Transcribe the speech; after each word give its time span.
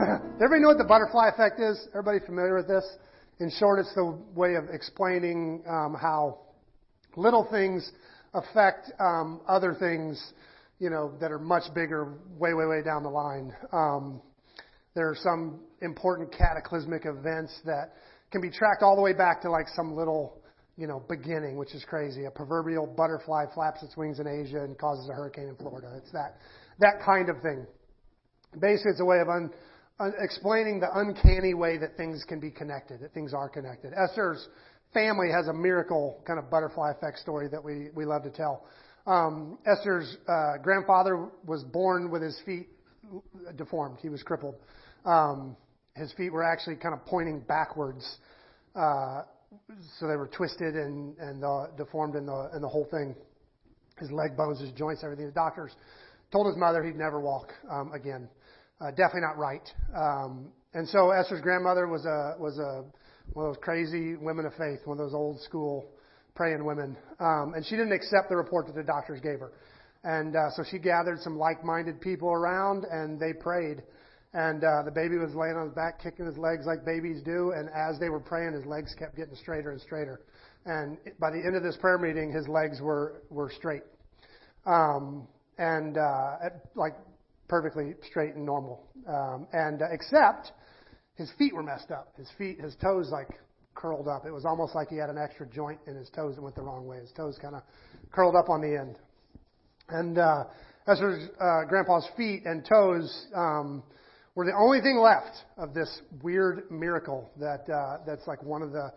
Everybody 0.36 0.62
know 0.62 0.68
what 0.68 0.78
the 0.78 0.84
butterfly 0.84 1.28
effect 1.28 1.60
is? 1.60 1.88
Everybody 1.90 2.24
familiar 2.24 2.56
with 2.56 2.68
this? 2.68 2.84
In 3.38 3.50
short, 3.58 3.80
it's 3.80 3.94
the 3.94 4.18
way 4.34 4.54
of 4.54 4.64
explaining 4.72 5.62
um, 5.68 5.94
how 6.00 6.38
little 7.16 7.46
things 7.50 7.90
affect 8.32 8.92
um, 8.98 9.42
other 9.46 9.76
things, 9.78 10.32
you 10.78 10.88
know, 10.88 11.12
that 11.20 11.30
are 11.30 11.38
much 11.38 11.64
bigger, 11.74 12.14
way, 12.38 12.54
way, 12.54 12.64
way 12.64 12.82
down 12.82 13.02
the 13.02 13.10
line. 13.10 13.52
Um, 13.72 14.22
there 14.94 15.10
are 15.10 15.16
some 15.16 15.60
important 15.82 16.32
cataclysmic 16.32 17.04
events 17.04 17.60
that 17.66 17.92
can 18.30 18.40
be 18.40 18.50
tracked 18.50 18.82
all 18.82 18.96
the 18.96 19.02
way 19.02 19.12
back 19.12 19.42
to 19.42 19.50
like 19.50 19.68
some 19.74 19.94
little, 19.94 20.40
you 20.78 20.86
know, 20.86 21.04
beginning, 21.10 21.58
which 21.58 21.74
is 21.74 21.84
crazy. 21.84 22.24
A 22.24 22.30
proverbial 22.30 22.86
butterfly 22.86 23.44
flaps 23.54 23.82
its 23.82 23.98
wings 23.98 24.18
in 24.18 24.26
Asia 24.26 24.64
and 24.64 24.78
causes 24.78 25.10
a 25.10 25.12
hurricane 25.12 25.48
in 25.48 25.56
Florida. 25.56 25.92
It's 25.98 26.12
that 26.12 26.36
that 26.78 27.02
kind 27.04 27.28
of 27.28 27.42
thing. 27.42 27.66
Basically, 28.58 28.92
it's 28.92 29.00
a 29.00 29.04
way 29.04 29.18
of 29.20 29.28
un, 29.28 29.50
explaining 30.20 30.80
the 30.80 30.88
uncanny 30.98 31.54
way 31.54 31.78
that 31.78 31.96
things 31.96 32.24
can 32.28 32.40
be 32.40 32.50
connected, 32.50 33.00
that 33.00 33.12
things 33.12 33.34
are 33.34 33.48
connected. 33.48 33.92
Esther's 33.94 34.48
family 34.92 35.28
has 35.30 35.48
a 35.48 35.52
miracle 35.52 36.22
kind 36.26 36.38
of 36.38 36.50
butterfly 36.50 36.90
effect 36.90 37.18
story 37.18 37.48
that 37.48 37.62
we, 37.62 37.88
we 37.94 38.04
love 38.04 38.22
to 38.22 38.30
tell. 38.30 38.64
Um, 39.06 39.58
Esther's 39.66 40.16
uh, 40.28 40.58
grandfather 40.62 41.28
was 41.46 41.64
born 41.64 42.10
with 42.10 42.22
his 42.22 42.40
feet 42.44 42.68
deformed. 43.56 43.98
He 44.00 44.08
was 44.08 44.22
crippled. 44.22 44.56
Um, 45.04 45.56
his 45.96 46.12
feet 46.12 46.32
were 46.32 46.44
actually 46.44 46.76
kind 46.76 46.94
of 46.94 47.04
pointing 47.06 47.40
backwards, 47.40 48.18
uh, 48.76 49.22
so 49.98 50.06
they 50.06 50.16
were 50.16 50.28
twisted 50.28 50.74
and 50.74 51.16
and 51.18 51.44
uh, 51.44 51.66
deformed 51.76 52.14
in 52.14 52.26
the 52.26 52.50
in 52.54 52.62
the 52.62 52.68
whole 52.68 52.86
thing. 52.90 53.14
His 53.98 54.10
leg 54.12 54.36
bones, 54.36 54.60
his 54.60 54.70
joints, 54.72 55.02
everything. 55.02 55.26
The 55.26 55.32
doctors 55.32 55.72
told 56.30 56.46
his 56.46 56.56
mother 56.56 56.82
he'd 56.82 56.96
never 56.96 57.20
walk 57.20 57.52
um, 57.70 57.92
again. 57.92 58.28
Uh, 58.80 58.90
definitely 58.90 59.20
not 59.20 59.36
right. 59.36 59.68
Um, 59.94 60.48
and 60.72 60.88
so 60.88 61.10
Esther's 61.10 61.42
grandmother 61.42 61.86
was 61.86 62.04
a 62.06 62.34
was 62.40 62.58
a 62.58 62.84
one 63.34 63.46
of 63.46 63.54
those 63.54 63.62
crazy 63.62 64.16
women 64.16 64.46
of 64.46 64.52
faith, 64.54 64.80
one 64.84 64.98
of 64.98 65.04
those 65.04 65.14
old 65.14 65.40
school 65.42 65.90
praying 66.34 66.64
women. 66.64 66.96
Um, 67.18 67.52
and 67.54 67.64
she 67.64 67.76
didn't 67.76 67.92
accept 67.92 68.28
the 68.28 68.36
report 68.36 68.66
that 68.66 68.74
the 68.74 68.82
doctors 68.82 69.20
gave 69.20 69.40
her. 69.40 69.52
And 70.02 70.34
uh, 70.34 70.50
so 70.56 70.64
she 70.68 70.78
gathered 70.78 71.20
some 71.20 71.38
like-minded 71.38 72.00
people 72.00 72.30
around, 72.30 72.84
and 72.90 73.20
they 73.20 73.32
prayed. 73.34 73.82
And 74.32 74.64
uh, 74.64 74.82
the 74.84 74.90
baby 74.90 75.18
was 75.18 75.34
laying 75.34 75.56
on 75.56 75.66
his 75.66 75.74
back, 75.74 76.02
kicking 76.02 76.24
his 76.24 76.38
legs 76.38 76.64
like 76.66 76.84
babies 76.84 77.20
do. 77.22 77.52
And 77.54 77.68
as 77.68 77.98
they 78.00 78.08
were 78.08 78.20
praying, 78.20 78.54
his 78.54 78.64
legs 78.64 78.94
kept 78.98 79.16
getting 79.16 79.34
straighter 79.34 79.72
and 79.72 79.80
straighter. 79.80 80.22
And 80.66 80.98
by 81.18 81.30
the 81.30 81.38
end 81.38 81.56
of 81.56 81.62
this 81.62 81.76
prayer 81.76 81.98
meeting, 81.98 82.32
his 82.32 82.46
legs 82.48 82.80
were 82.80 83.22
were 83.30 83.50
straight, 83.50 83.82
um, 84.66 85.26
and 85.56 85.96
uh, 85.96 86.36
like 86.74 86.94
perfectly 87.50 87.94
straight 88.08 88.34
and 88.36 88.46
normal. 88.46 88.86
Um, 89.06 89.48
and 89.52 89.82
uh, 89.82 89.86
except 89.90 90.52
his 91.16 91.30
feet 91.36 91.52
were 91.52 91.64
messed 91.64 91.90
up. 91.90 92.14
His 92.16 92.28
feet, 92.38 92.60
his 92.60 92.76
toes 92.76 93.10
like 93.10 93.28
curled 93.74 94.08
up. 94.08 94.24
It 94.24 94.30
was 94.30 94.44
almost 94.44 94.74
like 94.74 94.88
he 94.88 94.96
had 94.96 95.10
an 95.10 95.18
extra 95.18 95.46
joint 95.46 95.80
in 95.86 95.96
his 95.96 96.08
toes 96.10 96.36
that 96.36 96.42
went 96.42 96.54
the 96.54 96.62
wrong 96.62 96.86
way. 96.86 96.98
His 96.98 97.10
toes 97.12 97.36
kind 97.42 97.56
of 97.56 97.62
curled 98.12 98.36
up 98.36 98.48
on 98.48 98.60
the 98.60 98.78
end. 98.78 98.96
And 99.88 100.18
uh, 100.18 100.44
Esther's 100.86 101.28
uh, 101.40 101.64
grandpa's 101.68 102.08
feet 102.16 102.42
and 102.44 102.64
toes 102.64 103.26
um, 103.34 103.82
were 104.36 104.44
the 104.44 104.56
only 104.56 104.80
thing 104.80 104.98
left 104.98 105.36
of 105.58 105.74
this 105.74 106.00
weird 106.22 106.70
miracle 106.70 107.30
that 107.40 107.68
uh, 107.68 107.98
that's 108.06 108.26
like 108.28 108.42
one 108.44 108.62
of 108.62 108.70
the, 108.70 108.92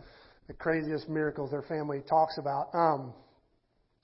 the 0.48 0.54
craziest 0.54 1.10
miracles 1.10 1.50
their 1.50 1.64
family 1.64 2.02
talks 2.08 2.38
about. 2.38 2.70
Um, 2.76 3.14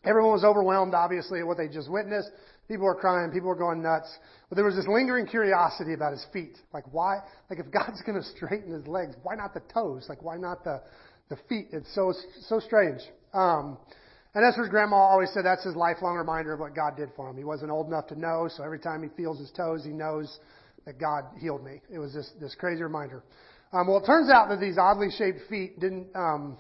everyone 0.04 0.32
was 0.32 0.44
overwhelmed, 0.44 0.94
obviously, 0.94 1.40
at 1.40 1.48
what 1.48 1.58
they 1.58 1.68
just 1.68 1.90
witnessed. 1.90 2.30
People 2.68 2.86
were 2.86 2.96
crying. 2.96 3.32
People 3.32 3.50
were 3.50 3.56
going 3.56 3.82
nuts. 3.82 4.10
But 4.48 4.56
there 4.56 4.66
was 4.66 4.76
this 4.76 4.88
lingering 4.88 5.26
curiosity 5.26 5.94
about 5.94 6.12
his 6.12 6.26
feet. 6.32 6.58
Like, 6.74 6.86
why? 6.92 7.18
Like, 7.50 7.60
if 7.60 7.72
God's 7.72 8.02
going 8.06 8.22
to 8.22 8.28
straighten 8.38 8.72
his 8.72 8.88
legs, 8.88 9.16
why 9.24 9.36
not 9.36 9.54
the 9.54 9.62
toes? 9.74 10.06
Like, 10.08 10.22
why 10.22 10.38
not 10.38 10.64
the, 10.64 10.82
the 11.30 11.38
feet? 11.48 11.68
It's 11.72 11.94
so, 11.96 12.14
so 12.48 12.60
strange. 12.60 13.02
Um, 13.34 13.78
and 14.36 14.46
Esther's 14.46 14.70
grandma 14.70 14.98
always 14.98 15.32
said 15.34 15.44
that's 15.44 15.64
his 15.64 15.76
lifelong 15.76 16.16
reminder 16.16 16.54
of 16.54 16.60
what 16.60 16.76
God 16.76 16.96
did 16.96 17.10
for 17.16 17.30
him. 17.30 17.38
He 17.38 17.44
wasn't 17.44 17.72
old 17.72 17.88
enough 17.88 18.08
to 18.08 18.20
know, 18.20 18.48
so 18.56 18.64
every 18.64 18.80
time 18.80 19.02
he 19.02 19.10
feels 19.18 19.40
his 19.40 19.52
toes, 19.52 19.84
he 19.84 19.90
knows 19.90 20.40
that 20.86 21.00
God 21.00 21.24
healed 21.40 21.64
me. 21.64 21.82
It 21.92 21.98
was 21.98 22.14
this, 22.14 22.32
this 22.40 22.56
crazy 22.56 22.84
reminder. 22.84 23.24
Um, 23.74 23.88
well, 23.88 23.98
it 23.98 24.06
turns 24.06 24.30
out 24.30 24.50
that 24.50 24.60
these 24.60 24.78
oddly 24.78 25.10
shaped 25.18 25.40
feet 25.50 25.80
didn't 25.80 26.08
um, 26.16 26.58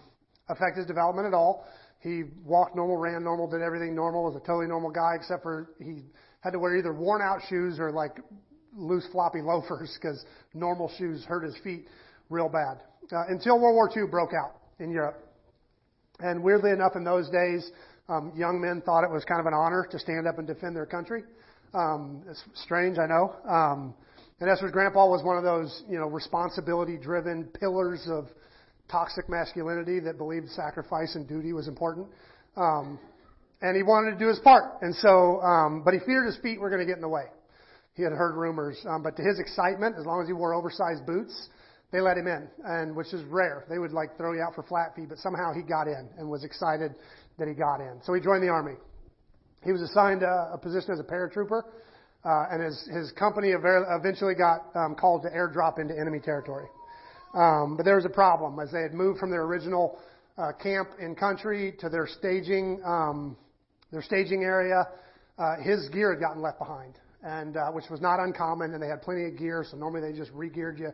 affect 0.47 0.77
his 0.77 0.87
development 0.87 1.27
at 1.27 1.33
all. 1.33 1.65
He 1.99 2.23
walked 2.45 2.75
normal, 2.75 2.97
ran 2.97 3.23
normal, 3.23 3.49
did 3.49 3.61
everything 3.61 3.93
normal, 3.93 4.23
was 4.23 4.35
a 4.35 4.39
totally 4.39 4.67
normal 4.67 4.89
guy, 4.89 5.15
except 5.15 5.43
for 5.43 5.71
he 5.79 6.03
had 6.41 6.51
to 6.51 6.59
wear 6.59 6.77
either 6.77 6.93
worn 6.93 7.21
out 7.21 7.41
shoes 7.49 7.79
or 7.79 7.91
like 7.91 8.17
loose 8.75 9.05
floppy 9.11 9.41
loafers 9.41 9.97
because 9.99 10.23
normal 10.53 10.91
shoes 10.97 11.23
hurt 11.25 11.43
his 11.43 11.57
feet 11.63 11.87
real 12.29 12.47
bad. 12.47 12.79
Uh, 13.11 13.25
until 13.27 13.59
World 13.59 13.75
War 13.75 13.89
II 13.95 14.09
broke 14.09 14.31
out 14.33 14.55
in 14.79 14.91
Europe. 14.91 15.25
And 16.19 16.43
weirdly 16.43 16.71
enough, 16.71 16.95
in 16.95 17.03
those 17.03 17.29
days, 17.29 17.69
um, 18.07 18.31
young 18.35 18.61
men 18.61 18.81
thought 18.85 19.03
it 19.03 19.11
was 19.11 19.25
kind 19.25 19.39
of 19.39 19.45
an 19.45 19.53
honor 19.53 19.87
to 19.91 19.99
stand 19.99 20.27
up 20.27 20.37
and 20.37 20.47
defend 20.47 20.75
their 20.75 20.85
country. 20.85 21.23
Um, 21.73 22.23
it's 22.29 22.43
strange, 22.55 22.97
I 22.97 23.07
know. 23.07 23.35
Um, 23.47 23.93
and 24.39 24.49
Esther's 24.49 24.71
grandpa 24.71 25.07
was 25.07 25.23
one 25.23 25.37
of 25.37 25.43
those, 25.43 25.83
you 25.89 25.99
know, 25.99 26.07
responsibility-driven 26.07 27.45
pillars 27.59 28.07
of 28.09 28.27
toxic 28.89 29.29
masculinity 29.29 29.99
that 29.99 30.17
believed 30.17 30.49
sacrifice 30.49 31.15
and 31.15 31.27
duty 31.27 31.53
was 31.53 31.67
important. 31.67 32.07
Um, 32.57 32.99
and 33.61 33.75
he 33.75 33.83
wanted 33.83 34.11
to 34.11 34.17
do 34.17 34.27
his 34.27 34.39
part. 34.39 34.81
And 34.81 34.95
so, 34.95 35.41
um, 35.41 35.81
but 35.83 35.93
he 35.93 35.99
feared 36.05 36.25
his 36.25 36.37
feet 36.37 36.59
were 36.59 36.69
going 36.69 36.81
to 36.81 36.85
get 36.85 36.95
in 36.95 37.01
the 37.01 37.09
way. 37.09 37.25
He 37.95 38.03
had 38.03 38.13
heard 38.13 38.35
rumors, 38.35 38.79
um, 38.87 39.03
but 39.03 39.17
to 39.17 39.23
his 39.23 39.39
excitement, 39.39 39.95
as 39.99 40.05
long 40.05 40.21
as 40.21 40.27
he 40.27 40.33
wore 40.33 40.53
oversized 40.53 41.05
boots, 41.05 41.49
they 41.91 41.99
let 41.99 42.17
him 42.17 42.27
in, 42.27 42.47
and 42.63 42.95
which 42.95 43.13
is 43.13 43.23
rare. 43.25 43.65
They 43.67 43.79
would 43.79 43.91
like 43.91 44.15
throw 44.15 44.33
you 44.33 44.41
out 44.41 44.55
for 44.55 44.63
flat 44.63 44.95
feet, 44.95 45.09
but 45.09 45.17
somehow 45.17 45.51
he 45.53 45.63
got 45.63 45.87
in 45.87 46.07
and 46.17 46.29
was 46.29 46.43
excited 46.43 46.95
that 47.37 47.47
he 47.47 47.53
got 47.53 47.81
in. 47.81 47.99
So 48.05 48.13
he 48.13 48.21
joined 48.21 48.43
the 48.43 48.49
army. 48.49 48.75
He 49.65 49.71
was 49.73 49.81
assigned 49.81 50.23
a, 50.23 50.51
a 50.53 50.57
position 50.57 50.93
as 50.93 50.99
a 50.99 51.03
paratrooper, 51.03 51.63
uh, 52.23 52.45
and 52.51 52.63
his 52.63 52.89
his 52.93 53.11
company 53.13 53.49
eventually 53.51 54.35
got 54.35 54.69
um, 54.75 54.95
called 54.95 55.23
to 55.23 55.29
airdrop 55.29 55.79
into 55.79 55.97
enemy 55.99 56.19
territory. 56.19 56.67
Um, 57.33 57.77
but 57.77 57.83
there 57.83 57.95
was 57.95 58.05
a 58.05 58.09
problem 58.09 58.59
as 58.59 58.71
they 58.71 58.81
had 58.81 58.93
moved 58.93 59.19
from 59.19 59.29
their 59.29 59.43
original 59.43 59.99
uh, 60.37 60.51
camp 60.53 60.89
in 60.99 61.15
country 61.15 61.75
to 61.79 61.89
their 61.89 62.07
staging 62.07 62.81
um, 62.85 63.37
their 63.91 64.01
staging 64.01 64.43
area. 64.43 64.87
Uh, 65.37 65.55
his 65.61 65.89
gear 65.89 66.11
had 66.13 66.19
gotten 66.19 66.41
left 66.41 66.59
behind, 66.59 66.95
and 67.23 67.57
uh, 67.57 67.71
which 67.71 67.85
was 67.89 68.01
not 68.01 68.19
uncommon. 68.19 68.73
And 68.73 68.81
they 68.81 68.87
had 68.87 69.01
plenty 69.01 69.25
of 69.25 69.37
gear, 69.37 69.65
so 69.69 69.77
normally 69.77 70.11
they 70.11 70.17
just 70.17 70.31
re-geared 70.33 70.79
you, 70.79 70.91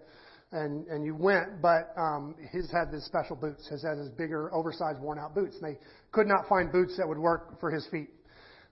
and 0.51 0.85
and 0.87 1.05
you 1.05 1.15
went. 1.15 1.61
But 1.61 1.93
um, 1.97 2.35
his 2.51 2.69
had 2.71 2.93
his 2.93 3.05
special 3.05 3.35
boots. 3.35 3.67
His 3.69 3.83
had 3.83 3.97
his 3.97 4.09
bigger, 4.09 4.53
oversized, 4.53 4.99
worn-out 4.99 5.33
boots. 5.35 5.57
And 5.61 5.73
they 5.73 5.79
could 6.11 6.27
not 6.27 6.47
find 6.47 6.71
boots 6.71 6.97
that 6.97 7.07
would 7.07 7.17
work 7.17 7.59
for 7.59 7.71
his 7.71 7.87
feet. 7.91 8.09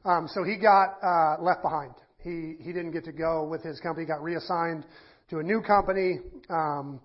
Um, 0.05 0.27
so 0.27 0.43
he 0.43 0.57
got 0.57 0.97
uh, 1.01 1.41
left 1.41 1.61
behind. 1.61 1.93
He 2.23 2.55
he 2.59 2.73
didn't 2.73 2.91
get 2.91 3.05
to 3.05 3.13
go 3.13 3.47
with 3.49 3.63
his 3.63 3.79
company. 3.79 4.05
He 4.05 4.07
got 4.07 4.21
reassigned 4.21 4.85
to 5.29 5.39
a 5.39 5.43
new 5.43 5.61
company. 5.61 6.19
Um, 6.49 6.99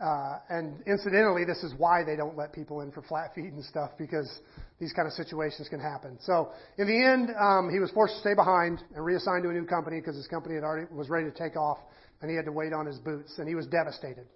uh, 0.00 0.38
and 0.48 0.82
incidentally, 0.86 1.44
this 1.44 1.62
is 1.62 1.72
why 1.78 2.02
they 2.02 2.16
don't 2.16 2.36
let 2.36 2.52
people 2.52 2.80
in 2.80 2.90
for 2.90 3.02
flat 3.02 3.34
feet 3.34 3.52
and 3.52 3.64
stuff 3.64 3.92
because 3.96 4.40
these 4.80 4.92
kind 4.92 5.06
of 5.06 5.14
situations 5.14 5.68
can 5.68 5.78
happen. 5.78 6.18
So 6.20 6.50
in 6.78 6.88
the 6.88 7.04
end, 7.04 7.30
um, 7.38 7.70
he 7.70 7.78
was 7.78 7.92
forced 7.92 8.14
to 8.14 8.20
stay 8.20 8.34
behind 8.34 8.82
and 8.94 9.04
reassigned 9.04 9.44
to 9.44 9.50
a 9.50 9.52
new 9.52 9.64
company 9.64 10.00
because 10.00 10.16
his 10.16 10.26
company 10.26 10.56
had 10.56 10.64
already 10.64 10.86
was 10.92 11.08
ready 11.08 11.30
to 11.30 11.36
take 11.36 11.56
off, 11.56 11.78
and 12.20 12.30
he 12.30 12.36
had 12.36 12.44
to 12.46 12.52
wait 12.52 12.72
on 12.72 12.86
his 12.86 12.98
boots, 12.98 13.38
and 13.38 13.48
he 13.48 13.54
was 13.54 13.66
devastated 13.66 14.26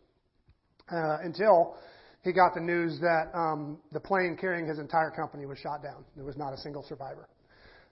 uh, 0.93 1.19
until 1.23 1.75
he 2.23 2.33
got 2.33 2.55
the 2.55 2.61
news 2.61 3.01
that 3.01 3.31
um, 3.35 3.79
the 3.93 4.01
plane 4.01 4.37
carrying 4.41 4.67
his 4.67 4.79
entire 4.79 5.11
company 5.11 5.45
was 5.45 5.59
shot 5.59 5.83
down. 5.83 6.05
There 6.15 6.25
was 6.25 6.37
not 6.37 6.53
a 6.53 6.59
single 6.59 6.85
survivor. 6.85 7.29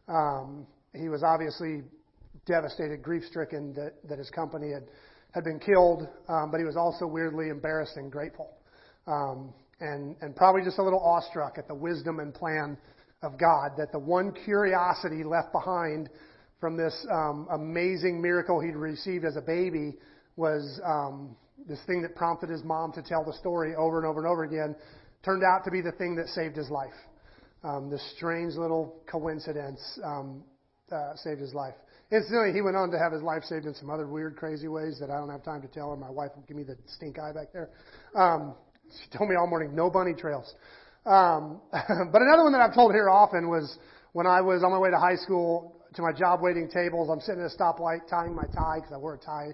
Um, 0.09 0.67
he 0.95 1.09
was 1.09 1.25
obviously 1.25 1.83
devastated, 2.47 3.03
grief-stricken 3.03 3.75
that, 3.75 3.95
that 4.09 4.19
his 4.19 4.31
company 4.31 4.71
had 4.71 4.85
had 5.33 5.45
been 5.45 5.59
killed, 5.59 6.09
um, 6.29 6.51
but 6.51 6.59
he 6.59 6.65
was 6.65 6.77
also 6.77 7.07
weirdly 7.07 7.49
embarrassed 7.49 7.97
and 7.97 8.11
grateful, 8.11 8.51
um, 9.07 9.53
and 9.81 10.17
and 10.21 10.35
probably 10.35 10.63
just 10.63 10.79
a 10.79 10.83
little 10.83 11.01
awestruck 11.01 11.59
at 11.59 11.69
the 11.69 11.75
wisdom 11.75 12.21
and 12.21 12.33
plan 12.33 12.77
of 13.23 13.39
God. 13.39 13.73
That 13.77 13.93
the 13.93 13.99
one 13.99 14.33
curiosity 14.45 15.25
left 15.25 15.53
behind 15.53 16.09
from 16.61 16.77
this 16.77 17.07
um, 17.13 17.47
amazing 17.53 18.21
miracle 18.21 18.61
he'd 18.61 18.77
received 18.77 19.25
as 19.25 19.37
a 19.37 19.43
baby 19.43 19.95
was 20.37 20.81
um, 20.85 21.37
this 21.69 21.81
thing 21.87 22.03
that 22.03 22.15
prompted 22.15 22.51
his 22.51 22.63
mom 22.63 22.93
to 22.93 23.03
tell 23.03 23.25
the 23.25 23.33
story 23.35 23.75
over 23.75 23.99
and 23.99 24.07
over 24.07 24.21
and 24.21 24.29
over 24.31 24.45
again. 24.45 24.75
Turned 25.25 25.43
out 25.43 25.65
to 25.65 25.71
be 25.71 25.81
the 25.81 25.93
thing 25.93 26.15
that 26.17 26.29
saved 26.29 26.57
his 26.57 26.71
life. 26.71 26.95
Um, 27.65 27.91
this 27.91 28.03
strange 28.17 28.55
little 28.55 29.03
coincidence 29.11 29.81
um, 30.05 30.45
uh, 30.93 31.17
saved 31.17 31.41
his 31.41 31.53
life. 31.53 31.75
Incidentally, 32.13 32.53
he 32.53 32.63
went 32.63 32.77
on 32.77 32.91
to 32.93 32.99
have 32.99 33.13
his 33.13 33.23
life 33.23 33.43
saved 33.45 33.67
in 33.67 33.75
some 33.75 33.91
other 33.91 34.07
weird, 34.07 34.37
crazy 34.37 34.69
ways 34.69 34.99
that 35.01 35.11
I 35.11 35.19
don't 35.19 35.31
have 35.31 35.43
time 35.43 35.61
to 35.63 35.69
tell, 35.69 35.89
or 35.89 35.97
my 35.97 36.11
wife 36.11 36.31
will 36.37 36.45
give 36.47 36.57
me 36.57 36.63
the 36.63 36.77
stink 36.87 37.19
eye 37.19 37.33
back 37.33 37.53
there. 37.53 37.71
Um, 38.15 38.55
she 38.91 39.19
told 39.19 39.29
me 39.29 39.35
all 39.35 39.49
morning, 39.49 39.75
no 39.75 39.91
bunny 39.91 40.15
trails. 40.15 40.55
Um, 41.05 41.61
but 41.73 42.23
another 42.23 42.45
one 42.45 42.53
that 42.53 42.61
I've 42.61 42.75
told 42.75 42.93
here 42.93 43.11
often 43.11 43.49
was 43.49 43.79
when 44.13 44.27
I 44.27 44.41
was 44.41 44.63
on 44.63 44.71
my 44.71 44.79
way 44.79 44.91
to 44.91 44.99
high 44.99 45.17
school 45.17 45.77
to 45.95 46.03
my 46.03 46.13
job 46.13 46.41
waiting 46.43 46.69
tables. 46.69 47.09
I'm 47.11 47.21
sitting 47.21 47.43
at 47.43 47.51
a 47.51 47.57
stoplight 47.57 48.09
tying 48.09 48.35
my 48.35 48.47
tie 48.55 48.79
because 48.79 48.93
I 48.93 48.99
wear 48.99 49.15
a 49.15 49.19
tie 49.19 49.51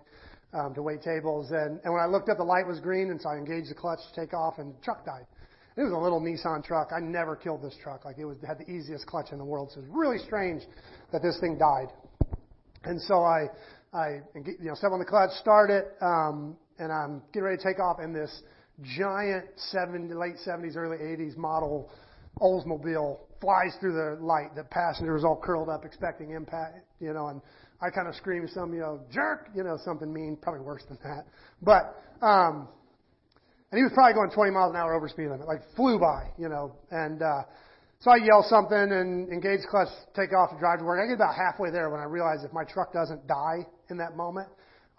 um, 0.52 0.74
to 0.74 0.82
wait 0.82 1.00
tables. 1.02 1.50
And, 1.52 1.80
and 1.84 1.92
when 1.92 2.02
I 2.02 2.06
looked 2.06 2.28
up, 2.28 2.36
the 2.36 2.44
light 2.44 2.66
was 2.66 2.80
green, 2.80 3.10
and 3.10 3.20
so 3.20 3.30
I 3.30 3.36
engaged 3.36 3.70
the 3.70 3.74
clutch 3.74 4.00
to 4.12 4.20
take 4.20 4.34
off, 4.34 4.58
and 4.58 4.74
the 4.74 4.80
truck 4.84 5.06
died. 5.06 5.24
It 5.76 5.82
was 5.82 5.92
a 5.92 5.96
little 5.96 6.20
Nissan 6.20 6.62
truck. 6.62 6.90
I 6.94 7.00
never 7.00 7.34
killed 7.34 7.62
this 7.62 7.74
truck. 7.82 8.04
Like 8.04 8.18
it 8.18 8.26
was 8.26 8.36
had 8.46 8.58
the 8.58 8.70
easiest 8.70 9.06
clutch 9.06 9.32
in 9.32 9.38
the 9.38 9.44
world. 9.44 9.70
So 9.72 9.80
it 9.80 9.88
was 9.88 9.90
really 9.90 10.18
strange 10.18 10.62
that 11.12 11.22
this 11.22 11.38
thing 11.40 11.56
died. 11.56 11.88
And 12.84 13.00
so 13.02 13.22
I, 13.22 13.46
I, 13.92 14.20
you 14.34 14.68
know, 14.68 14.74
step 14.74 14.90
on 14.92 14.98
the 14.98 15.04
clutch, 15.04 15.30
start 15.40 15.70
it, 15.70 15.96
um, 16.00 16.56
and 16.78 16.90
I'm 16.92 17.22
getting 17.32 17.44
ready 17.44 17.58
to 17.58 17.62
take 17.62 17.78
off, 17.78 17.98
and 18.00 18.14
this 18.14 18.42
giant 18.96 19.44
70, 19.56 20.12
late 20.14 20.36
70s, 20.46 20.76
early 20.76 20.98
80s 20.98 21.36
model 21.36 21.90
Oldsmobile 22.40 23.18
flies 23.40 23.76
through 23.80 23.92
the 23.92 24.24
light. 24.24 24.54
The 24.56 24.64
passengers 24.64 25.24
all 25.24 25.40
curled 25.42 25.68
up, 25.68 25.84
expecting 25.84 26.30
impact, 26.30 26.86
you 27.00 27.12
know, 27.12 27.28
and 27.28 27.40
I 27.80 27.90
kind 27.90 28.08
of 28.08 28.14
scream 28.14 28.48
some, 28.52 28.72
you 28.72 28.80
know, 28.80 29.00
jerk, 29.10 29.50
you 29.54 29.64
know, 29.64 29.76
something 29.84 30.12
mean, 30.12 30.38
probably 30.40 30.62
worse 30.62 30.82
than 30.88 30.98
that. 31.02 31.26
But, 31.60 32.00
um, 32.24 32.68
and 33.70 33.78
he 33.78 33.82
was 33.82 33.92
probably 33.94 34.14
going 34.14 34.30
20 34.30 34.52
miles 34.52 34.70
an 34.70 34.76
hour 34.76 34.94
over 34.94 35.08
speed 35.08 35.28
limit, 35.28 35.46
like 35.46 35.60
flew 35.76 35.98
by, 35.98 36.30
you 36.38 36.48
know, 36.48 36.72
and, 36.90 37.22
uh, 37.22 37.42
so 38.02 38.10
I 38.10 38.16
yell 38.16 38.44
something 38.50 38.76
and 38.76 39.30
engage 39.30 39.60
clutch, 39.70 39.86
take 40.16 40.34
off 40.34 40.50
to 40.50 40.58
drive 40.58 40.80
to 40.80 40.84
work. 40.84 40.98
I 40.98 41.06
get 41.06 41.14
about 41.14 41.36
halfway 41.36 41.70
there 41.70 41.88
when 41.88 42.00
I 42.00 42.04
realize 42.04 42.42
if 42.42 42.52
my 42.52 42.64
truck 42.64 42.92
doesn't 42.92 43.28
die 43.28 43.62
in 43.90 43.96
that 43.98 44.16
moment, 44.16 44.48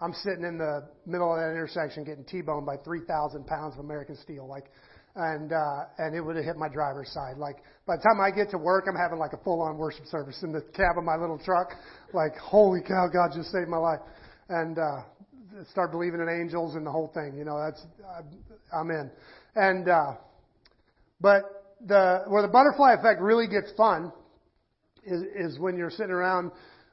I'm 0.00 0.14
sitting 0.24 0.42
in 0.42 0.56
the 0.56 0.88
middle 1.04 1.28
of 1.28 1.38
that 1.38 1.50
intersection 1.50 2.04
getting 2.04 2.24
T-boned 2.24 2.64
by 2.64 2.76
3,000 2.78 3.46
pounds 3.46 3.74
of 3.74 3.84
American 3.84 4.16
steel. 4.16 4.48
Like, 4.48 4.72
and, 5.16 5.52
uh, 5.52 5.84
and 5.98 6.16
it 6.16 6.20
would 6.22 6.36
have 6.36 6.46
hit 6.46 6.56
my 6.56 6.68
driver's 6.68 7.12
side. 7.12 7.36
Like, 7.36 7.56
by 7.86 7.96
the 7.96 8.02
time 8.02 8.24
I 8.24 8.30
get 8.30 8.50
to 8.52 8.58
work, 8.58 8.86
I'm 8.88 8.96
having 8.96 9.18
like 9.18 9.34
a 9.34 9.44
full-on 9.44 9.76
worship 9.76 10.06
service 10.06 10.42
in 10.42 10.50
the 10.50 10.62
cab 10.74 10.96
of 10.96 11.04
my 11.04 11.16
little 11.16 11.38
truck. 11.38 11.76
Like, 12.14 12.36
holy 12.40 12.80
cow, 12.80 13.08
God 13.12 13.36
just 13.36 13.52
saved 13.52 13.68
my 13.68 13.76
life. 13.76 14.00
And, 14.48 14.78
uh, 14.78 15.04
start 15.70 15.92
believing 15.92 16.20
in 16.20 16.28
angels 16.28 16.74
and 16.74 16.86
the 16.86 16.90
whole 16.90 17.12
thing. 17.12 17.36
You 17.36 17.44
know, 17.44 17.60
that's, 17.60 17.84
I'm 18.72 18.90
in. 18.90 19.10
And, 19.56 19.88
uh, 19.90 20.12
but 21.20 21.63
the, 21.86 22.22
where 22.28 22.42
the 22.42 22.48
butterfly 22.48 22.94
effect 22.94 23.20
really 23.20 23.46
gets 23.46 23.72
fun 23.76 24.12
is, 25.04 25.22
is 25.36 25.58
when 25.58 25.76
you're 25.76 25.90
sitting 25.90 26.10
around 26.10 26.50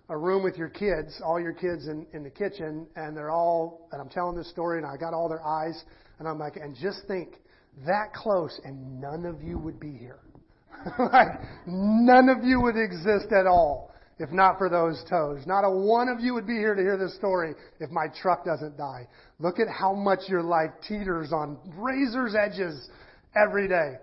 a 0.09 0.17
room 0.17 0.43
with 0.43 0.57
your 0.57 0.69
kids, 0.69 1.21
all 1.23 1.39
your 1.39 1.53
kids 1.53 1.87
in, 1.87 2.05
in 2.13 2.23
the 2.23 2.29
kitchen, 2.29 2.85
and 2.95 3.15
they're 3.15 3.31
all, 3.31 3.87
and 3.91 4.01
I'm 4.01 4.09
telling 4.09 4.35
this 4.35 4.49
story, 4.49 4.77
and 4.77 4.85
I 4.85 4.97
got 4.97 5.13
all 5.13 5.29
their 5.29 5.45
eyes, 5.45 5.81
and 6.19 6.27
I'm 6.27 6.37
like, 6.37 6.57
and 6.57 6.75
just 6.81 7.07
think, 7.07 7.39
that 7.85 8.13
close, 8.13 8.59
and 8.65 8.99
none 8.99 9.25
of 9.25 9.41
you 9.41 9.57
would 9.57 9.79
be 9.79 9.93
here. 9.93 10.19
like, 10.99 11.29
none 11.65 12.27
of 12.27 12.43
you 12.43 12.59
would 12.61 12.75
exist 12.75 13.31
at 13.31 13.45
all 13.45 13.91
if 14.21 14.31
not 14.31 14.59
for 14.59 14.69
those 14.69 15.03
toes. 15.09 15.41
Not 15.47 15.63
a 15.63 15.69
one 15.69 16.07
of 16.07 16.19
you 16.19 16.35
would 16.35 16.45
be 16.45 16.53
here 16.53 16.75
to 16.75 16.81
hear 16.81 16.95
this 16.95 17.15
story 17.15 17.55
if 17.79 17.89
my 17.89 18.05
truck 18.21 18.45
doesn't 18.45 18.77
die. 18.77 19.07
Look 19.39 19.59
at 19.59 19.67
how 19.67 19.95
much 19.95 20.19
your 20.27 20.43
life 20.43 20.69
teeters 20.87 21.33
on 21.33 21.57
razor's 21.75 22.35
edges 22.35 22.87
every 23.35 23.67
day. 23.67 23.93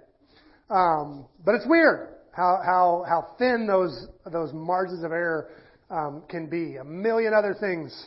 Um, 0.70 1.26
but 1.44 1.54
it's 1.54 1.66
weird 1.66 2.08
how, 2.32 2.60
how, 2.64 3.04
how 3.08 3.34
thin 3.38 3.66
those, 3.66 4.06
those 4.30 4.52
margins 4.52 5.04
of 5.04 5.12
error 5.12 5.50
um, 5.90 6.22
can 6.28 6.48
be. 6.48 6.76
A 6.76 6.84
million 6.84 7.32
other 7.34 7.54
things 7.58 8.06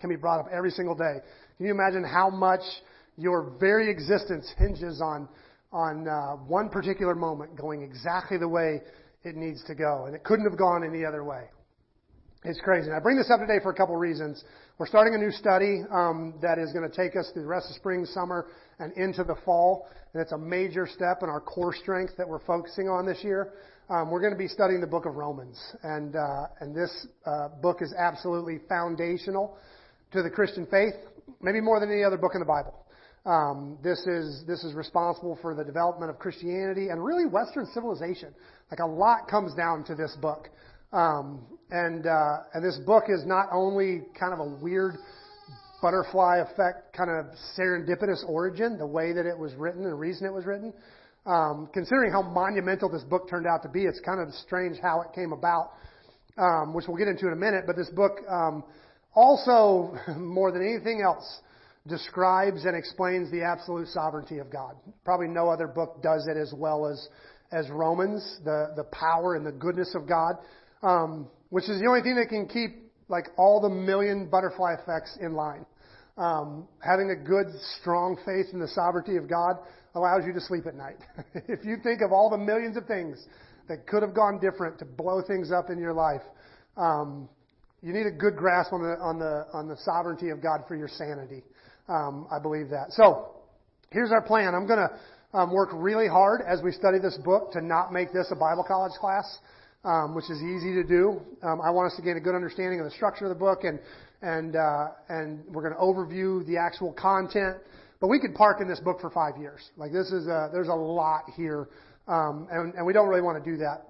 can 0.00 0.10
be 0.10 0.16
brought 0.16 0.40
up 0.40 0.46
every 0.52 0.70
single 0.70 0.94
day. 0.94 1.18
Can 1.56 1.66
you 1.66 1.72
imagine 1.72 2.04
how 2.04 2.30
much 2.30 2.62
your 3.16 3.54
very 3.58 3.90
existence 3.90 4.50
hinges 4.58 5.00
on 5.00 5.28
on 5.72 6.08
uh, 6.08 6.32
one 6.46 6.68
particular 6.68 7.14
moment 7.14 7.56
going 7.56 7.82
exactly 7.82 8.36
the 8.38 8.48
way 8.48 8.80
it 9.22 9.36
needs 9.36 9.62
to 9.64 9.74
go, 9.74 10.06
and 10.06 10.16
it 10.16 10.24
couldn't 10.24 10.48
have 10.48 10.58
gone 10.58 10.82
any 10.84 11.04
other 11.04 11.22
way. 11.22 11.44
It's 12.42 12.60
crazy. 12.60 12.86
And 12.86 12.96
I 12.96 13.00
bring 13.00 13.18
this 13.18 13.30
up 13.30 13.40
today 13.40 13.58
for 13.62 13.70
a 13.70 13.74
couple 13.74 13.96
reasons. 13.96 14.44
We're 14.78 14.86
starting 14.86 15.14
a 15.14 15.18
new 15.18 15.30
study 15.30 15.82
um, 15.90 16.34
that 16.40 16.58
is 16.58 16.72
going 16.72 16.88
to 16.88 16.96
take 16.96 17.14
us 17.16 17.30
through 17.32 17.42
the 17.42 17.48
rest 17.48 17.68
of 17.68 17.76
spring, 17.76 18.06
summer, 18.06 18.46
and 18.78 18.92
into 18.94 19.24
the 19.24 19.36
fall. 19.44 19.88
And 20.14 20.22
it's 20.22 20.32
a 20.32 20.38
major 20.38 20.86
step 20.86 21.18
in 21.22 21.28
our 21.28 21.40
core 21.40 21.74
strength 21.74 22.14
that 22.16 22.26
we're 22.26 22.44
focusing 22.44 22.88
on 22.88 23.04
this 23.04 23.22
year 23.22 23.52
um, 23.90 24.08
we're 24.08 24.20
going 24.20 24.32
to 24.32 24.38
be 24.38 24.46
studying 24.46 24.80
the 24.80 24.86
book 24.86 25.04
of 25.04 25.16
Romans, 25.16 25.58
and 25.82 26.14
uh, 26.14 26.46
and 26.60 26.72
this 26.74 27.08
uh, 27.26 27.48
book 27.60 27.82
is 27.82 27.92
absolutely 27.98 28.60
foundational 28.68 29.58
to 30.12 30.22
the 30.22 30.30
Christian 30.30 30.64
faith, 30.66 30.94
maybe 31.42 31.60
more 31.60 31.80
than 31.80 31.90
any 31.90 32.04
other 32.04 32.16
book 32.16 32.32
in 32.34 32.40
the 32.40 32.46
Bible. 32.46 32.86
Um, 33.26 33.78
this 33.82 33.98
is 34.06 34.44
this 34.46 34.62
is 34.62 34.74
responsible 34.74 35.36
for 35.42 35.56
the 35.56 35.64
development 35.64 36.08
of 36.08 36.20
Christianity 36.20 36.90
and 36.90 37.04
really 37.04 37.26
Western 37.26 37.66
civilization. 37.74 38.32
Like 38.70 38.78
a 38.78 38.86
lot 38.86 39.26
comes 39.28 39.54
down 39.54 39.82
to 39.86 39.96
this 39.96 40.16
book, 40.22 40.48
um, 40.92 41.40
and 41.70 42.06
uh, 42.06 42.38
and 42.54 42.64
this 42.64 42.78
book 42.84 43.04
is 43.08 43.24
not 43.26 43.46
only 43.52 44.02
kind 44.18 44.32
of 44.32 44.40
a 44.40 44.62
weird 44.62 44.96
butterfly 45.80 46.38
effect, 46.38 46.94
kind 46.96 47.10
of 47.10 47.26
serendipitous 47.58 48.22
origin, 48.28 48.76
the 48.78 48.86
way 48.86 49.12
that 49.12 49.26
it 49.26 49.38
was 49.38 49.54
written 49.54 49.82
and 49.82 49.90
the 49.90 49.96
reason 49.96 50.26
it 50.26 50.32
was 50.32 50.44
written. 50.44 50.72
Um, 51.26 51.68
considering 51.72 52.12
how 52.12 52.22
monumental 52.22 52.88
this 52.88 53.02
book 53.02 53.28
turned 53.28 53.46
out 53.46 53.62
to 53.62 53.68
be, 53.68 53.82
it's 53.84 54.00
kind 54.00 54.20
of 54.20 54.32
strange 54.34 54.78
how 54.80 55.02
it 55.02 55.08
came 55.14 55.32
about, 55.32 55.72
um, 56.38 56.74
which 56.74 56.86
we'll 56.88 56.96
get 56.96 57.08
into 57.08 57.26
in 57.26 57.32
a 57.32 57.36
minute. 57.36 57.64
But 57.66 57.76
this 57.76 57.90
book 57.90 58.18
um, 58.28 58.64
also, 59.14 59.96
more 60.16 60.52
than 60.52 60.62
anything 60.62 61.02
else, 61.04 61.40
describes 61.86 62.64
and 62.64 62.76
explains 62.76 63.30
the 63.30 63.42
absolute 63.42 63.88
sovereignty 63.88 64.38
of 64.38 64.50
God. 64.50 64.76
Probably 65.04 65.28
no 65.28 65.48
other 65.48 65.66
book 65.66 66.02
does 66.02 66.26
it 66.26 66.36
as 66.36 66.52
well 66.56 66.86
as 66.86 67.08
as 67.52 67.68
Romans, 67.68 68.38
the 68.44 68.72
the 68.76 68.84
power 68.84 69.34
and 69.34 69.44
the 69.44 69.52
goodness 69.52 69.94
of 69.94 70.06
God, 70.08 70.36
um, 70.82 71.28
which 71.50 71.68
is 71.68 71.80
the 71.80 71.86
only 71.86 72.02
thing 72.02 72.16
that 72.16 72.28
can 72.28 72.48
keep 72.48 72.90
like 73.08 73.26
all 73.36 73.60
the 73.60 73.68
million 73.68 74.28
butterfly 74.28 74.74
effects 74.74 75.18
in 75.20 75.34
line. 75.34 75.66
Um, 76.16 76.68
having 76.80 77.10
a 77.10 77.16
good, 77.16 77.46
strong 77.80 78.16
faith 78.24 78.52
in 78.52 78.60
the 78.60 78.68
sovereignty 78.68 79.16
of 79.16 79.28
God 79.28 79.56
allows 79.94 80.22
you 80.26 80.32
to 80.32 80.40
sleep 80.40 80.66
at 80.66 80.74
night. 80.74 80.98
if 81.48 81.64
you 81.64 81.76
think 81.82 82.02
of 82.02 82.12
all 82.12 82.30
the 82.30 82.38
millions 82.38 82.76
of 82.76 82.86
things 82.86 83.26
that 83.68 83.86
could 83.86 84.02
have 84.02 84.14
gone 84.14 84.38
different 84.40 84.78
to 84.78 84.84
blow 84.84 85.22
things 85.26 85.50
up 85.50 85.70
in 85.70 85.78
your 85.78 85.92
life, 85.92 86.22
um, 86.76 87.28
you 87.82 87.92
need 87.92 88.06
a 88.06 88.10
good 88.10 88.36
grasp 88.36 88.72
on 88.72 88.82
the 88.82 88.98
on 89.00 89.18
the 89.18 89.46
on 89.52 89.66
the 89.66 89.76
sovereignty 89.78 90.28
of 90.28 90.42
God 90.42 90.64
for 90.68 90.76
your 90.76 90.88
sanity. 90.88 91.42
Um, 91.88 92.26
I 92.30 92.38
believe 92.38 92.68
that. 92.70 92.92
So 92.92 93.30
here's 93.90 94.12
our 94.12 94.22
plan. 94.22 94.54
I'm 94.54 94.66
to 94.68 94.90
um, 95.32 95.52
work 95.52 95.70
really 95.72 96.06
hard 96.06 96.42
as 96.46 96.60
we 96.62 96.72
study 96.72 96.98
this 96.98 97.18
book 97.24 97.52
to 97.52 97.60
not 97.60 97.92
make 97.92 98.12
this 98.12 98.28
a 98.30 98.36
Bible 98.36 98.64
college 98.66 98.92
class, 99.00 99.38
um, 99.84 100.14
which 100.14 100.28
is 100.30 100.38
easy 100.42 100.74
to 100.74 100.84
do. 100.84 101.20
Um, 101.42 101.60
I 101.60 101.70
want 101.70 101.90
us 101.90 101.96
to 101.96 102.02
gain 102.02 102.16
a 102.16 102.20
good 102.20 102.34
understanding 102.34 102.80
of 102.80 102.84
the 102.84 102.90
structure 102.92 103.24
of 103.24 103.30
the 103.30 103.38
book, 103.38 103.64
and 103.64 103.78
and 104.22 104.56
uh, 104.56 104.88
and 105.08 105.44
we're 105.48 105.62
going 105.62 105.74
to 105.74 105.80
overview 105.80 106.46
the 106.46 106.56
actual 106.58 106.92
content. 106.92 107.56
But 108.00 108.08
we 108.08 108.18
could 108.18 108.34
park 108.34 108.60
in 108.60 108.68
this 108.68 108.80
book 108.80 109.00
for 109.00 109.10
five 109.10 109.38
years. 109.38 109.60
Like 109.76 109.92
this 109.92 110.06
is 110.06 110.26
a, 110.26 110.48
there's 110.52 110.68
a 110.68 110.74
lot 110.74 111.24
here, 111.36 111.68
um, 112.08 112.48
and, 112.50 112.74
and 112.74 112.86
we 112.86 112.92
don't 112.92 113.08
really 113.08 113.22
want 113.22 113.42
to 113.42 113.50
do 113.50 113.58
that. 113.58 113.86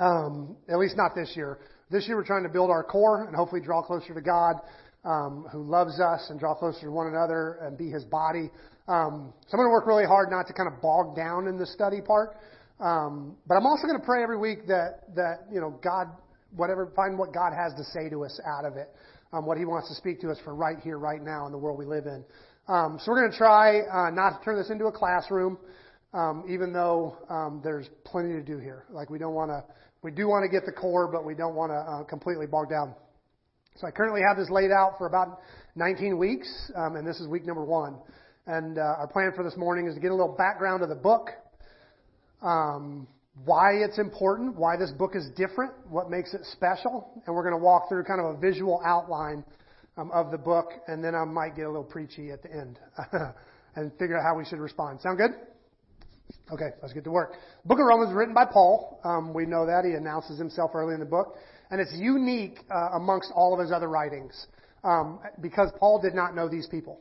Um, 0.00 0.56
at 0.68 0.78
least 0.78 0.96
not 0.96 1.14
this 1.14 1.32
year. 1.34 1.58
This 1.90 2.06
year 2.06 2.16
we're 2.16 2.24
trying 2.24 2.44
to 2.44 2.48
build 2.48 2.70
our 2.70 2.84
core 2.84 3.24
and 3.24 3.34
hopefully 3.34 3.60
draw 3.60 3.82
closer 3.82 4.14
to 4.14 4.20
God, 4.20 4.56
um, 5.04 5.46
who 5.50 5.62
loves 5.62 5.98
us, 5.98 6.26
and 6.30 6.38
draw 6.38 6.54
closer 6.54 6.82
to 6.82 6.90
one 6.92 7.08
another 7.08 7.58
and 7.62 7.76
be 7.76 7.90
His 7.90 8.04
body. 8.04 8.50
Um, 8.86 9.32
so 9.46 9.52
I'm 9.52 9.58
going 9.58 9.68
to 9.68 9.72
work 9.72 9.86
really 9.86 10.06
hard 10.06 10.30
not 10.30 10.46
to 10.46 10.52
kind 10.52 10.72
of 10.72 10.80
bog 10.80 11.16
down 11.16 11.48
in 11.48 11.58
the 11.58 11.66
study 11.66 12.00
part. 12.00 12.36
Um, 12.80 13.36
but 13.46 13.56
I'm 13.56 13.66
also 13.66 13.86
going 13.86 13.98
to 13.98 14.06
pray 14.06 14.22
every 14.22 14.38
week 14.38 14.66
that 14.68 15.14
that 15.16 15.46
you 15.52 15.60
know 15.60 15.78
God, 15.82 16.06
whatever, 16.54 16.92
find 16.94 17.18
what 17.18 17.34
God 17.34 17.52
has 17.52 17.74
to 17.74 17.84
say 17.84 18.08
to 18.08 18.24
us 18.24 18.40
out 18.46 18.64
of 18.64 18.76
it, 18.76 18.88
um, 19.32 19.46
what 19.46 19.58
He 19.58 19.64
wants 19.64 19.88
to 19.88 19.94
speak 19.94 20.20
to 20.20 20.30
us 20.30 20.38
for 20.44 20.54
right 20.54 20.78
here, 20.82 20.98
right 20.98 21.22
now 21.22 21.46
in 21.46 21.52
the 21.52 21.58
world 21.58 21.78
we 21.78 21.86
live 21.86 22.06
in. 22.06 22.24
Um, 22.68 22.98
so 23.02 23.10
we're 23.10 23.20
going 23.20 23.32
to 23.32 23.38
try 23.38 23.80
uh, 23.80 24.10
not 24.10 24.38
to 24.38 24.44
turn 24.44 24.56
this 24.56 24.70
into 24.70 24.86
a 24.86 24.92
classroom, 24.92 25.58
um, 26.12 26.44
even 26.48 26.72
though 26.72 27.16
um, 27.30 27.60
there's 27.64 27.88
plenty 28.04 28.32
to 28.34 28.42
do 28.42 28.58
here. 28.58 28.84
Like 28.90 29.10
we 29.10 29.18
don't 29.18 29.34
want 29.34 29.50
to, 29.50 29.64
we 30.02 30.10
do 30.10 30.28
want 30.28 30.44
to 30.44 30.48
get 30.48 30.66
the 30.66 30.72
core, 30.72 31.10
but 31.10 31.24
we 31.24 31.34
don't 31.34 31.54
want 31.54 31.72
to 31.72 31.76
uh, 31.76 32.04
completely 32.04 32.46
bog 32.46 32.68
down. 32.68 32.94
So 33.76 33.86
I 33.86 33.90
currently 33.90 34.20
have 34.26 34.36
this 34.36 34.50
laid 34.50 34.70
out 34.70 34.98
for 34.98 35.06
about 35.06 35.40
19 35.76 36.18
weeks, 36.18 36.48
um, 36.76 36.96
and 36.96 37.06
this 37.06 37.20
is 37.20 37.28
week 37.28 37.46
number 37.46 37.64
one. 37.64 37.96
And 38.46 38.78
uh, 38.78 38.98
our 38.98 39.06
plan 39.06 39.32
for 39.34 39.44
this 39.44 39.56
morning 39.56 39.86
is 39.86 39.94
to 39.94 40.00
get 40.00 40.10
a 40.10 40.14
little 40.14 40.34
background 40.36 40.82
of 40.82 40.88
the 40.88 40.96
book, 40.96 41.30
um, 42.42 43.06
why 43.44 43.72
it's 43.74 43.98
important, 43.98 44.56
why 44.56 44.76
this 44.76 44.90
book 44.90 45.14
is 45.14 45.28
different, 45.36 45.72
what 45.88 46.10
makes 46.10 46.34
it 46.34 46.40
special, 46.52 47.22
and 47.26 47.34
we're 47.34 47.48
going 47.48 47.58
to 47.58 47.64
walk 47.64 47.88
through 47.88 48.04
kind 48.04 48.20
of 48.20 48.36
a 48.36 48.38
visual 48.38 48.80
outline 48.84 49.44
um, 49.96 50.10
of 50.12 50.30
the 50.30 50.38
book, 50.38 50.72
and 50.86 51.02
then 51.02 51.14
I 51.14 51.24
might 51.24 51.56
get 51.56 51.62
a 51.62 51.68
little 51.68 51.84
preachy 51.84 52.30
at 52.30 52.42
the 52.42 52.52
end 52.52 52.78
and 53.76 53.92
figure 53.98 54.18
out 54.18 54.24
how 54.24 54.36
we 54.36 54.44
should 54.44 54.58
respond. 54.58 55.00
Sound 55.00 55.18
good? 55.18 55.30
Okay, 56.52 56.70
let's 56.82 56.94
get 56.94 57.04
to 57.04 57.10
work. 57.10 57.34
Book 57.64 57.78
of 57.78 57.86
Romans 57.86 58.14
written 58.14 58.34
by 58.34 58.44
Paul. 58.44 59.00
Um, 59.04 59.32
we 59.32 59.46
know 59.46 59.66
that 59.66 59.84
he 59.84 59.92
announces 59.92 60.38
himself 60.38 60.72
early 60.74 60.94
in 60.94 61.00
the 61.00 61.06
book, 61.06 61.36
and 61.70 61.80
it's 61.80 61.94
unique 61.94 62.58
uh, 62.70 62.90
amongst 62.94 63.32
all 63.34 63.54
of 63.54 63.60
his 63.60 63.72
other 63.72 63.88
writings 63.88 64.46
um, 64.84 65.20
because 65.40 65.70
Paul 65.78 66.00
did 66.00 66.14
not 66.14 66.34
know 66.34 66.48
these 66.48 66.66
people. 66.66 67.00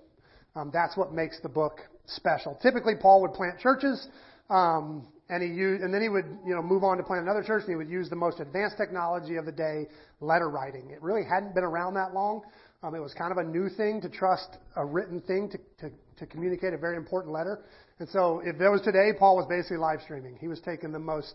Um, 0.56 0.72
that's 0.74 0.98
what 0.98 1.14
makes 1.14 1.40
the 1.42 1.50
book 1.50 1.80
special. 2.08 2.58
Typically, 2.62 2.94
Paul 3.00 3.22
would 3.22 3.34
plant 3.34 3.60
churches, 3.60 4.08
um, 4.50 5.08
and 5.30 5.44
he 5.44 5.50
used, 5.50 5.84
and 5.84 5.94
then 5.94 6.02
he 6.02 6.10
would 6.10 6.26
you 6.46 6.56
know 6.56 6.62
move 6.62 6.84
on 6.84 6.98
to 6.98 7.04
plant 7.04 7.24
another 7.24 7.44
church, 7.44 7.64
and 7.64 7.70
he 7.70 7.76
would 7.76 7.90
use 7.90 8.10
the 8.10 8.16
most 8.16 8.40
advanced 8.40 8.78
technology 8.78 9.36
of 9.36 9.46
the 9.46 9.52
day, 9.52 9.88
letter 10.22 10.50
writing. 10.50 10.90
It 10.90 11.02
really 11.02 11.24
hadn't 11.24 11.54
been 11.54 11.64
around 11.64 11.96
that 11.96 12.14
long. 12.14 12.42
Um, 12.84 12.94
it 12.94 13.00
was 13.00 13.14
kind 13.14 13.32
of 13.32 13.38
a 13.40 13.44
new 13.44 13.70
thing 13.70 14.02
to 14.02 14.10
trust 14.10 14.58
a 14.76 14.86
written 14.86 15.20
thing 15.22 15.50
to, 15.50 15.58
to, 15.80 15.96
to 16.18 16.26
communicate 16.28 16.74
a 16.74 16.78
very 16.78 16.96
important 16.96 17.34
letter. 17.34 17.62
And 18.00 18.08
so 18.10 18.42
if 18.46 18.62
it 18.62 18.70
was 18.70 18.82
today, 18.82 19.10
Paul 19.18 19.36
was 19.36 19.48
basically 19.50 19.78
live 19.78 20.00
streaming. 20.04 20.38
He 20.40 20.48
was 20.48 20.62
taking 20.62 20.92
the 20.92 21.00
most, 21.00 21.34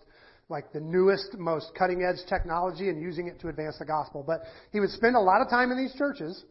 like 0.48 0.72
the 0.72 0.80
newest, 0.80 1.36
most 1.36 1.72
cutting 1.76 2.04
edge 2.04 2.24
technology 2.28 2.90
and 2.90 3.02
using 3.02 3.26
it 3.26 3.40
to 3.40 3.48
advance 3.48 3.76
the 3.78 3.84
gospel. 3.84 4.22
But 4.24 4.42
he 4.70 4.78
would 4.78 4.90
spend 4.90 5.16
a 5.16 5.20
lot 5.20 5.40
of 5.40 5.50
time 5.50 5.72
in 5.72 5.78
these 5.78 5.94
churches. 5.98 6.44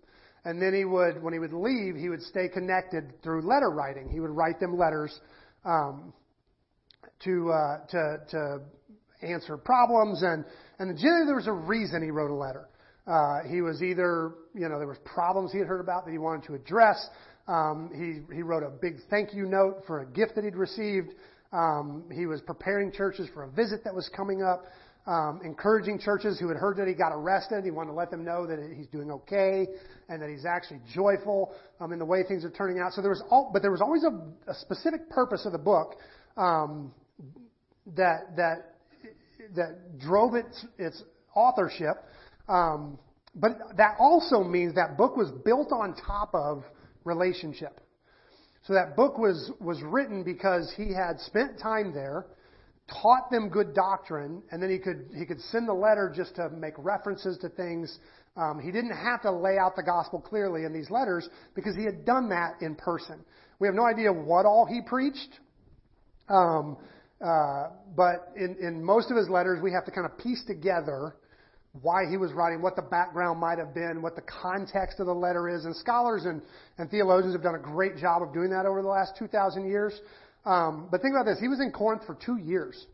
And 0.43 0.62
then 0.62 0.74
he 0.74 0.83
would, 0.83 1.24
when 1.24 1.31
he 1.31 1.39
would 1.39 1.53
leave, 1.53 1.95
he 1.95 2.10
would 2.10 2.21
stay 2.24 2.50
connected 2.50 3.13
through 3.24 3.48
letter 3.48 3.69
writing. 3.69 4.10
He 4.10 4.19
would 4.19 4.31
write 4.31 4.60
them 4.60 4.77
letters 4.77 5.17
um, 5.63 6.12
to 7.24 7.51
uh, 7.51 7.86
to 7.88 8.18
to 8.30 8.60
answer 9.22 9.58
problems, 9.58 10.24
and 10.24 10.46
and 10.80 10.98
generally 10.98 11.25
there 11.25 11.36
was 11.36 11.48
a 11.48 11.54
reason 11.54 12.01
he 12.04 12.12
wrote 12.12 12.32
a 12.32 12.36
letter. 12.36 12.68
Uh, 13.08 13.48
he 13.50 13.62
was 13.62 13.82
either, 13.82 14.34
you 14.54 14.70
know, 14.70 14.78
there 14.78 14.88
was 14.88 15.00
problems 15.04 15.51
he 15.51 15.58
had 15.58 15.68
heard 15.68 15.82
about 15.82 16.06
that 16.06 16.12
he 16.12 16.20
wanted 16.20 16.46
to 16.46 16.54
address. 16.54 17.10
Um, 17.48 17.90
he 17.94 18.36
he 18.36 18.44
wrote 18.44 18.63
a 18.63 18.70
big 18.70 18.98
thank 19.10 19.34
you 19.34 19.46
note 19.46 19.84
for 19.88 20.01
a 20.01 20.06
gift 20.06 20.36
that 20.36 20.44
he'd 20.44 20.56
received. 20.56 21.10
Um, 21.51 22.06
he 22.13 22.25
was 22.25 22.42
preparing 22.42 22.92
churches 22.92 23.28
for 23.34 23.44
a 23.44 23.51
visit 23.51 23.84
that 23.84 23.94
was 23.94 24.10
coming 24.16 24.42
up, 24.42 24.63
um, 25.06 25.42
encouraging 25.44 26.00
churches 26.00 26.40
who 26.40 26.48
had 26.48 26.56
heard 26.56 26.78
that 26.78 26.88
he 26.88 26.94
got 26.94 27.12
arrested. 27.12 27.66
He 27.66 27.72
wanted 27.72 27.90
to 27.90 27.98
let 27.98 28.10
them 28.10 28.24
know 28.24 28.48
that 28.48 28.60
he's 28.78 28.88
doing 28.88 29.12
okay 29.12 29.68
and 30.08 30.22
that 30.22 30.30
he's 30.30 30.46
actually 30.46 30.80
joyful 30.94 31.54
um, 31.82 31.92
in 31.92 32.00
the 32.00 32.06
way 32.06 32.24
things 32.25 32.46
are 32.46 32.51
turning 32.51 32.80
out. 32.80 32.94
So 32.94 33.01
there 33.01 33.12
was 33.12 33.24
all, 33.30 33.50
but 33.51 33.62
there 33.62 33.72
was 33.72 33.82
always 33.82 34.04
a, 34.04 34.50
a 34.50 34.54
specific 34.54 35.10
purpose 35.10 35.46
of 35.46 35.51
the 35.51 35.58
book 35.58 35.98
um, 36.38 36.94
that 37.96 38.36
that 38.38 38.76
that 39.56 40.00
drove 40.00 40.36
its 40.36 40.66
its 40.78 41.04
authorship. 41.36 41.98
Um, 42.48 42.98
but 43.36 43.78
that 43.78 43.96
also 43.98 44.44
means 44.44 44.76
that 44.76 44.98
book 44.98 45.16
was 45.16 45.32
built 45.46 45.72
on 45.72 45.96
top 45.96 46.34
of 46.34 46.64
relationship. 47.06 47.80
So 48.64 48.74
that 48.74 48.96
book 48.96 49.18
was, 49.18 49.52
was 49.60 49.82
written 49.82 50.24
because 50.24 50.72
he 50.76 50.94
had 50.94 51.20
spent 51.20 51.60
time 51.60 51.94
there, 51.94 52.28
taught 53.02 53.32
them 53.32 53.50
good 53.50 53.74
doctrine, 53.74 54.44
and 54.52 54.62
then 54.62 54.70
he 54.70 54.78
could, 54.78 55.10
he 55.16 55.26
could 55.26 55.40
send 55.42 55.68
the 55.68 55.74
letter 55.74 56.12
just 56.16 56.36
to 56.36 56.50
make 56.50 56.74
references 56.78 57.38
to 57.40 57.50
things. 57.50 58.00
Um, 58.38 58.60
he 58.60 58.72
didn't 58.72 58.96
have 58.96 59.22
to 59.24 59.32
lay 59.32 59.58
out 59.58 59.76
the 59.76 59.84
gospel 59.84 60.20
clearly 60.20 60.66
in 60.66 60.74
these 60.74 60.92
letters 60.92 61.28
because 61.56 61.76
he 61.76 61.86
had 61.86 62.06
done 62.06 62.30
that 62.30 62.62
in 62.62 62.76
person. 62.76 63.24
We 63.60 63.68
have 63.68 63.76
no 63.76 63.86
idea 63.86 64.12
what 64.12 64.46
all 64.46 64.66
he 64.66 64.82
preached. 64.82 65.40
Um, 66.30 66.78
uh, 67.24 67.70
but 67.96 68.32
in, 68.36 68.56
in 68.60 68.84
most 68.84 69.12
of 69.12 69.18
his 69.18 69.30
letters, 69.30 69.62
we 69.62 69.72
have 69.72 69.86
to 69.86 69.92
kind 69.92 70.06
of 70.06 70.18
piece 70.18 70.44
together 70.46 71.16
why 71.82 72.06
he 72.10 72.18
was 72.18 72.34
writing, 72.34 72.62
what 72.62 72.75
the 72.75 72.82
background 72.82 73.40
might 73.40 73.58
have 73.58 73.74
been, 73.74 74.01
what 74.01 74.16
the 74.16 74.24
context 74.24 75.00
of 75.00 75.06
the 75.06 75.13
letter 75.13 75.48
is. 75.48 75.66
And 75.66 75.75
scholars 75.75 76.25
and, 76.25 76.42
and 76.78 76.90
theologians 76.90 77.34
have 77.34 77.44
done 77.44 77.56
a 77.56 77.60
great 77.60 77.96
job 77.96 78.22
of 78.22 78.34
doing 78.34 78.50
that 78.50 78.66
over 78.66 78.82
the 78.82 78.90
last 78.90 79.13
2,000 79.18 79.66
years. 79.66 79.94
Um, 80.46 80.88
but 80.92 81.01
think 81.01 81.13
about 81.13 81.25
this. 81.25 81.40
He 81.40 81.48
was 81.48 81.62
in 81.62 81.72
Corinth 81.72 82.04
for 82.06 82.18
two 82.25 82.38
years. 82.38 82.88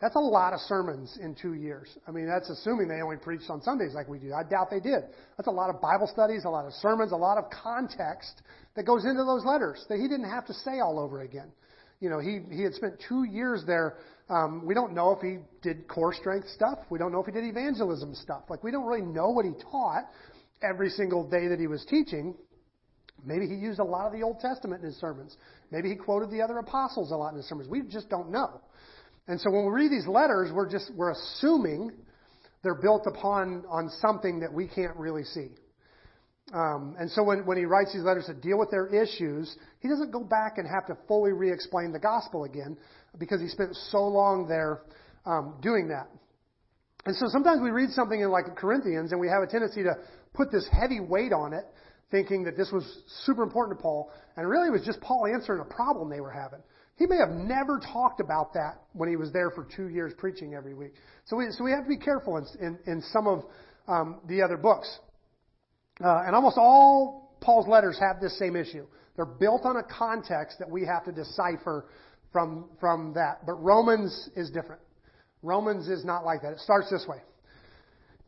That's 0.00 0.16
a 0.16 0.20
lot 0.20 0.52
of 0.52 0.60
sermons 0.60 1.16
in 1.20 1.34
two 1.34 1.54
years. 1.54 1.96
I 2.06 2.10
mean, 2.10 2.26
that's 2.26 2.50
assuming 2.50 2.88
they 2.88 3.00
only 3.02 3.16
preached 3.16 3.48
on 3.48 3.62
Sundays 3.62 3.94
like 3.94 4.08
we 4.08 4.18
do. 4.18 4.34
I 4.34 4.42
doubt 4.42 4.68
they 4.68 4.80
did. 4.80 5.04
That's 5.36 5.46
a 5.46 5.52
lot 5.52 5.70
of 5.70 5.80
Bible 5.80 6.08
studies, 6.12 6.44
a 6.44 6.50
lot 6.50 6.66
of 6.66 6.72
sermons, 6.74 7.12
a 7.12 7.16
lot 7.16 7.38
of 7.38 7.44
context 7.50 8.42
that 8.74 8.82
goes 8.82 9.04
into 9.04 9.24
those 9.24 9.44
letters 9.44 9.84
that 9.88 9.98
he 9.98 10.08
didn't 10.08 10.28
have 10.28 10.44
to 10.46 10.54
say 10.54 10.80
all 10.80 10.98
over 10.98 11.20
again. 11.20 11.52
You 12.02 12.10
know, 12.10 12.18
he, 12.18 12.40
he 12.50 12.62
had 12.62 12.74
spent 12.74 12.94
two 13.08 13.24
years 13.24 13.62
there 13.66 13.96
um, 14.28 14.64
we 14.64 14.72
don't 14.72 14.94
know 14.94 15.10
if 15.10 15.20
he 15.20 15.38
did 15.60 15.86
core 15.88 16.14
strength 16.14 16.48
stuff. 16.48 16.78
We 16.88 16.98
don't 16.98 17.12
know 17.12 17.20
if 17.20 17.26
he 17.26 17.32
did 17.32 17.44
evangelism 17.44 18.14
stuff. 18.14 18.44
Like, 18.48 18.64
we 18.64 18.70
don't 18.70 18.86
really 18.86 19.02
know 19.02 19.28
what 19.28 19.44
he 19.44 19.52
taught 19.70 20.04
every 20.62 20.88
single 20.88 21.28
day 21.28 21.48
that 21.48 21.60
he 21.60 21.66
was 21.66 21.84
teaching. 21.84 22.34
Maybe 23.24 23.46
he 23.46 23.54
used 23.54 23.78
a 23.78 23.84
lot 23.84 24.06
of 24.06 24.12
the 24.12 24.22
Old 24.22 24.40
Testament 24.40 24.80
in 24.80 24.86
his 24.86 24.96
sermons. 24.98 25.36
Maybe 25.70 25.90
he 25.90 25.96
quoted 25.96 26.30
the 26.30 26.40
other 26.40 26.58
apostles 26.58 27.10
a 27.10 27.14
lot 27.14 27.32
in 27.32 27.36
his 27.36 27.46
sermons. 27.46 27.68
We 27.68 27.82
just 27.82 28.08
don't 28.08 28.30
know. 28.30 28.62
And 29.28 29.38
so 29.38 29.50
when 29.50 29.66
we 29.66 29.70
read 29.70 29.92
these 29.92 30.06
letters, 30.06 30.50
we're 30.50 30.68
just 30.68 30.90
we're 30.96 31.12
assuming 31.12 31.92
they're 32.62 32.74
built 32.74 33.06
upon 33.06 33.64
on 33.68 33.90
something 34.00 34.40
that 34.40 34.52
we 34.52 34.66
can't 34.66 34.96
really 34.96 35.24
see. 35.24 35.48
Um, 36.52 36.96
and 36.98 37.10
so 37.10 37.22
when, 37.22 37.46
when 37.46 37.56
he 37.56 37.64
writes 37.64 37.94
these 37.94 38.02
letters 38.02 38.26
to 38.26 38.34
deal 38.34 38.58
with 38.58 38.70
their 38.70 38.86
issues, 38.86 39.56
he 39.80 39.88
doesn't 39.88 40.10
go 40.10 40.22
back 40.22 40.58
and 40.58 40.68
have 40.68 40.86
to 40.88 40.96
fully 41.08 41.32
re-explain 41.32 41.92
the 41.92 41.98
gospel 41.98 42.44
again 42.44 42.76
because 43.18 43.40
he 43.40 43.48
spent 43.48 43.74
so 43.90 44.06
long 44.06 44.46
there 44.46 44.82
um, 45.24 45.54
doing 45.62 45.88
that. 45.88 46.08
And 47.06 47.16
so 47.16 47.26
sometimes 47.28 47.60
we 47.62 47.70
read 47.70 47.90
something 47.90 48.20
in 48.20 48.30
like 48.30 48.44
Corinthians 48.54 49.12
and 49.12 49.20
we 49.20 49.28
have 49.28 49.42
a 49.42 49.46
tendency 49.46 49.82
to 49.82 49.94
put 50.34 50.52
this 50.52 50.68
heavy 50.70 51.00
weight 51.00 51.32
on 51.32 51.54
it, 51.54 51.64
thinking 52.10 52.44
that 52.44 52.56
this 52.56 52.70
was 52.70 52.84
super 53.24 53.42
important 53.42 53.78
to 53.78 53.82
Paul, 53.82 54.10
and 54.36 54.46
really 54.46 54.68
it 54.68 54.72
was 54.72 54.84
just 54.84 55.00
Paul 55.00 55.26
answering 55.26 55.60
a 55.60 55.74
problem 55.74 56.10
they 56.10 56.20
were 56.20 56.30
having. 56.30 56.60
He 56.96 57.06
may 57.06 57.16
have 57.16 57.30
never 57.30 57.80
talked 57.80 58.20
about 58.20 58.52
that 58.52 58.82
when 58.92 59.08
he 59.08 59.16
was 59.16 59.32
there 59.32 59.50
for 59.50 59.66
two 59.74 59.88
years 59.88 60.12
preaching 60.18 60.54
every 60.54 60.74
week. 60.74 60.92
So 61.24 61.36
we, 61.36 61.46
so 61.50 61.64
we 61.64 61.70
have 61.70 61.84
to 61.84 61.88
be 61.88 61.96
careful 61.96 62.36
in, 62.36 62.46
in, 62.60 62.78
in 62.86 63.02
some 63.10 63.26
of 63.26 63.44
um, 63.88 64.20
the 64.28 64.42
other 64.42 64.58
books. 64.58 64.98
Uh, 66.00 66.22
and 66.26 66.34
almost 66.34 66.56
all 66.58 67.36
Paul's 67.40 67.68
letters 67.68 67.98
have 68.00 68.20
this 68.20 68.38
same 68.38 68.56
issue. 68.56 68.86
They're 69.16 69.26
built 69.26 69.64
on 69.64 69.76
a 69.76 69.82
context 69.82 70.58
that 70.58 70.70
we 70.70 70.86
have 70.86 71.04
to 71.04 71.12
decipher 71.12 71.86
from, 72.32 72.70
from 72.80 73.12
that. 73.14 73.44
But 73.44 73.54
Romans 73.54 74.30
is 74.36 74.50
different. 74.50 74.80
Romans 75.42 75.88
is 75.88 76.04
not 76.04 76.24
like 76.24 76.42
that. 76.42 76.52
It 76.52 76.60
starts 76.60 76.90
this 76.90 77.04
way. 77.06 77.18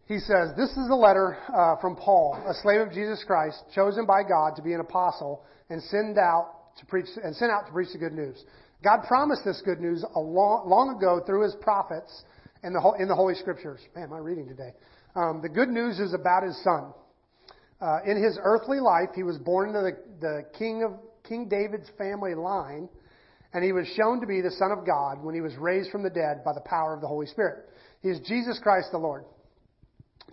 He 0.07 0.19
says, 0.19 0.51
This 0.57 0.71
is 0.71 0.89
a 0.91 0.95
letter 0.95 1.39
uh, 1.49 1.81
from 1.81 1.97
Paul, 1.97 2.35
a 2.47 2.53
slave 2.63 2.81
of 2.81 2.93
Jesus 2.93 3.25
Christ, 3.27 3.63
chosen 3.75 4.05
by 4.05 4.23
God 4.23 4.57
to 4.57 4.63
be 4.63 4.75
an 4.75 4.81
apostle 4.81 5.45
and 5.71 5.83
send 5.85 6.19
out 6.19 6.77
to 6.79 6.87
preach 6.87 7.07
and 7.23 7.35
sent 7.37 7.51
out 7.51 7.67
to 7.67 7.73
preach 7.73 7.89
the 7.93 7.99
good 7.99 8.13
news. 8.13 8.45
God 8.83 9.05
promised 9.09 9.43
this 9.47 9.63
good 9.65 9.81
news 9.81 10.05
a 10.15 10.21
long, 10.21 10.69
long 10.69 10.95
ago 10.97 11.23
through 11.25 11.45
his 11.45 11.55
prophets 11.63 12.25
in 12.63 12.75
the, 12.75 12.93
in 12.99 13.09
the 13.09 13.15
Holy 13.15 13.35
Scriptures. 13.35 13.81
Man, 13.97 14.11
I 14.13 14.19
reading 14.19 14.47
today? 14.47 14.73
Um, 15.17 15.41
the 15.41 15.49
good 15.49 15.69
news 15.69 15.99
is 15.99 16.13
about 16.13 16.43
his 16.43 16.63
son. 16.63 16.93
Uh, 17.81 17.99
in 18.07 18.23
his 18.23 18.39
earthly 18.43 18.81
life, 18.81 19.11
he 19.15 19.23
was 19.23 19.39
born 19.39 19.69
into 19.69 19.81
the, 19.81 19.97
the 20.21 20.45
king 20.59 20.83
of 20.83 20.93
King 21.29 21.49
David's 21.49 21.89
family 21.99 22.35
line 22.35 22.89
and 23.55 23.63
he 23.63 23.73
was 23.73 23.87
shown 23.97 24.21
to 24.21 24.27
be 24.27 24.41
the 24.41 24.51
Son 24.51 24.73
of 24.73 24.85
God 24.85 25.23
when 25.23 25.35
he 25.35 25.41
was 25.41 25.55
raised 25.57 25.91
from 25.91 26.03
the 26.03 26.11
dead 26.11 26.43
by 26.45 26.53
the 26.53 26.61
power 26.61 26.93
of 26.93 27.01
the 27.01 27.07
Holy 27.07 27.27
Spirit. 27.27 27.69
He 28.03 28.09
is 28.09 28.19
Jesus 28.27 28.59
Christ 28.61 28.89
the 28.91 28.99
Lord. 28.99 29.25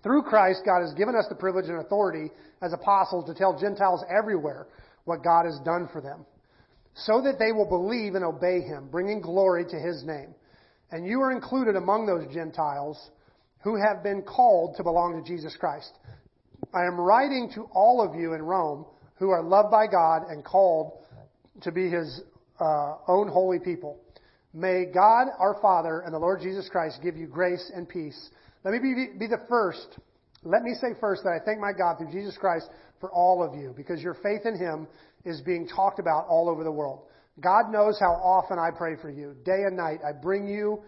Through 0.02 0.24
Christ, 0.24 0.64
God 0.66 0.82
has 0.82 0.94
given 0.96 1.16
us 1.16 1.28
the 1.30 1.36
privilege 1.36 1.70
and 1.70 1.78
authority 1.78 2.32
as 2.64 2.74
apostles 2.74 3.26
to 3.28 3.36
tell 3.36 3.58
Gentiles 3.60 4.04
everywhere 4.10 4.68
what 5.06 5.24
God 5.24 5.46
has 5.46 5.60
done 5.64 5.88
for 5.94 6.02
them, 6.02 6.26
so 6.96 7.22
that 7.22 7.38
they 7.38 7.52
will 7.52 7.68
believe 7.70 8.16
and 8.16 8.26
obey 8.26 8.62
him, 8.62 8.90
bringing 8.90 9.22
glory 9.22 9.66
to 9.66 9.80
his 9.80 10.04
name. 10.04 10.34
And 10.92 11.06
you 11.06 11.22
are 11.22 11.32
included 11.32 11.76
among 11.76 12.08
those 12.08 12.34
Gentiles 12.34 13.12
who 13.64 13.76
have 13.76 14.04
been 14.04 14.24
called 14.24 14.76
to 14.78 14.84
belong 14.84 15.22
to 15.22 15.28
Jesus 15.28 15.56
Christ. 15.60 15.92
I 16.74 16.86
am 16.86 17.00
writing 17.00 17.52
to 17.56 17.64
all 17.74 18.02
of 18.02 18.16
you 18.16 18.34
in 18.34 18.42
Rome 18.42 18.86
who 19.16 19.30
are 19.30 19.44
loved 19.44 19.72
by 19.72 19.88
God 19.88 20.24
and 20.30 20.44
called 20.44 20.94
to 21.62 21.72
be 21.72 21.90
his 21.90 22.22
uh, 22.60 22.96
own 23.08 23.28
holy 23.28 23.60
people. 23.60 24.00
May 24.54 24.86
God 24.86 25.28
our 25.38 25.58
Father 25.62 26.02
and 26.02 26.14
the 26.14 26.20
Lord 26.20 26.42
Jesus 26.42 26.70
Christ 26.70 27.00
give 27.04 27.18
you 27.18 27.28
grace 27.28 27.72
and 27.76 27.88
peace. 27.88 28.30
Let 28.64 28.74
me 28.74 28.80
be, 28.80 29.20
be 29.20 29.28
the 29.28 29.42
first. 29.50 29.98
Let 30.44 30.64
me 30.64 30.74
say 30.80 30.90
first 31.00 31.24
that 31.24 31.32
I 31.32 31.44
thank 31.44 31.60
my 31.60 31.72
God 31.78 31.98
through 31.98 32.12
Jesus 32.12 32.38
Christ 32.38 32.68
for 33.00 33.12
all 33.12 33.44
of 33.44 33.54
you 33.60 33.74
because 33.76 34.02
your 34.02 34.16
faith 34.16 34.46
in 34.46 34.58
Him 34.58 34.88
is 35.26 35.42
being 35.42 35.68
talked 35.68 36.00
about 36.00 36.26
all 36.28 36.50
over 36.50 36.64
the 36.64 36.72
world. 36.72 37.02
God 37.40 37.72
knows 37.72 37.98
how 38.00 38.12
often 38.12 38.60
I 38.60 38.70
pray 38.76 38.96
for 39.02 39.10
you. 39.10 39.36
Day 39.46 39.64
and 39.66 39.76
night, 39.76 40.00
I 40.06 40.12
bring 40.12 40.48
you 40.48 40.84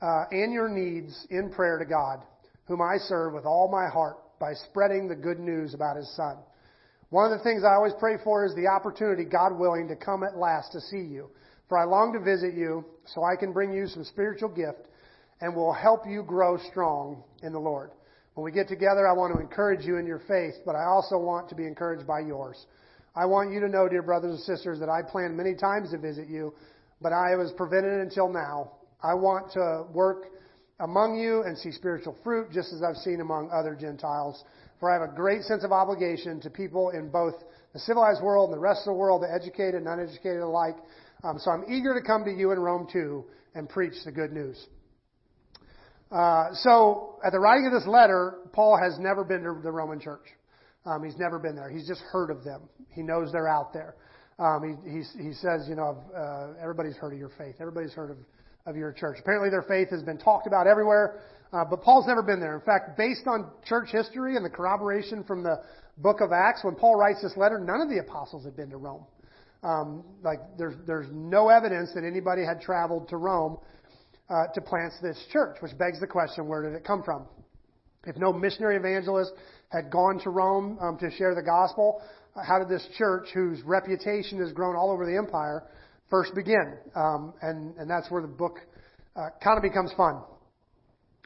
uh, 0.00 0.24
and 0.30 0.52
your 0.52 0.68
needs 0.68 1.26
in 1.30 1.50
prayer 1.50 1.78
to 1.78 1.84
God, 1.84 2.22
whom 2.64 2.80
I 2.80 2.96
serve 2.98 3.34
with 3.34 3.44
all 3.44 3.70
my 3.70 3.88
heart 3.88 4.16
by 4.40 4.54
spreading 4.54 5.06
the 5.06 5.14
good 5.14 5.38
news 5.38 5.74
about 5.74 5.96
His 5.96 6.10
Son. 6.16 6.36
One 7.10 7.30
of 7.30 7.36
the 7.36 7.44
things 7.44 7.62
I 7.62 7.74
always 7.74 7.92
pray 8.00 8.16
for 8.24 8.44
is 8.44 8.54
the 8.54 8.66
opportunity, 8.66 9.24
God 9.24 9.56
willing, 9.56 9.86
to 9.88 9.96
come 9.96 10.24
at 10.24 10.36
last 10.36 10.72
to 10.72 10.80
see 10.80 11.02
you. 11.02 11.30
For 11.68 11.78
I 11.78 11.84
long 11.84 12.12
to 12.14 12.20
visit 12.20 12.54
you 12.54 12.84
so 13.04 13.22
I 13.22 13.36
can 13.36 13.52
bring 13.52 13.72
you 13.72 13.86
some 13.86 14.04
spiritual 14.04 14.48
gift 14.48 14.88
and 15.40 15.54
will 15.54 15.72
help 15.72 16.06
you 16.06 16.22
grow 16.22 16.58
strong 16.70 17.22
in 17.42 17.52
the 17.52 17.58
Lord. 17.58 17.90
When 18.34 18.44
we 18.44 18.52
get 18.52 18.68
together, 18.68 19.06
I 19.06 19.12
want 19.12 19.34
to 19.34 19.40
encourage 19.40 19.84
you 19.84 19.96
in 19.96 20.06
your 20.06 20.20
faith, 20.26 20.54
but 20.64 20.74
I 20.74 20.84
also 20.84 21.18
want 21.18 21.48
to 21.50 21.54
be 21.54 21.66
encouraged 21.66 22.06
by 22.06 22.20
yours. 22.20 22.66
I 23.14 23.26
want 23.26 23.52
you 23.52 23.60
to 23.60 23.68
know, 23.68 23.88
dear 23.88 24.02
brothers 24.02 24.30
and 24.36 24.40
sisters, 24.40 24.78
that 24.80 24.88
I 24.88 25.02
planned 25.02 25.36
many 25.36 25.54
times 25.54 25.90
to 25.90 25.98
visit 25.98 26.28
you, 26.28 26.54
but 27.02 27.12
I 27.12 27.34
was 27.34 27.52
prevented 27.56 28.00
until 28.00 28.28
now. 28.28 28.72
I 29.02 29.14
want 29.14 29.52
to 29.52 29.86
work 29.92 30.26
among 30.80 31.18
you 31.18 31.42
and 31.42 31.56
see 31.56 31.70
spiritual 31.70 32.16
fruit, 32.24 32.50
just 32.52 32.72
as 32.72 32.82
I've 32.82 32.96
seen 32.96 33.20
among 33.20 33.50
other 33.50 33.76
Gentiles. 33.78 34.42
For 34.80 34.90
I 34.90 34.94
have 34.94 35.08
a 35.10 35.14
great 35.14 35.42
sense 35.42 35.62
of 35.62 35.72
obligation 35.72 36.40
to 36.40 36.50
people 36.50 36.90
in 36.90 37.10
both 37.10 37.34
the 37.72 37.78
civilized 37.78 38.22
world 38.22 38.50
and 38.50 38.56
the 38.56 38.60
rest 38.60 38.80
of 38.80 38.86
the 38.86 38.98
world, 38.98 39.22
the 39.22 39.32
educated 39.32 39.74
and 39.74 39.86
uneducated 39.86 40.40
alike. 40.40 40.76
Um, 41.22 41.38
so 41.38 41.50
I'm 41.50 41.64
eager 41.68 41.94
to 41.94 42.04
come 42.04 42.24
to 42.24 42.30
you 42.30 42.50
in 42.52 42.58
Rome 42.58 42.88
too 42.90 43.24
and 43.54 43.68
preach 43.68 43.92
the 44.04 44.12
good 44.12 44.32
news. 44.32 44.66
Uh, 46.10 46.48
so 46.54 47.20
at 47.24 47.32
the 47.32 47.38
writing 47.38 47.66
of 47.66 47.72
this 47.72 47.86
letter, 47.86 48.38
Paul 48.52 48.78
has 48.82 48.98
never 48.98 49.22
been 49.22 49.42
to 49.42 49.60
the 49.62 49.70
Roman 49.70 50.00
church. 50.00 50.26
Um, 50.86 51.04
he's 51.04 51.16
never 51.18 51.38
been 51.38 51.54
there. 51.54 51.68
He's 51.68 51.86
just 51.86 52.00
heard 52.10 52.30
of 52.30 52.42
them. 52.42 52.62
He 52.88 53.02
knows 53.02 53.30
they're 53.32 53.48
out 53.48 53.72
there. 53.72 53.94
Um, 54.38 54.80
he, 54.84 54.90
he, 54.90 55.28
he 55.28 55.34
says, 55.34 55.66
you 55.68 55.76
know, 55.76 56.02
uh, 56.16 56.60
everybody's 56.60 56.96
heard 56.96 57.12
of 57.12 57.18
your 57.18 57.30
faith. 57.36 57.56
Everybody's 57.60 57.92
heard 57.92 58.10
of, 58.10 58.16
of 58.66 58.76
your 58.76 58.92
church. 58.92 59.18
Apparently 59.20 59.50
their 59.50 59.62
faith 59.62 59.90
has 59.90 60.02
been 60.02 60.18
talked 60.18 60.46
about 60.46 60.66
everywhere, 60.66 61.20
uh, 61.52 61.64
but 61.64 61.82
Paul's 61.82 62.06
never 62.06 62.22
been 62.22 62.40
there. 62.40 62.54
In 62.54 62.60
fact, 62.60 62.96
based 62.96 63.26
on 63.26 63.50
church 63.64 63.90
history 63.90 64.36
and 64.36 64.44
the 64.44 64.50
corroboration 64.50 65.24
from 65.24 65.42
the 65.42 65.60
book 65.98 66.20
of 66.20 66.32
Acts, 66.32 66.64
when 66.64 66.74
Paul 66.74 66.96
writes 66.96 67.22
this 67.22 67.36
letter, 67.36 67.58
none 67.58 67.80
of 67.80 67.88
the 67.88 67.98
apostles 67.98 68.44
had 68.44 68.56
been 68.56 68.70
to 68.70 68.76
Rome. 68.76 69.04
Um, 69.62 70.04
like 70.22 70.40
there's 70.56 70.74
there's 70.86 71.08
no 71.12 71.50
evidence 71.50 71.90
that 71.94 72.04
anybody 72.04 72.42
had 72.44 72.62
traveled 72.62 73.08
to 73.10 73.18
Rome 73.18 73.58
uh, 74.30 74.46
to 74.54 74.60
plant 74.60 74.94
this 75.02 75.22
church, 75.32 75.56
which 75.60 75.76
begs 75.76 76.00
the 76.00 76.06
question: 76.06 76.48
Where 76.48 76.62
did 76.62 76.74
it 76.74 76.84
come 76.84 77.02
from? 77.02 77.26
If 78.06 78.16
no 78.16 78.32
missionary 78.32 78.76
evangelist 78.76 79.32
had 79.68 79.90
gone 79.90 80.18
to 80.20 80.30
Rome 80.30 80.78
um, 80.80 80.96
to 80.98 81.10
share 81.10 81.34
the 81.34 81.42
gospel, 81.42 82.00
uh, 82.34 82.42
how 82.42 82.58
did 82.58 82.70
this 82.70 82.86
church, 82.96 83.28
whose 83.34 83.60
reputation 83.62 84.38
has 84.40 84.52
grown 84.52 84.76
all 84.76 84.90
over 84.90 85.04
the 85.04 85.16
empire, 85.16 85.64
first 86.10 86.34
begin? 86.34 86.76
Um, 86.94 87.32
and 87.40 87.76
and 87.76 87.88
that's 87.88 88.10
where 88.10 88.20
the 88.20 88.28
book 88.28 88.58
uh, 89.16 89.28
kind 89.42 89.56
of 89.56 89.62
becomes 89.62 89.92
fun 89.96 90.22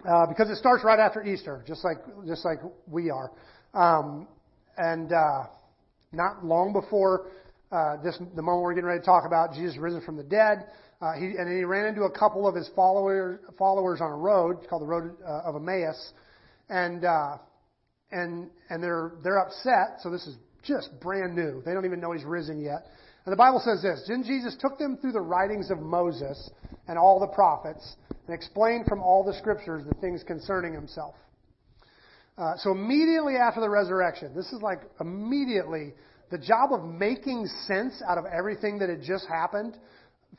uh, 0.09 0.27
because 0.29 0.51
it 0.51 0.57
starts 0.57 0.85
right 0.85 0.99
after 0.99 1.25
Easter, 1.25 1.65
just 1.67 1.85
like 1.85 1.99
just 2.27 2.45
like 2.45 2.59
we 2.87 3.11
are, 3.11 3.31
um, 3.75 4.29
and 4.77 5.13
uh, 5.13 5.47
not 6.13 6.45
long 6.45 6.73
before 6.73 7.31
uh, 7.73 8.03
this 8.03 8.19
the 8.37 8.43
moment 8.43 8.63
we're 8.63 8.75
getting 8.75 8.87
ready 8.87 9.01
to 9.01 9.07
talk 9.07 9.25
about 9.27 9.55
Jesus 9.55 9.77
risen 9.79 10.01
from 10.03 10.17
the 10.17 10.25
dead. 10.25 10.67
Uh, 11.01 11.13
he, 11.19 11.27
and 11.27 11.55
he 11.55 11.65
ran 11.65 11.87
into 11.87 12.03
a 12.03 12.11
couple 12.19 12.47
of 12.47 12.55
his 12.55 12.71
followers 12.75 13.41
followers 13.59 14.01
on 14.01 14.11
a 14.11 14.17
road 14.17 14.59
called 14.69 14.83
the 14.83 14.87
road 14.87 15.15
uh, 15.27 15.49
of 15.49 15.57
Emmaus, 15.57 16.13
and 16.69 17.05
and 18.11 18.51
and 18.71 18.83
they're 18.83 19.13
they're 19.23 19.39
upset. 19.39 19.99
So 20.03 20.11
this 20.11 20.27
is 20.27 20.37
just 20.63 20.89
brand 21.01 21.35
new. 21.35 21.63
They 21.65 21.73
don't 21.73 21.85
even 21.85 22.01
know 22.01 22.13
he's 22.13 22.25
risen 22.25 22.61
yet. 22.61 22.87
And 23.25 23.33
the 23.33 23.37
Bible 23.37 23.61
says 23.65 23.83
this: 23.83 24.05
Then 24.07 24.23
Jesus 24.23 24.57
took 24.61 24.79
them 24.79 24.99
through 24.99 25.13
the 25.13 25.21
writings 25.21 25.71
of 25.71 25.81
Moses 25.81 26.51
and 26.89 26.99
all 26.99 27.19
the 27.19 27.29
prophets, 27.29 27.97
and 28.27 28.35
explained 28.35 28.87
from 28.87 29.01
all 29.03 29.25
the 29.25 29.35
scriptures 29.35 29.85
the 29.87 29.95
things 30.01 30.23
concerning 30.23 30.73
himself. 30.73 31.15
Uh, 32.37 32.55
so 32.59 32.73
immediately 32.73 33.37
after 33.37 33.61
the 33.61 33.71
resurrection, 33.71 34.35
this 34.35 34.53
is 34.53 34.61
like 34.61 34.81
immediately 35.01 35.95
the 36.31 36.39
job 36.39 36.73
of 36.73 36.85
making 36.85 37.47
sense 37.67 38.03
out 38.09 38.19
of 38.19 38.25
everything 38.27 38.79
that 38.79 38.89
had 38.89 39.03
just 39.03 39.27
happened 39.27 39.77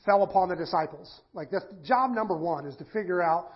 fell 0.05 0.23
upon 0.23 0.49
the 0.49 0.55
disciples. 0.55 1.21
Like 1.33 1.49
that's 1.51 1.65
job 1.85 2.11
number 2.11 2.35
one 2.35 2.65
is 2.65 2.75
to 2.77 2.85
figure 2.85 3.21
out 3.21 3.51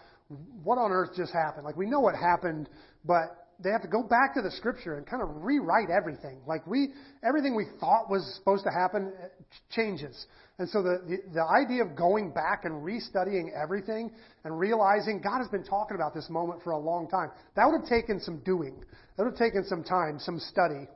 what 0.63 0.77
on 0.77 0.91
earth 0.91 1.09
just 1.15 1.33
happened. 1.33 1.65
Like 1.65 1.75
we 1.75 1.85
know 1.85 1.99
what 1.99 2.15
happened, 2.15 2.69
but 3.03 3.38
they 3.61 3.71
have 3.71 3.81
to 3.81 3.87
go 3.87 4.03
back 4.03 4.33
to 4.35 4.41
the 4.41 4.51
scripture 4.51 4.95
and 4.95 5.05
kind 5.05 5.21
of 5.21 5.43
rewrite 5.43 5.89
everything. 5.89 6.37
Like 6.47 6.65
we, 6.65 6.89
everything 7.27 7.55
we 7.55 7.65
thought 7.79 8.09
was 8.09 8.35
supposed 8.35 8.63
to 8.63 8.71
happen 8.71 9.11
uh, 9.21 9.27
changes. 9.69 10.25
And 10.59 10.69
so 10.69 10.81
the, 10.81 11.01
the, 11.07 11.17
the 11.33 11.43
idea 11.43 11.83
of 11.83 11.95
going 11.95 12.31
back 12.31 12.63
and 12.63 12.83
restudying 12.83 13.47
everything 13.53 14.11
and 14.43 14.57
realizing 14.57 15.21
God 15.21 15.39
has 15.39 15.47
been 15.49 15.63
talking 15.63 15.95
about 15.95 16.13
this 16.13 16.29
moment 16.29 16.63
for 16.63 16.71
a 16.71 16.77
long 16.77 17.07
time, 17.09 17.31
that 17.55 17.65
would 17.65 17.81
have 17.81 17.89
taken 17.89 18.19
some 18.19 18.39
doing. 18.39 18.75
That 19.17 19.23
would 19.23 19.31
have 19.31 19.39
taken 19.39 19.65
some 19.65 19.83
time, 19.83 20.19
some 20.19 20.39
study. 20.39 20.87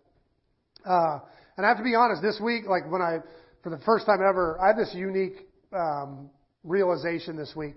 Uh, 0.85 1.19
and 1.57 1.65
I 1.65 1.69
have 1.69 1.77
to 1.77 1.83
be 1.83 1.95
honest, 1.95 2.21
this 2.21 2.39
week, 2.41 2.63
like 2.67 2.89
when 2.89 3.01
I, 3.01 3.17
for 3.61 3.69
the 3.69 3.79
first 3.85 4.05
time 4.05 4.19
ever, 4.27 4.59
I 4.61 4.67
had 4.67 4.77
this 4.77 4.93
unique 4.93 5.47
um, 5.73 6.29
realization 6.63 7.35
this 7.35 7.53
week. 7.55 7.75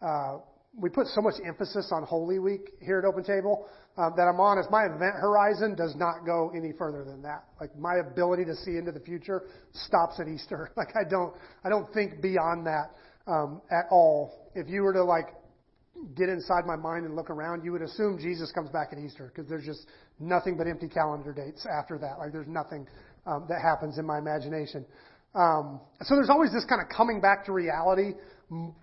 Uh, 0.00 0.38
we 0.74 0.88
put 0.88 1.06
so 1.08 1.20
much 1.20 1.34
emphasis 1.46 1.90
on 1.92 2.02
Holy 2.02 2.38
Week 2.38 2.70
here 2.80 2.98
at 2.98 3.04
Open 3.04 3.22
Table 3.22 3.66
um, 3.98 4.14
that 4.16 4.22
I'm 4.22 4.40
honest, 4.40 4.70
my 4.70 4.86
event 4.86 5.16
horizon 5.20 5.74
does 5.74 5.94
not 5.96 6.24
go 6.24 6.50
any 6.56 6.72
further 6.72 7.04
than 7.04 7.20
that. 7.22 7.44
Like 7.60 7.76
my 7.76 7.96
ability 7.96 8.46
to 8.46 8.56
see 8.56 8.76
into 8.76 8.90
the 8.90 9.00
future 9.00 9.42
stops 9.72 10.18
at 10.18 10.28
Easter. 10.28 10.70
Like 10.76 10.96
I 10.96 11.08
don't, 11.08 11.34
I 11.64 11.68
don't 11.68 11.92
think 11.92 12.22
beyond 12.22 12.66
that 12.66 12.92
um, 13.26 13.60
at 13.70 13.84
all. 13.90 14.50
If 14.54 14.68
you 14.68 14.82
were 14.82 14.94
to 14.94 15.04
like 15.04 15.28
get 16.16 16.28
inside 16.28 16.64
my 16.66 16.76
mind 16.76 17.04
and 17.04 17.14
look 17.14 17.28
around, 17.28 17.64
you 17.64 17.72
would 17.72 17.82
assume 17.82 18.18
Jesus 18.18 18.50
comes 18.52 18.70
back 18.70 18.88
at 18.92 18.98
Easter 18.98 19.30
because 19.32 19.48
there's 19.48 19.66
just 19.66 19.86
nothing 20.18 20.56
but 20.56 20.66
empty 20.66 20.88
calendar 20.88 21.32
dates 21.32 21.66
after 21.66 21.98
that. 21.98 22.18
Like 22.18 22.32
there's 22.32 22.48
nothing 22.48 22.86
um, 23.26 23.44
that 23.48 23.60
happens 23.60 23.98
in 23.98 24.06
my 24.06 24.18
imagination. 24.18 24.86
Um, 25.34 25.80
so 26.02 26.14
there's 26.14 26.30
always 26.30 26.52
this 26.52 26.64
kind 26.64 26.80
of 26.80 26.88
coming 26.88 27.20
back 27.20 27.44
to 27.46 27.52
reality 27.52 28.14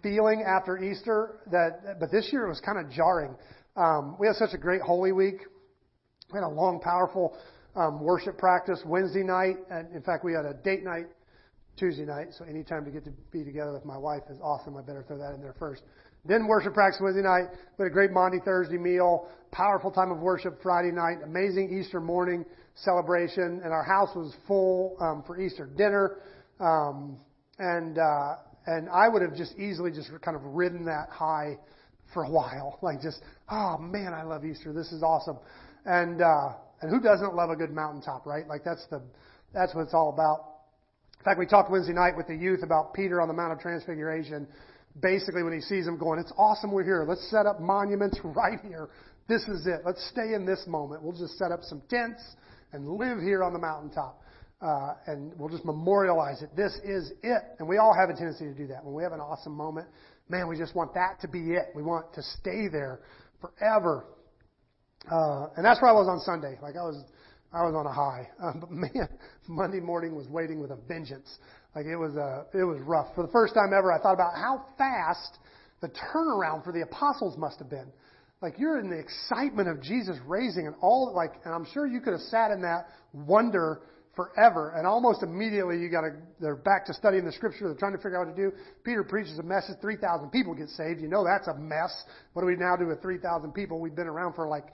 feeling 0.01 0.43
after 0.47 0.77
Easter 0.77 1.41
that, 1.51 1.99
but 1.99 2.11
this 2.11 2.29
year 2.31 2.45
it 2.45 2.49
was 2.49 2.61
kind 2.61 2.79
of 2.79 2.91
jarring. 2.91 3.35
Um, 3.75 4.15
we 4.19 4.27
had 4.27 4.35
such 4.35 4.53
a 4.53 4.57
great 4.57 4.81
Holy 4.81 5.11
Week. 5.11 5.41
We 6.33 6.39
had 6.39 6.45
a 6.45 6.49
long, 6.49 6.79
powerful 6.79 7.37
um, 7.75 8.01
worship 8.01 8.37
practice 8.37 8.81
Wednesday 8.85 9.23
night, 9.23 9.57
and 9.69 9.93
in 9.95 10.01
fact, 10.01 10.25
we 10.25 10.33
had 10.33 10.45
a 10.45 10.53
date 10.53 10.83
night 10.83 11.05
Tuesday 11.77 12.05
night. 12.05 12.27
So 12.37 12.45
any 12.45 12.63
time 12.63 12.83
to 12.85 12.91
get 12.91 13.05
to 13.05 13.11
be 13.31 13.43
together 13.43 13.71
with 13.71 13.85
my 13.85 13.97
wife 13.97 14.23
is 14.29 14.37
awesome. 14.41 14.75
I 14.75 14.81
better 14.81 15.03
throw 15.07 15.17
that 15.17 15.33
in 15.33 15.41
there 15.41 15.55
first. 15.57 15.83
Then 16.25 16.47
worship 16.47 16.73
practice 16.73 16.99
Wednesday 17.01 17.23
night. 17.23 17.45
We 17.77 17.83
had 17.83 17.91
a 17.91 17.93
great 17.93 18.11
Maundy 18.11 18.39
Thursday 18.43 18.77
meal. 18.77 19.29
Powerful 19.51 19.89
time 19.89 20.11
of 20.11 20.19
worship 20.19 20.61
Friday 20.61 20.91
night. 20.91 21.23
Amazing 21.23 21.79
Easter 21.79 22.01
morning 22.01 22.45
celebration, 22.75 23.61
and 23.63 23.71
our 23.71 23.83
house 23.83 24.09
was 24.15 24.35
full 24.45 24.97
um, 24.99 25.23
for 25.25 25.39
Easter 25.39 25.65
dinner. 25.65 26.17
Um, 26.59 27.17
and 27.57 27.97
uh, 27.97 28.35
and 28.65 28.89
I 28.89 29.07
would 29.07 29.21
have 29.21 29.35
just 29.35 29.57
easily 29.57 29.91
just 29.91 30.09
kind 30.21 30.35
of 30.35 30.43
ridden 30.43 30.85
that 30.85 31.09
high 31.09 31.57
for 32.13 32.23
a 32.23 32.29
while. 32.29 32.79
Like 32.83 33.01
just, 33.01 33.21
oh 33.49 33.77
man, 33.77 34.13
I 34.13 34.23
love 34.23 34.45
Easter. 34.45 34.73
This 34.73 34.91
is 34.91 35.03
awesome. 35.03 35.37
And, 35.85 36.21
uh, 36.21 36.53
and 36.81 36.89
who 36.89 37.01
doesn't 37.01 37.35
love 37.35 37.49
a 37.49 37.55
good 37.55 37.71
mountaintop, 37.71 38.25
right? 38.25 38.47
Like 38.47 38.63
that's 38.63 38.85
the, 38.89 39.01
that's 39.53 39.75
what 39.75 39.81
it's 39.81 39.93
all 39.93 40.09
about. 40.09 40.45
In 41.19 41.25
fact, 41.25 41.37
we 41.37 41.45
talked 41.45 41.69
Wednesday 41.69 41.93
night 41.93 42.15
with 42.15 42.27
the 42.27 42.35
youth 42.35 42.63
about 42.63 42.93
Peter 42.93 43.19
on 43.21 43.27
the 43.27 43.33
Mount 43.33 43.51
of 43.51 43.59
Transfiguration. 43.59 44.47
Basically, 45.01 45.43
when 45.43 45.53
he 45.53 45.59
sees 45.59 45.85
them 45.85 45.97
going, 45.97 46.19
it's 46.19 46.31
awesome 46.37 46.71
we're 46.71 46.83
here. 46.83 47.05
Let's 47.07 47.29
set 47.29 47.45
up 47.45 47.59
monuments 47.59 48.17
right 48.23 48.59
here. 48.63 48.89
This 49.27 49.43
is 49.43 49.67
it. 49.67 49.81
Let's 49.85 50.03
stay 50.09 50.33
in 50.33 50.45
this 50.45 50.63
moment. 50.65 51.03
We'll 51.03 51.17
just 51.17 51.37
set 51.37 51.51
up 51.51 51.63
some 51.63 51.81
tents 51.89 52.21
and 52.71 52.87
live 52.87 53.19
here 53.19 53.43
on 53.43 53.53
the 53.53 53.59
mountaintop. 53.59 54.21
Uh, 54.61 54.93
and 55.07 55.31
we'll 55.37 55.49
just 55.49 55.63
memorialize 55.63 56.41
it. 56.41 56.49
This 56.55 56.73
is 56.83 57.13
it. 57.23 57.41
And 57.59 57.67
we 57.67 57.77
all 57.77 57.93
have 57.93 58.09
a 58.09 58.13
tendency 58.13 58.45
to 58.45 58.53
do 58.53 58.67
that. 58.67 58.83
When 58.83 58.93
we 58.93 59.03
have 59.03 59.13
an 59.13 59.21
awesome 59.21 59.53
moment, 59.53 59.87
man, 60.27 60.49
we 60.49 60.57
just 60.57 60.75
want 60.75 60.93
that 60.95 61.19
to 61.21 61.29
be 61.29 61.51
it. 61.51 61.67
We 61.73 61.81
want 61.81 62.13
to 62.15 62.21
stay 62.21 62.67
there 62.69 62.99
forever. 63.39 64.05
Uh, 65.09 65.47
and 65.55 65.63
that's 65.63 65.81
where 65.81 65.89
I 65.89 65.93
was 65.93 66.07
on 66.09 66.19
Sunday. 66.19 66.59
Like 66.61 66.75
I 66.75 66.83
was, 66.83 67.01
I 67.53 67.63
was 67.63 67.73
on 67.73 67.85
a 67.85 67.93
high. 67.93 68.29
Um, 68.43 68.59
but 68.59 68.71
man, 68.71 69.09
Monday 69.47 69.79
morning 69.79 70.15
was 70.15 70.27
waiting 70.27 70.59
with 70.59 70.71
a 70.71 70.77
vengeance. 70.87 71.39
Like 71.73 71.85
it 71.85 71.95
was, 71.95 72.15
uh, 72.17 72.43
it 72.53 72.63
was 72.63 72.81
rough. 72.81 73.15
For 73.15 73.25
the 73.25 73.31
first 73.31 73.53
time 73.53 73.71
ever, 73.77 73.93
I 73.93 74.01
thought 74.01 74.13
about 74.13 74.33
how 74.35 74.65
fast 74.77 75.39
the 75.81 75.89
turnaround 75.89 76.63
for 76.63 76.73
the 76.73 76.81
apostles 76.81 77.37
must 77.37 77.59
have 77.59 77.69
been. 77.69 77.91
Like 78.41 78.55
you're 78.57 78.79
in 78.79 78.89
the 78.89 78.97
excitement 78.97 79.67
of 79.67 79.81
Jesus 79.81 80.17
raising 80.25 80.67
and 80.67 80.75
all 80.81 81.13
like, 81.15 81.31
and 81.45 81.53
I'm 81.53 81.65
sure 81.73 81.87
you 81.87 81.99
could 81.99 82.13
have 82.13 82.21
sat 82.23 82.51
in 82.51 82.61
that 82.61 82.87
wonder 83.13 83.81
forever. 84.19 84.73
And 84.75 84.85
almost 84.85 85.23
immediately 85.23 85.79
you 85.79 85.89
got 85.89 86.01
to, 86.01 86.11
they're 86.41 86.57
back 86.57 86.85
to 86.87 86.93
studying 86.93 87.23
the 87.23 87.31
scripture. 87.31 87.69
They're 87.69 87.79
trying 87.79 87.93
to 87.95 87.99
figure 87.99 88.19
out 88.19 88.27
what 88.27 88.35
to 88.35 88.49
do. 88.49 88.51
Peter 88.83 89.01
preaches 89.01 89.39
a 89.39 89.43
message. 89.43 89.77
3,000 89.79 90.29
people 90.29 90.53
get 90.53 90.67
saved. 90.69 90.99
You 90.99 91.07
know 91.07 91.23
that's 91.23 91.47
a 91.47 91.55
mess. 91.55 92.03
What 92.33 92.41
do 92.41 92.47
we 92.47 92.57
now 92.57 92.75
do 92.75 92.87
with 92.87 93.01
3,000 93.01 93.53
people? 93.53 93.79
We've 93.79 93.95
been 93.95 94.07
around 94.07 94.33
for 94.33 94.45
like 94.45 94.65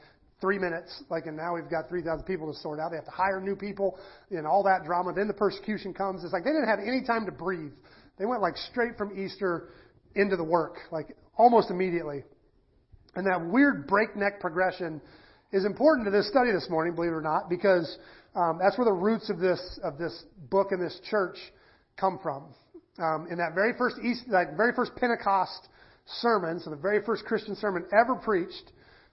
three 0.41 0.58
minutes, 0.58 1.03
like, 1.12 1.27
and 1.27 1.38
now 1.38 1.53
we've 1.53 1.69
got 1.69 1.88
3,000 1.89 2.25
people 2.25 2.51
to 2.51 2.58
sort 2.60 2.79
out. 2.79 2.89
They 2.89 2.97
have 2.97 3.05
to 3.05 3.12
hire 3.12 3.39
new 3.39 3.55
people 3.55 3.99
and 4.31 4.47
all 4.47 4.63
that 4.63 4.84
drama. 4.84 5.13
Then 5.13 5.27
the 5.27 5.34
persecution 5.34 5.93
comes. 5.93 6.23
It's 6.23 6.34
like 6.34 6.43
they 6.43 6.49
didn't 6.49 6.67
have 6.67 6.79
any 6.79 7.05
time 7.05 7.27
to 7.27 7.31
breathe. 7.31 7.71
They 8.17 8.25
went 8.25 8.41
like 8.41 8.58
straight 8.58 8.97
from 8.97 9.13
Easter 9.13 9.69
into 10.15 10.38
the 10.38 10.43
work, 10.43 10.77
like 10.91 11.15
almost 11.38 11.69
immediately. 11.69 12.23
And 13.13 13.27
that 13.27 13.45
weird 13.45 13.86
breakneck 13.86 14.39
progression 14.39 15.01
is 15.51 15.65
important 15.65 16.05
to 16.05 16.12
this 16.12 16.27
study 16.27 16.51
this 16.51 16.67
morning, 16.67 16.95
believe 16.95 17.12
it 17.12 17.15
or 17.15 17.21
not, 17.21 17.47
because 17.47 17.97
um, 18.36 18.60
that's 18.62 18.78
where 18.78 18.86
the 18.86 18.93
roots 18.93 19.30
of 19.30 19.39
this 19.39 19.80
of 19.84 19.98
this 19.98 20.26
book 20.50 20.71
and 20.71 20.82
this 20.82 21.00
church 21.10 21.38
come 21.98 22.19
from. 22.21 22.43
Um, 22.98 23.28
in 23.30 23.38
that 23.39 23.54
very 23.54 23.74
first 23.78 23.98
East, 24.04 24.24
that 24.32 24.56
very 24.56 24.74
first 24.74 24.95
Pentecost 24.95 25.67
sermon, 26.21 26.60
so 26.60 26.69
the 26.69 26.76
very 26.76 27.04
first 27.04 27.26
Christian 27.26 27.56
sermon 27.56 27.86
ever 27.91 28.15
preached, 28.15 28.71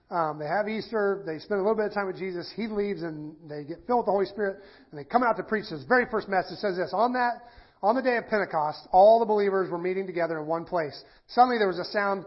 um, 0.09 0.39
they 0.39 0.45
have 0.45 0.67
Easter. 0.69 1.23
They 1.25 1.39
spend 1.39 1.59
a 1.59 1.63
little 1.63 1.75
bit 1.75 1.87
of 1.87 1.93
time 1.93 2.07
with 2.07 2.17
Jesus. 2.17 2.51
He 2.55 2.67
leaves, 2.67 3.01
and 3.01 3.35
they 3.49 3.63
get 3.63 3.79
filled 3.87 3.99
with 3.99 4.05
the 4.05 4.11
Holy 4.11 4.25
Spirit, 4.25 4.61
and 4.91 4.99
they 4.99 5.03
come 5.03 5.23
out 5.23 5.37
to 5.37 5.43
preach. 5.43 5.65
This 5.69 5.83
very 5.87 6.05
first 6.11 6.29
message 6.29 6.59
says 6.59 6.77
this: 6.77 6.91
on 6.93 7.13
that 7.13 7.43
on 7.83 7.95
the 7.95 8.01
day 8.01 8.15
of 8.15 8.27
Pentecost, 8.29 8.87
all 8.93 9.19
the 9.19 9.25
believers 9.25 9.69
were 9.69 9.77
meeting 9.77 10.07
together 10.07 10.39
in 10.39 10.47
one 10.47 10.63
place. 10.63 11.03
Suddenly, 11.27 11.57
there 11.57 11.67
was 11.67 11.79
a 11.79 11.85
sound 11.85 12.25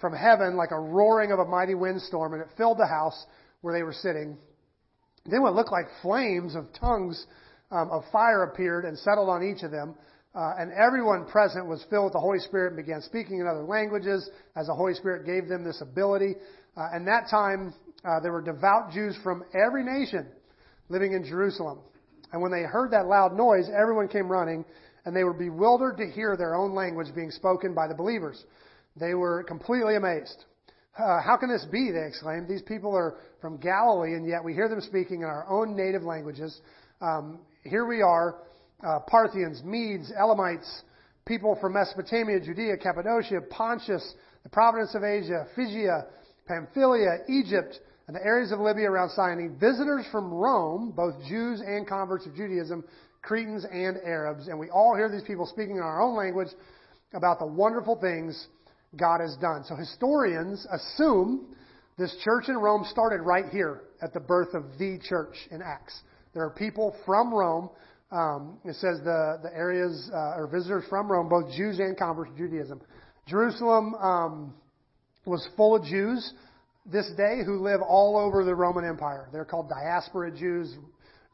from 0.00 0.12
heaven 0.12 0.56
like 0.56 0.72
a 0.72 0.78
roaring 0.78 1.30
of 1.30 1.38
a 1.38 1.44
mighty 1.44 1.76
windstorm, 1.76 2.34
and 2.34 2.42
it 2.42 2.48
filled 2.56 2.78
the 2.78 2.86
house 2.86 3.24
where 3.60 3.72
they 3.72 3.84
were 3.84 3.92
sitting. 3.92 4.36
Then 5.30 5.42
what 5.42 5.54
looked 5.54 5.72
like 5.72 5.86
flames 6.02 6.54
of 6.54 6.66
tongues 6.78 7.26
um, 7.70 7.90
of 7.90 8.04
fire 8.12 8.44
appeared 8.44 8.84
and 8.84 8.98
settled 8.98 9.28
on 9.28 9.42
each 9.42 9.62
of 9.62 9.70
them. 9.70 9.94
Uh, 10.34 10.54
and 10.58 10.70
everyone 10.72 11.24
present 11.26 11.66
was 11.66 11.82
filled 11.88 12.04
with 12.04 12.12
the 12.12 12.20
Holy 12.20 12.38
Spirit 12.38 12.74
and 12.74 12.76
began 12.76 13.00
speaking 13.00 13.40
in 13.40 13.46
other 13.46 13.64
languages 13.64 14.28
as 14.54 14.66
the 14.66 14.74
Holy 14.74 14.92
Spirit 14.94 15.24
gave 15.24 15.48
them 15.48 15.64
this 15.64 15.80
ability. 15.80 16.34
Uh, 16.76 16.88
and 16.92 17.06
that 17.06 17.28
time, 17.30 17.72
uh, 18.04 18.20
there 18.20 18.32
were 18.32 18.42
devout 18.42 18.92
Jews 18.92 19.16
from 19.22 19.44
every 19.54 19.82
nation 19.82 20.26
living 20.88 21.12
in 21.12 21.24
Jerusalem. 21.24 21.78
And 22.32 22.42
when 22.42 22.52
they 22.52 22.62
heard 22.62 22.90
that 22.90 23.06
loud 23.06 23.34
noise, 23.34 23.68
everyone 23.74 24.08
came 24.08 24.30
running, 24.30 24.64
and 25.04 25.16
they 25.16 25.24
were 25.24 25.32
bewildered 25.32 25.96
to 25.98 26.10
hear 26.10 26.36
their 26.36 26.54
own 26.54 26.74
language 26.74 27.08
being 27.14 27.30
spoken 27.30 27.74
by 27.74 27.88
the 27.88 27.94
believers. 27.94 28.44
They 28.96 29.14
were 29.14 29.42
completely 29.44 29.96
amazed. 29.96 30.44
Uh, 30.98 31.20
how 31.20 31.36
can 31.36 31.50
this 31.50 31.66
be? 31.70 31.90
They 31.90 32.06
exclaimed. 32.06 32.48
These 32.48 32.62
people 32.62 32.96
are 32.96 33.16
from 33.42 33.58
Galilee, 33.58 34.14
and 34.14 34.26
yet 34.26 34.42
we 34.42 34.54
hear 34.54 34.68
them 34.68 34.80
speaking 34.80 35.20
in 35.20 35.26
our 35.26 35.46
own 35.48 35.76
native 35.76 36.02
languages. 36.02 36.58
Um, 37.02 37.40
here 37.64 37.86
we 37.86 38.00
are, 38.00 38.36
uh, 38.82 39.00
Parthians, 39.06 39.62
Medes, 39.62 40.10
Elamites, 40.18 40.84
people 41.26 41.58
from 41.60 41.74
Mesopotamia, 41.74 42.40
Judea, 42.40 42.78
Cappadocia, 42.78 43.42
Pontus, 43.50 44.14
the 44.42 44.48
province 44.48 44.94
of 44.94 45.04
Asia, 45.04 45.46
Phrygia, 45.54 46.06
Pamphylia, 46.46 47.18
Egypt, 47.28 47.78
and 48.06 48.16
the 48.16 48.24
areas 48.24 48.50
of 48.50 48.60
Libya 48.60 48.90
around 48.90 49.10
Cyrene, 49.10 49.58
visitors 49.60 50.06
from 50.10 50.32
Rome, 50.32 50.94
both 50.96 51.14
Jews 51.28 51.60
and 51.60 51.86
converts 51.86 52.24
of 52.24 52.34
Judaism, 52.34 52.82
Cretans 53.20 53.66
and 53.70 53.98
Arabs, 54.02 54.48
and 54.48 54.58
we 54.58 54.70
all 54.70 54.94
hear 54.96 55.10
these 55.10 55.24
people 55.26 55.44
speaking 55.44 55.76
in 55.76 55.82
our 55.82 56.00
own 56.00 56.16
language 56.16 56.48
about 57.12 57.38
the 57.38 57.46
wonderful 57.46 57.96
things 57.96 58.46
God 58.98 59.20
has 59.20 59.36
done. 59.40 59.64
So 59.64 59.74
historians 59.76 60.66
assume 60.72 61.54
this 61.98 62.14
church 62.24 62.48
in 62.48 62.56
Rome 62.56 62.84
started 62.90 63.22
right 63.22 63.46
here 63.50 63.82
at 64.02 64.12
the 64.12 64.20
birth 64.20 64.54
of 64.54 64.64
the 64.78 64.98
church 65.08 65.34
in 65.50 65.62
Acts. 65.62 66.02
There 66.34 66.44
are 66.44 66.50
people 66.50 66.94
from 67.06 67.32
Rome. 67.32 67.70
Um, 68.12 68.58
it 68.64 68.74
says 68.74 69.00
the, 69.02 69.38
the 69.42 69.50
areas 69.54 70.10
uh, 70.12 70.36
or 70.36 70.48
visitors 70.52 70.84
from 70.88 71.10
Rome, 71.10 71.28
both 71.28 71.50
Jews 71.56 71.78
and 71.78 71.96
converts 71.96 72.30
to 72.32 72.36
Judaism. 72.36 72.80
Jerusalem 73.26 73.94
um, 73.94 74.54
was 75.24 75.46
full 75.56 75.76
of 75.76 75.84
Jews 75.84 76.32
this 76.84 77.10
day 77.16 77.40
who 77.44 77.62
live 77.62 77.80
all 77.80 78.16
over 78.16 78.44
the 78.44 78.54
Roman 78.54 78.84
Empire. 78.84 79.28
They're 79.32 79.44
called 79.44 79.68
diaspora 79.68 80.30
Jews, 80.30 80.76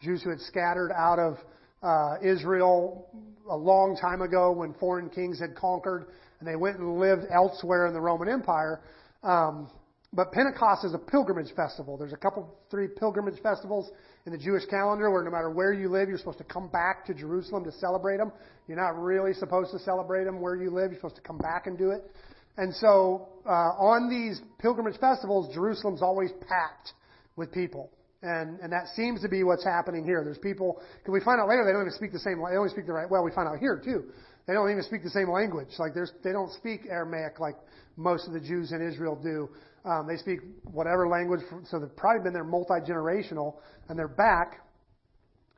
Jews 0.00 0.22
who 0.22 0.30
had 0.30 0.40
scattered 0.40 0.92
out 0.92 1.18
of 1.18 1.36
uh, 1.82 2.16
Israel 2.22 3.08
a 3.50 3.56
long 3.56 3.98
time 4.00 4.22
ago 4.22 4.52
when 4.52 4.72
foreign 4.74 5.10
kings 5.10 5.38
had 5.38 5.54
conquered, 5.54 6.06
and 6.42 6.48
they 6.48 6.56
went 6.56 6.76
and 6.76 6.98
lived 6.98 7.22
elsewhere 7.32 7.86
in 7.86 7.94
the 7.94 8.00
Roman 8.00 8.28
Empire. 8.28 8.80
Um, 9.22 9.70
but 10.12 10.32
Pentecost 10.32 10.84
is 10.84 10.92
a 10.92 10.98
pilgrimage 10.98 11.54
festival. 11.54 11.96
There's 11.96 12.12
a 12.12 12.16
couple, 12.16 12.52
three 12.68 12.88
pilgrimage 12.88 13.40
festivals 13.40 13.88
in 14.26 14.32
the 14.32 14.38
Jewish 14.38 14.66
calendar 14.66 15.08
where 15.08 15.22
no 15.22 15.30
matter 15.30 15.50
where 15.50 15.72
you 15.72 15.88
live, 15.88 16.08
you're 16.08 16.18
supposed 16.18 16.38
to 16.38 16.44
come 16.44 16.66
back 16.66 17.06
to 17.06 17.14
Jerusalem 17.14 17.62
to 17.62 17.70
celebrate 17.70 18.16
them. 18.16 18.32
You're 18.66 18.76
not 18.76 19.00
really 19.00 19.34
supposed 19.34 19.70
to 19.70 19.78
celebrate 19.78 20.24
them 20.24 20.40
where 20.40 20.56
you 20.56 20.70
live. 20.70 20.90
You're 20.90 20.98
supposed 20.98 21.14
to 21.14 21.22
come 21.22 21.38
back 21.38 21.68
and 21.68 21.78
do 21.78 21.92
it. 21.92 22.10
And 22.56 22.74
so, 22.74 23.28
uh, 23.46 23.78
on 23.78 24.10
these 24.10 24.40
pilgrimage 24.58 24.98
festivals, 24.98 25.54
Jerusalem's 25.54 26.02
always 26.02 26.32
packed 26.32 26.92
with 27.36 27.52
people. 27.52 27.88
And, 28.22 28.60
and 28.60 28.72
that 28.72 28.86
seems 28.94 29.20
to 29.22 29.28
be 29.28 29.42
what's 29.42 29.64
happening 29.64 30.04
here. 30.04 30.22
There's 30.22 30.38
people, 30.38 30.80
can 31.04 31.12
we 31.12 31.20
find 31.20 31.40
out 31.40 31.48
later 31.48 31.64
they 31.66 31.72
don't 31.72 31.82
even 31.82 31.92
speak 31.92 32.12
the 32.12 32.20
same, 32.20 32.38
they 32.38 32.56
only 32.56 32.70
speak 32.70 32.86
the 32.86 32.92
right, 32.92 33.10
well, 33.10 33.24
we 33.24 33.32
find 33.32 33.48
out 33.48 33.58
here 33.58 33.80
too. 33.82 34.04
They 34.46 34.52
don't 34.54 34.70
even 34.70 34.82
speak 34.84 35.02
the 35.02 35.10
same 35.10 35.28
language. 35.30 35.68
Like 35.78 35.92
there's, 35.92 36.12
they 36.22 36.30
don't 36.32 36.52
speak 36.52 36.82
Aramaic 36.88 37.40
like 37.40 37.56
most 37.96 38.26
of 38.26 38.32
the 38.32 38.40
Jews 38.40 38.72
in 38.72 38.80
Israel 38.80 39.18
do. 39.20 39.48
Um, 39.84 40.06
they 40.06 40.16
speak 40.16 40.38
whatever 40.64 41.08
language, 41.08 41.40
so 41.68 41.80
they've 41.80 41.96
probably 41.96 42.22
been 42.22 42.32
there 42.32 42.44
multi-generational, 42.44 43.56
and 43.88 43.98
they're 43.98 44.06
back, 44.06 44.60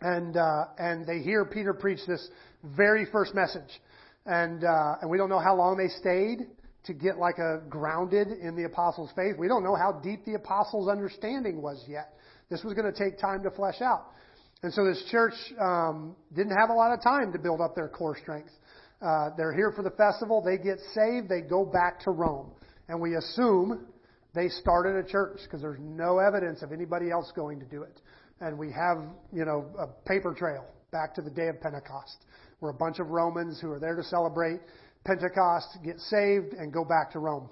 and, 0.00 0.36
uh, 0.36 0.64
and 0.78 1.06
they 1.06 1.18
hear 1.18 1.44
Peter 1.44 1.74
preach 1.74 2.00
this 2.06 2.28
very 2.76 3.06
first 3.12 3.34
message. 3.34 3.80
And, 4.24 4.64
uh, 4.64 4.96
and 5.02 5.10
we 5.10 5.18
don't 5.18 5.28
know 5.28 5.38
how 5.38 5.54
long 5.54 5.76
they 5.76 5.88
stayed 6.00 6.46
to 6.86 6.94
get 6.94 7.18
like 7.18 7.36
a 7.38 7.60
grounded 7.68 8.28
in 8.28 8.56
the 8.56 8.64
apostles' 8.64 9.10
faith. 9.14 9.36
We 9.38 9.48
don't 9.48 9.62
know 9.62 9.74
how 9.74 10.00
deep 10.02 10.24
the 10.24 10.34
apostles' 10.34 10.88
understanding 10.88 11.60
was 11.60 11.84
yet. 11.86 12.14
This 12.50 12.62
was 12.62 12.74
going 12.74 12.92
to 12.92 12.98
take 12.98 13.18
time 13.18 13.42
to 13.42 13.50
flesh 13.50 13.80
out. 13.80 14.06
And 14.62 14.72
so 14.72 14.84
this 14.84 15.02
church 15.10 15.34
um, 15.60 16.16
didn't 16.34 16.56
have 16.56 16.70
a 16.70 16.74
lot 16.74 16.92
of 16.92 17.02
time 17.02 17.32
to 17.32 17.38
build 17.38 17.60
up 17.60 17.74
their 17.74 17.88
core 17.88 18.16
strength. 18.20 18.50
Uh, 19.02 19.30
they're 19.36 19.54
here 19.54 19.72
for 19.74 19.82
the 19.82 19.90
festival. 19.90 20.42
They 20.42 20.56
get 20.56 20.78
saved. 20.94 21.28
They 21.28 21.42
go 21.42 21.64
back 21.64 22.00
to 22.04 22.10
Rome. 22.10 22.50
And 22.88 23.00
we 23.00 23.16
assume 23.16 23.86
they 24.34 24.48
started 24.48 24.96
a 24.96 25.08
church 25.08 25.40
because 25.44 25.60
there's 25.60 25.80
no 25.80 26.18
evidence 26.18 26.62
of 26.62 26.72
anybody 26.72 27.10
else 27.10 27.30
going 27.36 27.60
to 27.60 27.66
do 27.66 27.82
it. 27.82 28.00
And 28.40 28.58
we 28.58 28.72
have, 28.72 28.98
you 29.32 29.44
know, 29.44 29.66
a 29.78 29.86
paper 30.08 30.34
trail 30.34 30.64
back 30.90 31.14
to 31.16 31.22
the 31.22 31.30
day 31.30 31.48
of 31.48 31.60
Pentecost 31.60 32.24
where 32.60 32.70
a 32.70 32.74
bunch 32.74 32.98
of 32.98 33.10
Romans 33.10 33.60
who 33.60 33.70
are 33.70 33.78
there 33.78 33.96
to 33.96 34.02
celebrate 34.02 34.60
Pentecost, 35.04 35.76
get 35.84 35.98
saved, 36.00 36.54
and 36.54 36.72
go 36.72 36.82
back 36.84 37.12
to 37.12 37.18
Rome. 37.18 37.50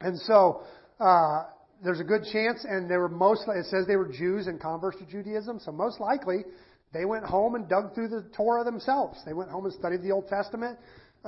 And 0.00 0.16
so, 0.20 0.62
uh, 1.00 1.44
there's 1.82 2.00
a 2.00 2.04
good 2.04 2.22
chance, 2.32 2.64
and 2.68 2.88
they 2.88 2.96
were 2.96 3.08
most, 3.08 3.42
it 3.48 3.66
says 3.66 3.86
they 3.86 3.96
were 3.96 4.08
Jews 4.08 4.46
and 4.46 4.60
converts 4.60 4.98
to 4.98 5.06
Judaism, 5.06 5.58
so 5.58 5.72
most 5.72 6.00
likely 6.00 6.44
they 6.92 7.04
went 7.04 7.24
home 7.24 7.54
and 7.54 7.68
dug 7.68 7.94
through 7.94 8.08
the 8.08 8.24
Torah 8.36 8.64
themselves. 8.64 9.18
They 9.26 9.32
went 9.32 9.50
home 9.50 9.64
and 9.64 9.74
studied 9.74 10.02
the 10.02 10.12
Old 10.12 10.28
Testament, 10.28 10.78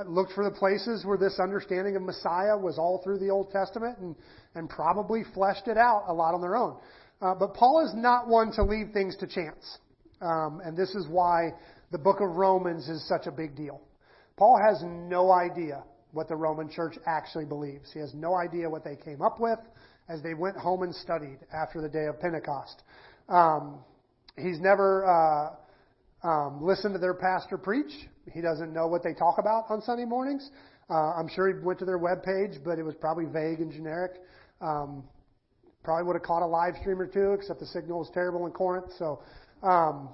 looked 0.07 0.33
for 0.33 0.43
the 0.43 0.55
places 0.55 1.05
where 1.05 1.17
this 1.17 1.39
understanding 1.41 1.95
of 1.95 2.03
Messiah 2.03 2.57
was 2.57 2.77
all 2.77 3.01
through 3.03 3.19
the 3.19 3.29
Old 3.29 3.51
Testament, 3.51 3.97
and, 3.99 4.15
and 4.55 4.69
probably 4.69 5.23
fleshed 5.33 5.67
it 5.67 5.77
out 5.77 6.05
a 6.07 6.13
lot 6.13 6.33
on 6.33 6.41
their 6.41 6.55
own. 6.55 6.77
Uh, 7.21 7.33
but 7.35 7.53
Paul 7.53 7.85
is 7.85 7.93
not 7.93 8.27
one 8.27 8.51
to 8.53 8.63
leave 8.63 8.91
things 8.93 9.15
to 9.17 9.27
chance. 9.27 9.79
Um, 10.21 10.61
and 10.63 10.77
this 10.77 10.89
is 10.95 11.07
why 11.09 11.51
the 11.91 11.97
book 11.97 12.21
of 12.21 12.35
Romans 12.35 12.87
is 12.87 13.05
such 13.07 13.27
a 13.27 13.31
big 13.31 13.55
deal. 13.55 13.81
Paul 14.37 14.59
has 14.65 14.83
no 14.83 15.31
idea 15.31 15.83
what 16.11 16.27
the 16.27 16.35
Roman 16.35 16.69
church 16.69 16.95
actually 17.05 17.45
believes. 17.45 17.91
He 17.93 17.99
has 17.99 18.13
no 18.13 18.35
idea 18.35 18.69
what 18.69 18.83
they 18.83 18.95
came 18.95 19.21
up 19.21 19.39
with 19.39 19.59
as 20.09 20.21
they 20.21 20.33
went 20.33 20.55
home 20.57 20.83
and 20.83 20.93
studied 20.93 21.39
after 21.53 21.81
the 21.81 21.89
day 21.89 22.05
of 22.05 22.19
Pentecost. 22.19 22.83
Um, 23.29 23.79
he's 24.37 24.59
never 24.59 25.05
uh, 25.05 26.27
um, 26.27 26.63
listened 26.63 26.93
to 26.93 26.99
their 26.99 27.13
pastor 27.13 27.57
preach. 27.57 27.91
He 28.31 28.41
doesn't 28.41 28.73
know 28.73 28.87
what 28.87 29.03
they 29.03 29.13
talk 29.13 29.37
about 29.37 29.65
on 29.69 29.81
Sunday 29.81 30.05
mornings. 30.05 30.49
Uh, 30.89 31.13
I'm 31.13 31.27
sure 31.27 31.47
he 31.47 31.63
went 31.63 31.79
to 31.79 31.85
their 31.85 31.97
web 31.97 32.23
page, 32.23 32.59
but 32.63 32.77
it 32.77 32.83
was 32.83 32.95
probably 32.95 33.25
vague 33.25 33.59
and 33.59 33.71
generic. 33.71 34.13
Um, 34.61 35.03
probably 35.83 36.05
would 36.05 36.15
have 36.15 36.23
caught 36.23 36.41
a 36.41 36.47
live 36.47 36.75
stream 36.81 36.99
or 36.99 37.07
two, 37.07 37.33
except 37.33 37.59
the 37.59 37.65
signal 37.65 37.99
was 37.99 38.09
terrible 38.13 38.45
in 38.45 38.51
Corinth. 38.51 38.91
So 38.97 39.21
um, 39.63 40.09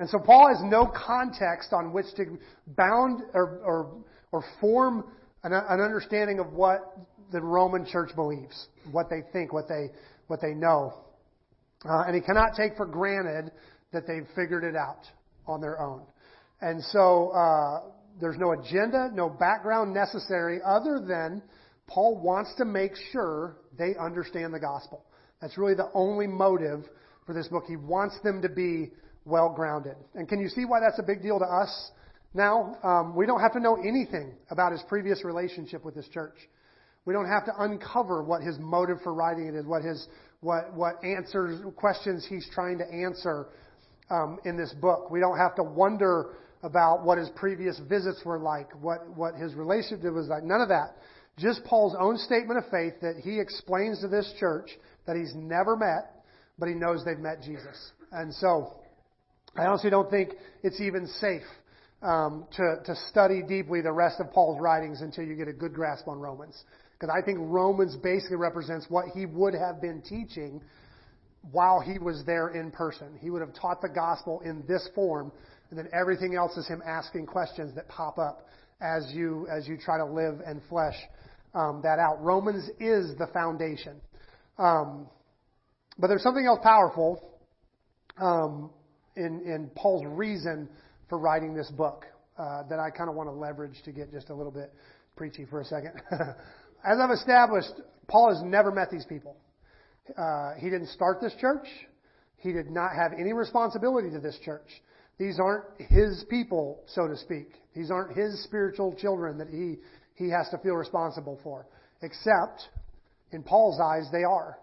and 0.00 0.08
so 0.08 0.18
Paul 0.18 0.48
has 0.48 0.62
no 0.62 0.86
context 0.86 1.74
on 1.74 1.92
which 1.92 2.06
to 2.16 2.38
bound 2.68 3.20
or, 3.34 3.60
or, 3.62 3.92
or 4.32 4.44
form 4.58 5.04
an, 5.44 5.52
an 5.52 5.80
understanding 5.80 6.38
of 6.38 6.54
what 6.54 6.96
the 7.32 7.40
Roman 7.40 7.86
church 7.86 8.10
believes, 8.14 8.68
what 8.90 9.08
they 9.10 9.22
think, 9.32 9.52
what 9.52 9.68
they, 9.68 9.90
what 10.26 10.40
they 10.40 10.54
know. 10.54 10.94
Uh, 11.84 12.04
and 12.06 12.14
he 12.14 12.20
cannot 12.20 12.54
take 12.56 12.76
for 12.76 12.86
granted 12.86 13.52
that 13.92 14.06
they've 14.06 14.26
figured 14.34 14.64
it 14.64 14.76
out 14.76 15.06
on 15.46 15.60
their 15.60 15.80
own. 15.80 16.02
And 16.60 16.82
so 16.84 17.30
uh, 17.30 17.90
there's 18.20 18.38
no 18.38 18.52
agenda, 18.52 19.10
no 19.12 19.28
background 19.28 19.94
necessary 19.94 20.60
other 20.64 21.00
than 21.06 21.42
Paul 21.86 22.20
wants 22.22 22.54
to 22.58 22.64
make 22.64 22.92
sure 23.12 23.56
they 23.78 23.94
understand 23.98 24.54
the 24.54 24.60
gospel. 24.60 25.04
That's 25.40 25.56
really 25.56 25.74
the 25.74 25.90
only 25.94 26.26
motive 26.26 26.84
for 27.26 27.34
this 27.34 27.48
book. 27.48 27.64
He 27.66 27.76
wants 27.76 28.18
them 28.22 28.42
to 28.42 28.48
be 28.48 28.90
well 29.24 29.52
grounded. 29.54 29.96
And 30.14 30.28
can 30.28 30.40
you 30.40 30.48
see 30.48 30.64
why 30.64 30.80
that's 30.80 30.98
a 30.98 31.02
big 31.02 31.22
deal 31.22 31.38
to 31.38 31.44
us 31.44 31.90
now? 32.34 32.76
Um, 32.82 33.16
we 33.16 33.26
don't 33.26 33.40
have 33.40 33.52
to 33.54 33.60
know 33.60 33.76
anything 33.76 34.34
about 34.50 34.72
his 34.72 34.82
previous 34.88 35.24
relationship 35.24 35.84
with 35.84 35.94
this 35.94 36.08
church. 36.08 36.36
We 37.06 37.12
don't 37.12 37.28
have 37.28 37.44
to 37.46 37.52
uncover 37.62 38.22
what 38.22 38.42
his 38.42 38.58
motive 38.58 38.98
for 39.02 39.14
writing 39.14 39.46
it 39.46 39.54
is, 39.54 39.66
what 39.66 39.82
his 39.82 40.06
what 40.40 40.72
what 40.74 41.02
answers 41.04 41.62
questions 41.76 42.26
he's 42.28 42.48
trying 42.52 42.78
to 42.78 42.84
answer 42.84 43.46
um, 44.10 44.38
in 44.44 44.56
this 44.56 44.72
book. 44.80 45.10
We 45.10 45.20
don't 45.20 45.38
have 45.38 45.54
to 45.56 45.62
wonder 45.62 46.36
about 46.62 47.04
what 47.04 47.18
his 47.18 47.30
previous 47.30 47.80
visits 47.88 48.22
were 48.24 48.38
like, 48.38 48.70
what 48.80 49.08
what 49.16 49.34
his 49.34 49.54
relationship 49.54 50.12
was 50.12 50.28
like. 50.28 50.44
None 50.44 50.60
of 50.60 50.68
that. 50.68 50.96
Just 51.38 51.64
Paul's 51.64 51.96
own 51.98 52.18
statement 52.18 52.58
of 52.58 52.70
faith 52.70 52.94
that 53.00 53.16
he 53.22 53.40
explains 53.40 54.00
to 54.00 54.08
this 54.08 54.32
church 54.38 54.70
that 55.06 55.16
he's 55.16 55.32
never 55.34 55.76
met, 55.76 56.22
but 56.58 56.68
he 56.68 56.74
knows 56.74 57.02
they've 57.04 57.18
met 57.18 57.42
Jesus. 57.42 57.92
And 58.12 58.34
so 58.34 58.74
I 59.56 59.64
honestly 59.64 59.90
don't 59.90 60.10
think 60.10 60.30
it's 60.62 60.80
even 60.80 61.06
safe 61.06 61.42
um, 62.02 62.46
to, 62.56 62.76
to 62.84 62.94
study 63.08 63.42
deeply 63.42 63.80
the 63.80 63.92
rest 63.92 64.20
of 64.20 64.32
Paul's 64.32 64.60
writings 64.60 65.00
until 65.00 65.24
you 65.24 65.34
get 65.34 65.48
a 65.48 65.52
good 65.52 65.74
grasp 65.74 66.08
on 66.08 66.18
Romans. 66.18 66.62
Because 67.00 67.16
I 67.16 67.24
think 67.24 67.38
Romans 67.40 67.96
basically 67.96 68.36
represents 68.36 68.86
what 68.90 69.06
he 69.14 69.24
would 69.24 69.54
have 69.54 69.80
been 69.80 70.02
teaching 70.02 70.60
while 71.50 71.80
he 71.80 71.98
was 71.98 72.22
there 72.26 72.48
in 72.48 72.70
person. 72.70 73.18
He 73.18 73.30
would 73.30 73.40
have 73.40 73.54
taught 73.54 73.80
the 73.80 73.88
gospel 73.88 74.42
in 74.44 74.62
this 74.68 74.86
form, 74.94 75.32
and 75.70 75.78
then 75.78 75.88
everything 75.98 76.34
else 76.34 76.58
is 76.58 76.68
him 76.68 76.82
asking 76.86 77.24
questions 77.24 77.74
that 77.74 77.88
pop 77.88 78.18
up 78.18 78.46
as 78.82 79.10
you 79.14 79.46
as 79.50 79.66
you 79.66 79.78
try 79.78 79.96
to 79.96 80.04
live 80.04 80.40
and 80.44 80.60
flesh 80.68 80.96
um, 81.54 81.80
that 81.82 81.98
out. 81.98 82.22
Romans 82.22 82.68
is 82.78 83.16
the 83.16 83.28
foundation. 83.32 83.98
Um, 84.58 85.08
but 85.98 86.08
there's 86.08 86.22
something 86.22 86.46
else 86.46 86.60
powerful 86.62 87.38
um, 88.18 88.70
in, 89.16 89.40
in 89.46 89.70
Paul's 89.74 90.04
reason 90.06 90.68
for 91.08 91.18
writing 91.18 91.54
this 91.54 91.70
book 91.70 92.04
uh, 92.38 92.64
that 92.68 92.78
I 92.78 92.90
kind 92.90 93.08
of 93.08 93.16
want 93.16 93.28
to 93.28 93.32
leverage 93.32 93.82
to 93.86 93.92
get 93.92 94.12
just 94.12 94.28
a 94.28 94.34
little 94.34 94.52
bit 94.52 94.70
preachy 95.16 95.46
for 95.46 95.62
a 95.62 95.64
second. 95.64 95.92
As 96.84 96.98
I've 96.98 97.10
established, 97.10 97.72
Paul 98.08 98.34
has 98.34 98.42
never 98.42 98.70
met 98.70 98.90
these 98.90 99.04
people. 99.04 99.36
Uh, 100.16 100.54
he 100.58 100.70
didn't 100.70 100.88
start 100.88 101.20
this 101.20 101.34
church. 101.40 101.66
He 102.38 102.52
did 102.52 102.70
not 102.70 102.90
have 102.96 103.12
any 103.18 103.32
responsibility 103.32 104.10
to 104.10 104.18
this 104.18 104.38
church. 104.44 104.68
These 105.18 105.38
aren't 105.38 105.64
his 105.78 106.24
people, 106.30 106.82
so 106.86 107.06
to 107.06 107.16
speak. 107.16 107.52
These 107.74 107.90
aren't 107.90 108.16
his 108.16 108.42
spiritual 108.44 108.94
children 108.94 109.36
that 109.38 109.48
he, 109.48 109.76
he 110.14 110.30
has 110.30 110.48
to 110.50 110.58
feel 110.58 110.74
responsible 110.74 111.38
for. 111.42 111.66
Except, 112.00 112.62
in 113.30 113.42
Paul's 113.42 113.78
eyes, 113.78 114.10
they 114.10 114.24
are. 114.24 114.58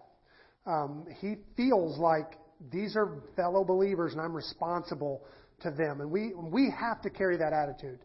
Um, 0.66 1.06
he 1.20 1.36
feels 1.56 1.98
like 1.98 2.32
these 2.72 2.96
are 2.96 3.22
fellow 3.36 3.64
believers 3.64 4.12
and 4.12 4.20
I'm 4.20 4.34
responsible 4.34 5.22
to 5.60 5.70
them. 5.70 6.00
And 6.00 6.10
we, 6.10 6.34
we 6.34 6.72
have 6.78 7.00
to 7.02 7.10
carry 7.10 7.36
that 7.36 7.52
attitude, 7.52 8.00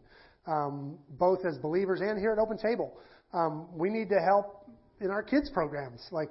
um, 0.46 0.98
both 1.18 1.44
as 1.44 1.58
believers 1.58 2.00
and 2.00 2.18
here 2.18 2.32
at 2.32 2.38
Open 2.38 2.56
Table. 2.56 2.96
Um, 3.34 3.66
we 3.76 3.90
need 3.90 4.08
to 4.10 4.20
help 4.20 4.70
in 5.00 5.10
our 5.10 5.22
kids' 5.22 5.50
programs, 5.50 6.06
like 6.12 6.30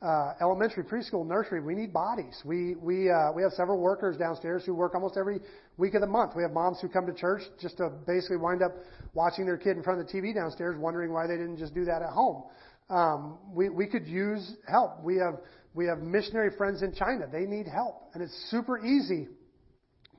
uh, 0.00 0.34
elementary, 0.40 0.84
preschool, 0.84 1.26
nursery. 1.26 1.60
We 1.60 1.74
need 1.74 1.92
bodies. 1.92 2.40
We 2.44 2.76
we 2.76 3.10
uh, 3.10 3.32
we 3.34 3.42
have 3.42 3.50
several 3.52 3.80
workers 3.80 4.16
downstairs 4.16 4.64
who 4.64 4.72
work 4.72 4.94
almost 4.94 5.16
every 5.16 5.40
week 5.76 5.94
of 5.94 6.02
the 6.02 6.06
month. 6.06 6.32
We 6.36 6.42
have 6.42 6.52
moms 6.52 6.80
who 6.80 6.88
come 6.88 7.04
to 7.06 7.12
church 7.12 7.42
just 7.60 7.78
to 7.78 7.90
basically 8.06 8.36
wind 8.36 8.62
up 8.62 8.72
watching 9.12 9.44
their 9.44 9.56
kid 9.56 9.76
in 9.76 9.82
front 9.82 10.00
of 10.00 10.06
the 10.06 10.12
TV 10.12 10.32
downstairs, 10.32 10.76
wondering 10.78 11.12
why 11.12 11.26
they 11.26 11.36
didn't 11.36 11.58
just 11.58 11.74
do 11.74 11.84
that 11.86 12.02
at 12.02 12.10
home. 12.10 12.44
Um, 12.90 13.38
we 13.52 13.68
we 13.68 13.88
could 13.88 14.06
use 14.06 14.54
help. 14.68 15.02
We 15.02 15.16
have 15.16 15.40
we 15.74 15.86
have 15.86 15.98
missionary 15.98 16.50
friends 16.56 16.82
in 16.82 16.94
China. 16.94 17.26
They 17.30 17.44
need 17.44 17.66
help, 17.66 18.10
and 18.14 18.22
it's 18.22 18.34
super 18.50 18.78
easy 18.78 19.26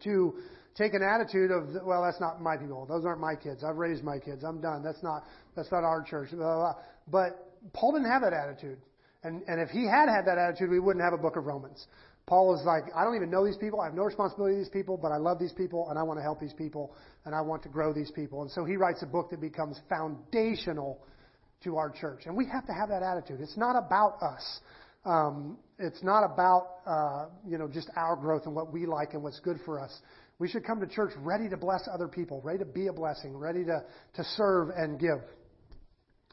to 0.04 0.34
take 0.78 0.94
an 0.94 1.02
attitude 1.02 1.52
of, 1.52 1.70
well, 1.86 2.04
that's 2.04 2.20
not 2.20 2.42
my 2.42 2.56
people. 2.58 2.86
Those 2.86 3.06
aren't 3.06 3.20
my 3.20 3.36
kids. 3.36 3.64
I've 3.64 3.78
raised 3.78 4.04
my 4.04 4.20
kids. 4.20 4.44
I'm 4.44 4.62
done. 4.62 4.84
That's 4.84 5.02
not 5.02 5.24
that's 5.56 5.72
not 5.72 5.84
our 5.84 6.04
church. 6.04 6.30
Blah, 6.32 6.40
blah, 6.40 6.56
blah. 6.56 6.76
But 7.08 7.74
Paul 7.74 7.94
didn't 7.94 8.12
have 8.12 8.22
that 8.22 8.34
attitude. 8.34 8.78
And, 9.24 9.42
and 9.48 9.60
if 9.60 9.70
he 9.70 9.84
had 9.86 10.08
had 10.08 10.26
that 10.28 10.38
attitude, 10.38 10.70
we 10.70 10.80
wouldn't 10.80 11.04
have 11.04 11.14
a 11.14 11.18
book 11.18 11.36
of 11.36 11.46
Romans. 11.46 11.88
Paul 12.28 12.50
was 12.50 12.64
like, 12.66 12.84
I 12.96 13.04
don't 13.04 13.16
even 13.16 13.32
know 13.32 13.46
these 13.46 13.58
people. 13.58 13.82
I 13.82 13.86
have 13.86 13.94
no 13.94 14.04
responsibility 14.04 14.56
to 14.56 14.60
these 14.60 14.70
people, 14.70 14.98
but 14.98 15.12
I 15.12 15.18
love 15.18 15.40
these 15.40 15.54
people 15.54 15.90
and 15.90 15.98
I 15.98 16.04
want 16.04 16.20
to 16.20 16.24
help 16.24 16.40
these 16.40 16.54
people 16.54 16.94
and 17.26 17.34
I 17.34 17.42
want 17.42 17.64
to 17.64 17.70
grow 17.70 17.94
these 17.94 18.12
people. 18.12 18.42
And 18.42 18.52
so 18.52 18.66
he 18.66 18.76
writes 18.76 19.02
a 19.02 19.06
book 19.06 19.30
that 19.32 19.42
becomes 19.42 19.80
foundational 19.90 21.00
to 21.64 21.78
our 21.78 21.90
church. 21.90 22.24
And 22.26 22.36
we 22.36 22.46
have 22.46 22.68
to 22.68 22.74
have 22.74 22.90
that 22.90 23.02
attitude. 23.02 23.40
It's 23.42 23.58
not 23.58 23.76
about 23.78 24.22
us. 24.22 24.60
Um, 25.06 25.58
it's 25.80 26.04
not 26.04 26.24
about, 26.24 26.68
uh, 26.86 27.26
you 27.48 27.58
know, 27.58 27.68
just 27.68 27.90
our 27.96 28.18
growth 28.18 28.46
and 28.46 28.54
what 28.54 28.74
we 28.74 28.86
like 28.86 29.14
and 29.14 29.24
what's 29.24 29.40
good 29.40 29.60
for 29.66 29.80
us. 29.80 30.02
We 30.40 30.48
should 30.48 30.64
come 30.64 30.80
to 30.82 30.88
church 30.88 31.12
ready 31.18 31.50
to 31.50 31.58
bless 31.58 31.88
other 31.92 32.08
people, 32.08 32.42
ready 32.44 32.60
to 32.60 32.66
be 32.66 32.88
a 32.88 32.94
blessing, 32.94 33.36
ready 33.36 33.64
to, 33.66 33.84
to 34.16 34.24
serve 34.36 34.70
and 34.70 35.00
give. 35.00 35.20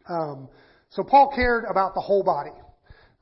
Um, 0.08 0.48
so 0.90 1.02
Paul 1.02 1.32
cared 1.34 1.64
about 1.70 1.94
the 1.94 2.00
whole 2.00 2.22
body. 2.22 2.50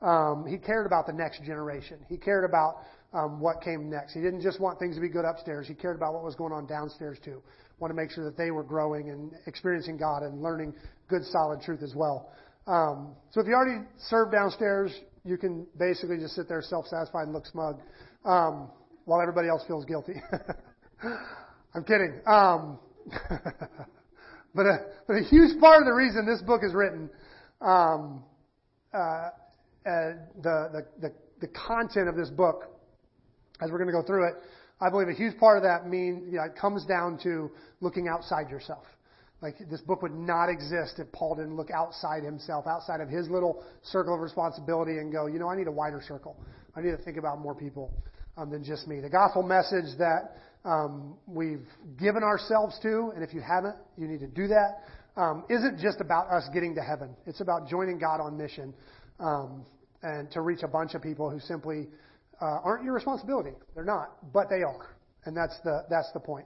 Um, 0.01 0.45
he 0.45 0.57
cared 0.57 0.85
about 0.85 1.07
the 1.07 1.13
next 1.13 1.41
generation. 1.43 1.99
He 2.09 2.17
cared 2.17 2.43
about 2.43 2.75
um, 3.13 3.39
what 3.39 3.61
came 3.61 3.89
next. 3.89 4.13
He 4.13 4.19
didn't 4.19 4.41
just 4.41 4.59
want 4.59 4.77
things 4.79 4.95
to 4.95 5.01
be 5.01 5.07
good 5.07 5.23
upstairs. 5.23 5.67
He 5.67 5.73
cared 5.73 5.95
about 5.95 6.13
what 6.13 6.23
was 6.23 6.35
going 6.35 6.51
on 6.51 6.65
downstairs 6.65 7.17
too. 7.23 7.41
Want 7.79 7.91
to 7.91 7.95
make 7.95 8.11
sure 8.11 8.25
that 8.25 8.37
they 8.37 8.51
were 8.51 8.63
growing 8.63 9.09
and 9.09 9.31
experiencing 9.47 9.97
God 9.97 10.23
and 10.23 10.41
learning 10.41 10.73
good, 11.07 11.23
solid 11.25 11.61
truth 11.61 11.81
as 11.81 11.93
well. 11.95 12.31
Um, 12.67 13.15
so 13.31 13.39
if 13.39 13.47
you 13.47 13.53
already 13.53 13.85
serve 14.09 14.31
downstairs, 14.31 14.91
you 15.23 15.37
can 15.37 15.65
basically 15.77 16.17
just 16.17 16.35
sit 16.35 16.49
there 16.49 16.61
self-satisfied 16.61 17.23
and 17.23 17.33
look 17.33 17.45
smug, 17.45 17.79
um, 18.25 18.69
while 19.05 19.21
everybody 19.21 19.47
else 19.47 19.63
feels 19.67 19.85
guilty. 19.85 20.15
I'm 21.75 21.83
kidding. 21.83 22.21
Um, 22.25 22.79
but 24.55 24.65
a, 24.65 24.77
but 25.07 25.13
a 25.17 25.23
huge 25.23 25.59
part 25.59 25.81
of 25.81 25.85
the 25.85 25.93
reason 25.93 26.25
this 26.25 26.41
book 26.41 26.61
is 26.63 26.73
written, 26.73 27.09
um, 27.61 28.23
uh, 28.93 28.97
uh, 28.97 29.29
the, 29.85 30.69
the, 30.71 30.85
the, 31.01 31.13
the 31.41 31.47
content 31.47 32.07
of 32.07 32.15
this 32.15 32.29
book, 32.29 32.65
as 33.61 33.71
we're 33.71 33.77
going 33.77 33.87
to 33.87 33.93
go 33.93 34.03
through 34.03 34.27
it, 34.27 34.35
I 34.79 34.89
believe 34.89 35.07
a 35.07 35.13
huge 35.13 35.37
part 35.37 35.57
of 35.57 35.63
that 35.63 35.87
mean, 35.87 36.27
you 36.29 36.37
know, 36.37 36.43
it 36.43 36.55
comes 36.55 36.85
down 36.85 37.17
to 37.23 37.51
looking 37.81 38.07
outside 38.07 38.49
yourself. 38.49 38.83
Like 39.41 39.55
this 39.69 39.81
book 39.81 40.01
would 40.01 40.13
not 40.13 40.47
exist 40.47 40.99
if 40.99 41.11
Paul 41.11 41.35
didn't 41.35 41.57
look 41.57 41.69
outside 41.69 42.23
himself, 42.23 42.65
outside 42.65 43.01
of 43.01 43.09
his 43.09 43.29
little 43.29 43.63
circle 43.81 44.15
of 44.15 44.21
responsibility 44.21 44.99
and 44.99 45.11
go, 45.11 45.27
you 45.27 45.37
know, 45.37 45.49
I 45.49 45.57
need 45.57 45.67
a 45.67 45.71
wider 45.71 46.01
circle. 46.05 46.37
I 46.75 46.81
need 46.81 46.91
to 46.91 47.03
think 47.03 47.17
about 47.17 47.39
more 47.39 47.53
people 47.53 47.91
um, 48.37 48.49
than 48.49 48.63
just 48.63 48.87
me. 48.87 49.01
The 49.01 49.09
gospel 49.09 49.43
message 49.43 49.97
that 49.99 50.37
um, 50.65 51.17
we've 51.27 51.67
given 51.99 52.23
ourselves 52.23 52.77
to, 52.83 53.11
and 53.15 53.23
if 53.23 53.33
you 53.33 53.41
haven't, 53.41 53.75
you 53.97 54.07
need 54.07 54.21
to 54.21 54.27
do 54.27 54.47
that. 54.47 54.83
Um, 55.15 55.43
isn't 55.49 55.79
just 55.79 56.01
about 56.01 56.29
us 56.31 56.47
getting 56.53 56.73
to 56.75 56.81
heaven. 56.81 57.15
It's 57.25 57.41
about 57.41 57.67
joining 57.67 57.99
God 57.99 58.19
on 58.19 58.37
mission 58.37 58.73
um, 59.19 59.65
and 60.01 60.31
to 60.31 60.41
reach 60.41 60.63
a 60.63 60.67
bunch 60.67 60.95
of 60.95 61.01
people 61.01 61.29
who 61.29 61.39
simply 61.39 61.87
uh, 62.41 62.59
aren't 62.63 62.83
your 62.83 62.93
responsibility. 62.93 63.51
They're 63.75 63.85
not, 63.85 64.33
but 64.33 64.49
they 64.49 64.63
are, 64.63 64.95
and 65.25 65.37
that's 65.37 65.55
the 65.63 65.83
that's 65.89 66.11
the 66.13 66.19
point. 66.19 66.45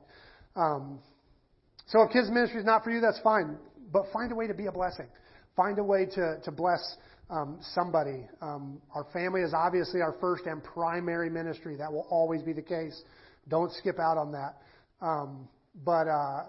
Um, 0.56 1.00
so 1.86 2.02
if 2.02 2.12
kids 2.12 2.30
ministry 2.30 2.60
is 2.60 2.66
not 2.66 2.84
for 2.84 2.92
you, 2.92 3.00
that's 3.00 3.20
fine, 3.24 3.58
but 3.94 4.04
find 4.12 4.32
a 4.32 4.36
way 4.36 4.48
to 4.48 4.54
be 4.54 4.66
a 4.66 4.72
blessing. 4.72 5.08
Find 5.56 5.80
a 5.80 5.84
way 5.84 6.06
to 6.06 6.40
to 6.44 6.52
bless 6.52 6.98
um, 7.30 7.60
somebody. 7.74 8.28
Um, 8.42 8.82
our 8.94 9.06
family 9.14 9.42
is 9.42 9.54
obviously 9.54 10.02
our 10.02 10.16
first 10.20 10.46
and 10.46 10.62
primary 10.64 11.30
ministry. 11.30 11.78
That 11.78 11.92
will 11.92 12.08
always 12.10 12.42
be 12.42 12.52
the 12.52 12.62
case. 12.62 13.02
Don't 13.50 13.72
skip 13.74 14.00
out 14.00 14.18
on 14.18 14.32
that. 14.32 14.58
Um, 15.02 15.48
but 15.86 16.08
uh, 16.08 16.44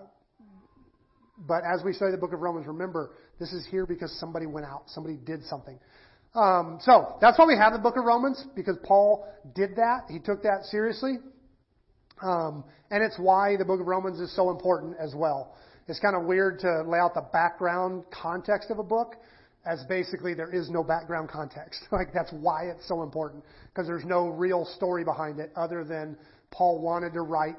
but 1.46 1.62
as 1.64 1.82
we 1.84 1.92
study 1.92 2.12
the 2.12 2.18
book 2.18 2.32
of 2.32 2.40
Romans, 2.40 2.66
remember 2.66 3.10
this 3.38 3.52
is 3.52 3.66
here 3.70 3.86
because 3.86 4.12
somebody 4.18 4.46
went 4.46 4.66
out, 4.66 4.84
somebody 4.86 5.16
did 5.16 5.44
something. 5.44 5.78
Um, 6.34 6.78
so 6.82 7.16
that's 7.20 7.38
why 7.38 7.46
we 7.46 7.56
have 7.56 7.72
the 7.72 7.78
book 7.78 7.96
of 7.96 8.04
Romans 8.04 8.44
because 8.54 8.76
Paul 8.82 9.26
did 9.54 9.76
that. 9.76 10.04
He 10.08 10.18
took 10.18 10.42
that 10.42 10.64
seriously. 10.64 11.18
Um, 12.22 12.64
and 12.90 13.02
it's 13.02 13.18
why 13.18 13.56
the 13.56 13.64
book 13.64 13.80
of 13.80 13.86
Romans 13.86 14.18
is 14.20 14.34
so 14.34 14.50
important 14.50 14.96
as 14.98 15.14
well. 15.14 15.54
It's 15.86 16.00
kind 16.00 16.16
of 16.16 16.24
weird 16.24 16.58
to 16.60 16.82
lay 16.82 16.98
out 16.98 17.14
the 17.14 17.26
background 17.32 18.04
context 18.10 18.70
of 18.70 18.78
a 18.78 18.82
book 18.82 19.14
as 19.64 19.84
basically 19.84 20.34
there 20.34 20.52
is 20.54 20.70
no 20.70 20.82
background 20.82 21.28
context. 21.28 21.80
like 21.92 22.12
that's 22.12 22.32
why 22.32 22.64
it's 22.64 22.86
so 22.86 23.02
important 23.02 23.44
because 23.68 23.86
there's 23.86 24.04
no 24.04 24.28
real 24.28 24.64
story 24.64 25.04
behind 25.04 25.38
it 25.38 25.52
other 25.56 25.84
than 25.84 26.16
Paul 26.50 26.80
wanted 26.80 27.12
to 27.14 27.20
write 27.20 27.56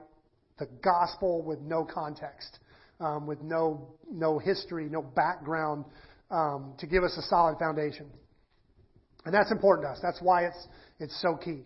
the 0.58 0.68
gospel 0.84 1.42
with 1.42 1.60
no 1.62 1.86
context, 1.86 2.60
um, 3.00 3.28
with 3.28 3.42
no 3.42 3.96
no 4.12 4.40
history, 4.40 4.90
no 4.90 5.02
background 5.02 5.86
um, 6.32 6.74
to 6.80 6.88
give 6.88 7.04
us 7.04 7.16
a 7.18 7.22
solid 7.24 7.58
foundation. 7.58 8.08
And 9.26 9.34
that's 9.34 9.52
important 9.52 9.88
to 9.88 9.92
us. 9.92 10.00
That's 10.02 10.22
why 10.22 10.46
it's, 10.46 10.68
it's 11.00 11.22
so 11.22 11.36
key. 11.36 11.64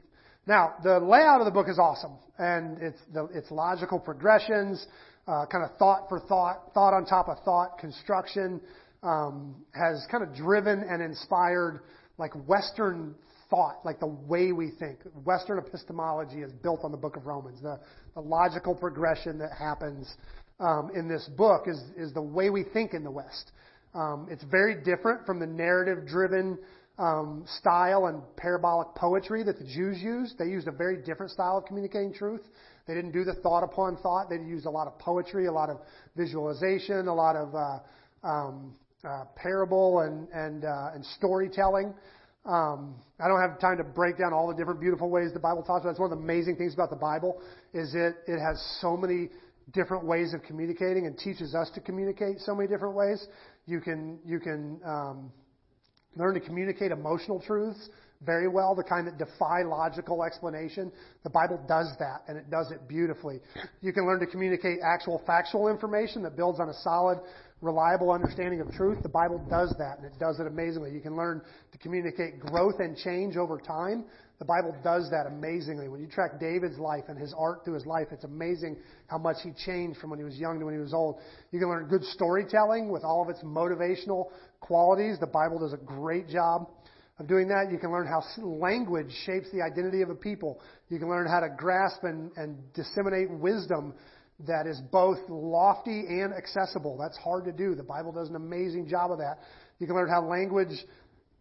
Now, 0.47 0.73
the 0.83 0.99
layout 0.99 1.39
of 1.39 1.45
the 1.45 1.51
book 1.51 1.67
is 1.69 1.79
awesome. 1.79 2.17
And 2.37 2.81
it's, 2.81 2.99
the, 3.13 3.25
it's 3.33 3.49
logical 3.51 3.99
progressions, 3.99 4.85
uh, 5.27 5.45
kind 5.45 5.63
of 5.63 5.77
thought 5.77 6.09
for 6.09 6.19
thought, 6.19 6.73
thought 6.73 6.93
on 6.93 7.05
top 7.05 7.29
of 7.29 7.37
thought, 7.45 7.77
construction, 7.79 8.59
um, 9.03 9.55
has 9.73 10.05
kind 10.11 10.23
of 10.23 10.35
driven 10.35 10.83
and 10.89 11.01
inspired 11.01 11.81
like 12.17 12.31
Western 12.47 13.15
thought, 13.53 13.85
like 13.85 13.99
the 13.99 14.07
way 14.07 14.51
we 14.51 14.71
think. 14.79 14.97
Western 15.23 15.59
epistemology 15.59 16.41
is 16.41 16.51
built 16.51 16.79
on 16.83 16.91
the 16.91 16.97
book 16.97 17.15
of 17.15 17.27
Romans. 17.27 17.61
The, 17.61 17.79
the 18.15 18.21
logical 18.21 18.73
progression 18.73 19.37
that 19.37 19.51
happens 19.51 20.11
um, 20.59 20.89
in 20.95 21.07
this 21.07 21.29
book 21.37 21.67
is, 21.67 21.79
is 21.95 22.11
the 22.13 22.21
way 22.21 22.49
we 22.49 22.63
think 22.63 22.95
in 22.95 23.03
the 23.03 23.11
West. 23.11 23.51
Um, 23.93 24.27
it's 24.31 24.43
very 24.45 24.83
different 24.83 25.27
from 25.27 25.39
the 25.39 25.45
narrative 25.45 26.07
driven 26.07 26.57
um, 26.97 27.45
style 27.59 28.07
and 28.07 28.23
parabolic 28.37 28.95
poetry 28.95 29.43
that 29.43 29.59
the 29.59 29.65
Jews 29.65 30.01
used. 30.01 30.39
They 30.39 30.45
used 30.45 30.67
a 30.67 30.71
very 30.71 30.97
different 31.03 31.31
style 31.31 31.57
of 31.57 31.65
communicating 31.65 32.11
truth. 32.11 32.41
They 32.87 32.95
didn't 32.95 33.11
do 33.11 33.23
the 33.23 33.35
thought 33.35 33.63
upon 33.63 33.97
thought. 33.97 34.31
They 34.31 34.37
used 34.37 34.65
a 34.65 34.71
lot 34.71 34.87
of 34.87 34.97
poetry, 34.97 35.45
a 35.45 35.51
lot 35.51 35.69
of 35.69 35.77
visualization, 36.15 37.07
a 37.07 37.13
lot 37.13 37.35
of 37.35 37.53
uh, 37.53 38.27
um, 38.27 38.73
uh, 39.07 39.25
parable 39.35 39.99
and 39.99 40.27
and 40.33 40.65
uh, 40.65 40.91
and 40.95 41.05
storytelling. 41.05 41.93
Um, 42.45 42.95
I 43.19 43.27
don't 43.27 43.39
have 43.39 43.59
time 43.59 43.77
to 43.77 43.83
break 43.83 44.17
down 44.17 44.33
all 44.33 44.47
the 44.47 44.55
different 44.55 44.81
beautiful 44.81 45.09
ways 45.09 45.31
the 45.33 45.39
Bible 45.39 45.63
talks 45.63 45.81
about. 45.81 45.91
It's 45.91 45.99
one 45.99 46.11
of 46.11 46.17
the 46.17 46.23
amazing 46.23 46.57
things 46.57 46.73
about 46.73 46.89
the 46.89 46.97
Bible 46.97 47.41
is 47.73 47.95
it 47.95 48.15
it 48.27 48.39
has 48.39 48.61
so 48.81 48.97
many 48.97 49.29
different 49.71 50.05
ways 50.05 50.33
of 50.33 50.43
communicating 50.43 51.05
and 51.05 51.17
teaches 51.17 51.55
us 51.55 51.69
to 51.75 51.79
communicate 51.79 52.39
so 52.39 52.53
many 52.53 52.67
different 52.67 52.95
ways. 52.95 53.25
You 53.65 53.79
can 53.79 54.19
you 54.25 54.39
can 54.39 54.81
um, 54.85 55.31
learn 56.17 56.33
to 56.33 56.41
communicate 56.41 56.91
emotional 56.91 57.39
truths 57.39 57.89
very 58.25 58.47
well, 58.47 58.75
the 58.75 58.83
kind 58.83 59.07
that 59.07 59.17
defy 59.17 59.63
logical 59.63 60.23
explanation. 60.23 60.91
The 61.23 61.29
Bible 61.29 61.59
does 61.67 61.91
that, 61.99 62.23
and 62.27 62.37
it 62.37 62.49
does 62.49 62.71
it 62.71 62.87
beautifully. 62.87 63.39
You 63.81 63.93
can 63.93 64.05
learn 64.05 64.19
to 64.19 64.27
communicate 64.27 64.79
actual 64.83 65.21
factual 65.25 65.67
information 65.67 66.23
that 66.23 66.35
builds 66.35 66.59
on 66.59 66.69
a 66.69 66.73
solid, 66.73 67.19
reliable 67.63 68.11
understanding 68.11 68.59
of 68.59 68.71
truth. 68.71 69.01
The 69.01 69.09
Bible 69.09 69.43
does 69.49 69.73
that, 69.79 69.97
and 69.97 70.05
it 70.05 70.19
does 70.19 70.39
it 70.39 70.47
amazingly. 70.47 70.91
You 70.91 70.99
can 70.99 71.15
learn 71.15 71.41
to 71.71 71.77
communicate 71.77 72.39
growth 72.39 72.75
and 72.79 72.95
change 72.97 73.37
over 73.37 73.57
time. 73.57 74.05
The 74.39 74.45
Bible 74.45 74.75
does 74.83 75.09
that 75.11 75.25
amazingly. 75.25 75.87
When 75.87 76.01
you 76.01 76.07
track 76.07 76.39
David's 76.39 76.77
life 76.77 77.05
and 77.07 77.17
his 77.17 77.33
art 77.37 77.63
through 77.63 77.75
his 77.75 77.85
life, 77.85 78.07
it's 78.11 78.25
amazing 78.25 78.77
how 79.07 79.17
much 79.17 79.37
he 79.41 79.51
changed 79.65 79.99
from 79.99 80.09
when 80.09 80.19
he 80.19 80.25
was 80.25 80.35
young 80.35 80.59
to 80.59 80.65
when 80.65 80.73
he 80.73 80.81
was 80.81 80.93
old. 80.93 81.19
You 81.51 81.59
can 81.59 81.69
learn 81.69 81.87
good 81.87 82.03
storytelling 82.03 82.91
with 82.91 83.03
all 83.03 83.23
of 83.23 83.29
its 83.29 83.41
motivational 83.43 84.25
qualities. 84.59 85.17
The 85.19 85.27
Bible 85.27 85.59
does 85.59 85.73
a 85.73 85.77
great 85.77 86.27
job 86.27 86.69
of 87.19 87.27
doing 87.27 87.47
that. 87.47 87.71
You 87.71 87.77
can 87.77 87.91
learn 87.91 88.07
how 88.07 88.23
language 88.43 89.11
shapes 89.25 89.47
the 89.53 89.61
identity 89.61 90.01
of 90.01 90.09
a 90.09 90.15
people. 90.15 90.59
You 90.89 90.99
can 90.99 91.09
learn 91.09 91.27
how 91.27 91.39
to 91.39 91.49
grasp 91.55 92.03
and, 92.03 92.31
and 92.35 92.57
disseminate 92.73 93.29
wisdom 93.31 93.93
that 94.41 94.67
is 94.67 94.81
both 94.91 95.17
lofty 95.29 96.05
and 96.07 96.33
accessible. 96.33 96.97
That's 96.97 97.17
hard 97.17 97.45
to 97.45 97.51
do. 97.51 97.75
The 97.75 97.83
Bible 97.83 98.11
does 98.11 98.29
an 98.29 98.35
amazing 98.35 98.87
job 98.87 99.11
of 99.11 99.19
that. 99.19 99.39
You 99.79 99.87
can 99.87 99.95
learn 99.95 100.09
how 100.09 100.25
language 100.25 100.85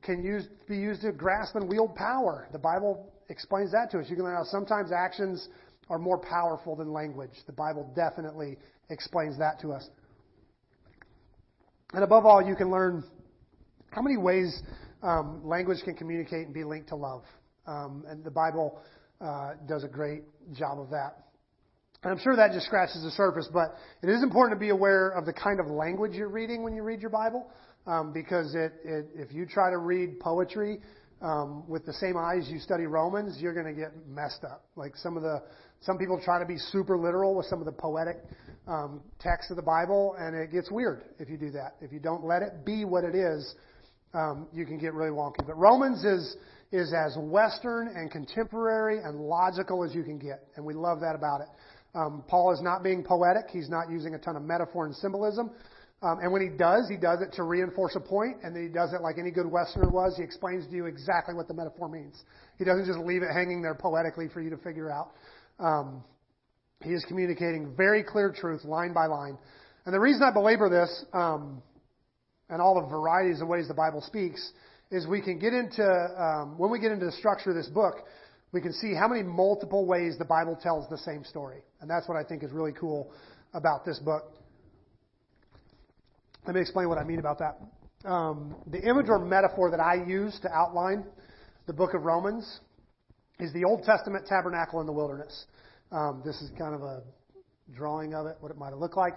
can 0.02 0.22
use, 0.22 0.48
be 0.68 0.76
used 0.76 1.02
to 1.02 1.12
grasp 1.12 1.54
and 1.54 1.68
wield 1.68 1.94
power. 1.94 2.48
The 2.52 2.58
Bible 2.58 3.12
explains 3.28 3.72
that 3.72 3.90
to 3.92 3.98
us. 3.98 4.06
You 4.08 4.16
can 4.16 4.24
learn 4.24 4.36
how 4.36 4.44
sometimes 4.44 4.92
actions 4.92 5.48
are 5.88 5.98
more 5.98 6.18
powerful 6.18 6.76
than 6.76 6.92
language. 6.92 7.30
The 7.46 7.52
Bible 7.52 7.90
definitely 7.94 8.56
explains 8.90 9.38
that 9.38 9.60
to 9.60 9.72
us. 9.72 9.88
And 11.92 12.04
above 12.04 12.24
all, 12.24 12.42
you 12.42 12.56
can 12.56 12.70
learn 12.70 13.04
how 13.90 14.02
many 14.02 14.16
ways 14.16 14.62
um, 15.02 15.42
language 15.44 15.78
can 15.84 15.94
communicate 15.94 16.46
and 16.46 16.54
be 16.54 16.64
linked 16.64 16.88
to 16.88 16.96
love. 16.96 17.22
Um, 17.66 18.04
and 18.08 18.24
the 18.24 18.30
Bible 18.30 18.80
uh, 19.20 19.52
does 19.68 19.84
a 19.84 19.88
great 19.88 20.22
job 20.54 20.80
of 20.80 20.90
that. 20.90 21.26
And 22.02 22.10
I'm 22.10 22.18
sure 22.18 22.34
that 22.34 22.52
just 22.52 22.66
scratches 22.66 23.02
the 23.02 23.12
surface, 23.12 23.48
but 23.52 23.76
it 24.02 24.08
is 24.08 24.22
important 24.24 24.58
to 24.58 24.60
be 24.60 24.70
aware 24.70 25.10
of 25.10 25.24
the 25.24 25.32
kind 25.32 25.60
of 25.60 25.66
language 25.66 26.12
you're 26.14 26.28
reading 26.28 26.64
when 26.64 26.74
you 26.74 26.82
read 26.82 27.00
your 27.00 27.10
Bible, 27.10 27.48
um, 27.86 28.12
because 28.12 28.54
it, 28.56 28.72
it, 28.84 29.06
if 29.14 29.32
you 29.32 29.46
try 29.46 29.70
to 29.70 29.78
read 29.78 30.18
poetry 30.18 30.80
um, 31.20 31.62
with 31.68 31.86
the 31.86 31.92
same 31.92 32.16
eyes 32.16 32.48
you 32.50 32.58
study 32.58 32.86
Romans, 32.86 33.38
you're 33.40 33.54
going 33.54 33.72
to 33.72 33.80
get 33.80 33.92
messed 34.08 34.42
up. 34.42 34.64
Like 34.74 34.96
some 34.96 35.16
of 35.16 35.22
the 35.22 35.42
some 35.80 35.98
people 35.98 36.20
try 36.24 36.38
to 36.38 36.46
be 36.46 36.58
super 36.58 36.96
literal 36.96 37.34
with 37.36 37.46
some 37.46 37.58
of 37.58 37.66
the 37.66 37.72
poetic 37.72 38.18
um, 38.68 39.00
texts 39.20 39.50
of 39.50 39.56
the 39.56 39.62
Bible, 39.62 40.14
and 40.18 40.34
it 40.36 40.52
gets 40.52 40.70
weird 40.70 41.02
if 41.18 41.28
you 41.28 41.36
do 41.36 41.50
that. 41.52 41.76
If 41.80 41.92
you 41.92 41.98
don't 42.00 42.24
let 42.24 42.42
it 42.42 42.64
be 42.64 42.84
what 42.84 43.02
it 43.04 43.14
is, 43.14 43.54
um, 44.14 44.46
you 44.52 44.64
can 44.64 44.78
get 44.78 44.94
really 44.94 45.10
wonky. 45.10 45.46
But 45.46 45.56
Romans 45.56 46.04
is 46.04 46.36
is 46.72 46.92
as 46.94 47.16
Western 47.18 47.88
and 47.88 48.10
contemporary 48.10 48.98
and 48.98 49.20
logical 49.20 49.84
as 49.84 49.94
you 49.94 50.02
can 50.02 50.18
get, 50.18 50.48
and 50.56 50.64
we 50.64 50.74
love 50.74 51.00
that 51.00 51.14
about 51.14 51.42
it. 51.42 51.48
Um, 51.94 52.24
Paul 52.26 52.52
is 52.52 52.62
not 52.62 52.82
being 52.82 53.04
poetic; 53.04 53.50
he's 53.50 53.68
not 53.68 53.90
using 53.90 54.14
a 54.14 54.18
ton 54.18 54.36
of 54.36 54.42
metaphor 54.42 54.86
and 54.86 54.94
symbolism. 54.96 55.50
Um, 56.02 56.18
and 56.20 56.32
when 56.32 56.42
he 56.42 56.48
does, 56.48 56.88
he 56.90 56.96
does 56.96 57.20
it 57.20 57.32
to 57.34 57.44
reinforce 57.44 57.94
a 57.94 58.00
point, 58.00 58.38
and 58.42 58.56
then 58.56 58.64
he 58.64 58.68
does 58.68 58.92
it 58.92 59.02
like 59.02 59.18
any 59.18 59.30
good 59.30 59.46
Westerner 59.46 59.88
was. 59.88 60.16
He 60.16 60.24
explains 60.24 60.66
to 60.66 60.74
you 60.74 60.86
exactly 60.86 61.34
what 61.34 61.46
the 61.46 61.54
metaphor 61.54 61.88
means. 61.88 62.24
He 62.58 62.64
doesn't 62.64 62.86
just 62.86 62.98
leave 62.98 63.22
it 63.22 63.30
hanging 63.32 63.62
there 63.62 63.76
poetically 63.76 64.28
for 64.28 64.40
you 64.40 64.50
to 64.50 64.56
figure 64.56 64.90
out. 64.90 65.12
Um, 65.60 66.02
he 66.82 66.90
is 66.90 67.04
communicating 67.06 67.74
very 67.76 68.02
clear 68.02 68.34
truth, 68.36 68.64
line 68.64 68.92
by 68.92 69.06
line. 69.06 69.38
And 69.84 69.94
the 69.94 70.00
reason 70.00 70.22
I 70.22 70.32
belabor 70.32 70.68
this, 70.68 71.04
um, 71.12 71.62
and 72.48 72.60
all 72.60 72.80
the 72.80 72.88
varieties 72.88 73.40
of 73.40 73.46
ways 73.46 73.68
the 73.68 73.74
Bible 73.74 74.00
speaks, 74.00 74.52
is 74.90 75.06
we 75.06 75.22
can 75.22 75.38
get 75.38 75.52
into, 75.54 75.84
um, 75.84 76.58
when 76.58 76.70
we 76.70 76.80
get 76.80 76.90
into 76.90 77.06
the 77.06 77.12
structure 77.12 77.50
of 77.50 77.56
this 77.56 77.68
book, 77.68 77.94
we 78.52 78.60
can 78.60 78.72
see 78.72 78.94
how 78.94 79.08
many 79.08 79.22
multiple 79.22 79.86
ways 79.86 80.16
the 80.18 80.24
Bible 80.24 80.58
tells 80.62 80.88
the 80.88 80.98
same 80.98 81.24
story. 81.24 81.62
And 81.80 81.88
that's 81.88 82.06
what 82.06 82.16
I 82.16 82.22
think 82.22 82.42
is 82.42 82.52
really 82.52 82.72
cool 82.72 83.10
about 83.54 83.84
this 83.84 83.98
book. 83.98 84.24
Let 86.46 86.54
me 86.54 86.60
explain 86.60 86.88
what 86.88 86.98
I 86.98 87.04
mean 87.04 87.18
about 87.18 87.38
that. 87.38 87.58
Um, 88.08 88.56
the 88.66 88.80
image 88.80 89.06
or 89.08 89.18
metaphor 89.18 89.70
that 89.70 89.80
I 89.80 90.04
use 90.06 90.38
to 90.42 90.50
outline 90.50 91.04
the 91.66 91.72
book 91.72 91.94
of 91.94 92.02
Romans 92.02 92.60
is 93.38 93.52
the 93.52 93.64
Old 93.64 93.84
Testament 93.84 94.26
tabernacle 94.26 94.80
in 94.80 94.86
the 94.86 94.92
wilderness. 94.92 95.46
Um, 95.90 96.22
this 96.24 96.40
is 96.42 96.50
kind 96.58 96.74
of 96.74 96.82
a 96.82 97.02
drawing 97.74 98.14
of 98.14 98.26
it, 98.26 98.36
what 98.40 98.50
it 98.50 98.58
might 98.58 98.70
have 98.70 98.78
looked 98.78 98.96
like. 98.96 99.14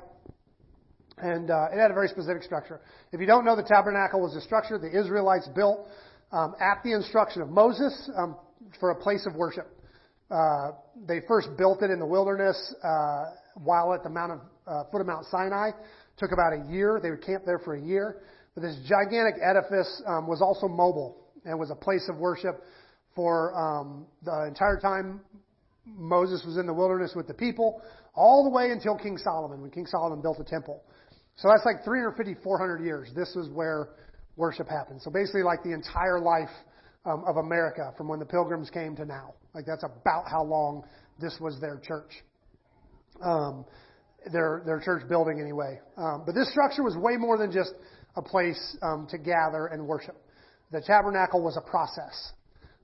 And 1.17 1.49
uh, 1.49 1.67
it 1.73 1.79
had 1.79 1.91
a 1.91 1.93
very 1.93 2.07
specific 2.09 2.43
structure. 2.43 2.81
If 3.11 3.19
you 3.19 3.25
don't 3.25 3.43
know, 3.43 3.55
the 3.55 3.63
tabernacle 3.63 4.21
was 4.21 4.35
a 4.35 4.41
structure 4.41 4.77
the 4.77 4.97
Israelites 4.97 5.47
built 5.55 5.87
um, 6.31 6.55
at 6.59 6.83
the 6.83 6.93
instruction 6.93 7.41
of 7.41 7.49
Moses 7.49 8.09
um, 8.15 8.35
for 8.79 8.91
a 8.91 8.95
place 8.95 9.25
of 9.25 9.35
worship. 9.35 9.67
Uh, 10.29 10.71
they 11.07 11.21
first 11.27 11.49
built 11.57 11.83
it 11.83 11.91
in 11.91 11.99
the 11.99 12.05
wilderness 12.05 12.73
uh, 12.83 13.25
while 13.55 13.93
at 13.93 14.03
the 14.03 14.09
Mount 14.09 14.33
of, 14.33 14.39
uh, 14.67 14.83
foot 14.91 15.01
of 15.01 15.07
Mount 15.07 15.25
Sinai. 15.29 15.71
Took 16.17 16.31
about 16.31 16.53
a 16.53 16.71
year. 16.71 16.99
They 17.01 17.11
would 17.11 17.23
camp 17.23 17.43
there 17.45 17.59
for 17.59 17.75
a 17.75 17.81
year. 17.81 18.21
But 18.55 18.61
this 18.61 18.77
gigantic 18.87 19.35
edifice 19.43 20.01
um, 20.07 20.27
was 20.27 20.41
also 20.41 20.67
mobile 20.67 21.27
and 21.43 21.59
was 21.59 21.69
a 21.69 21.75
place 21.75 22.07
of 22.09 22.17
worship 22.17 22.63
for 23.13 23.53
um, 23.55 24.07
the 24.23 24.45
entire 24.47 24.79
time 24.79 25.21
Moses 25.85 26.43
was 26.45 26.57
in 26.57 26.65
the 26.65 26.73
wilderness 26.73 27.13
with 27.15 27.27
the 27.27 27.33
people, 27.33 27.81
all 28.15 28.43
the 28.43 28.49
way 28.49 28.71
until 28.71 28.97
King 28.97 29.17
Solomon, 29.17 29.61
when 29.61 29.71
King 29.71 29.85
Solomon 29.85 30.21
built 30.21 30.37
the 30.37 30.43
temple. 30.43 30.81
So 31.35 31.49
that's 31.49 31.65
like 31.65 31.83
350, 31.83 32.41
400 32.43 32.83
years. 32.83 33.09
This 33.15 33.33
was 33.35 33.49
where 33.49 33.89
worship 34.35 34.67
happened. 34.67 35.01
So 35.01 35.11
basically, 35.11 35.43
like 35.43 35.63
the 35.63 35.73
entire 35.73 36.19
life 36.19 36.49
um, 37.05 37.23
of 37.25 37.37
America 37.37 37.93
from 37.97 38.07
when 38.07 38.19
the 38.19 38.25
pilgrims 38.25 38.69
came 38.69 38.95
to 38.95 39.05
now. 39.05 39.33
Like 39.53 39.65
that's 39.65 39.83
about 39.83 40.25
how 40.29 40.43
long 40.43 40.83
this 41.19 41.37
was 41.39 41.59
their 41.59 41.79
church. 41.79 42.11
Um, 43.21 43.65
their 44.31 44.63
their 44.65 44.79
church 44.79 45.07
building 45.07 45.39
anyway. 45.39 45.79
Um, 45.97 46.23
but 46.25 46.33
this 46.33 46.49
structure 46.51 46.83
was 46.83 46.97
way 46.97 47.15
more 47.17 47.37
than 47.37 47.51
just 47.51 47.73
a 48.15 48.21
place 48.21 48.77
um, 48.81 49.07
to 49.11 49.17
gather 49.17 49.67
and 49.67 49.85
worship. 49.87 50.15
The 50.71 50.81
tabernacle 50.81 51.43
was 51.43 51.57
a 51.57 51.61
process, 51.61 52.33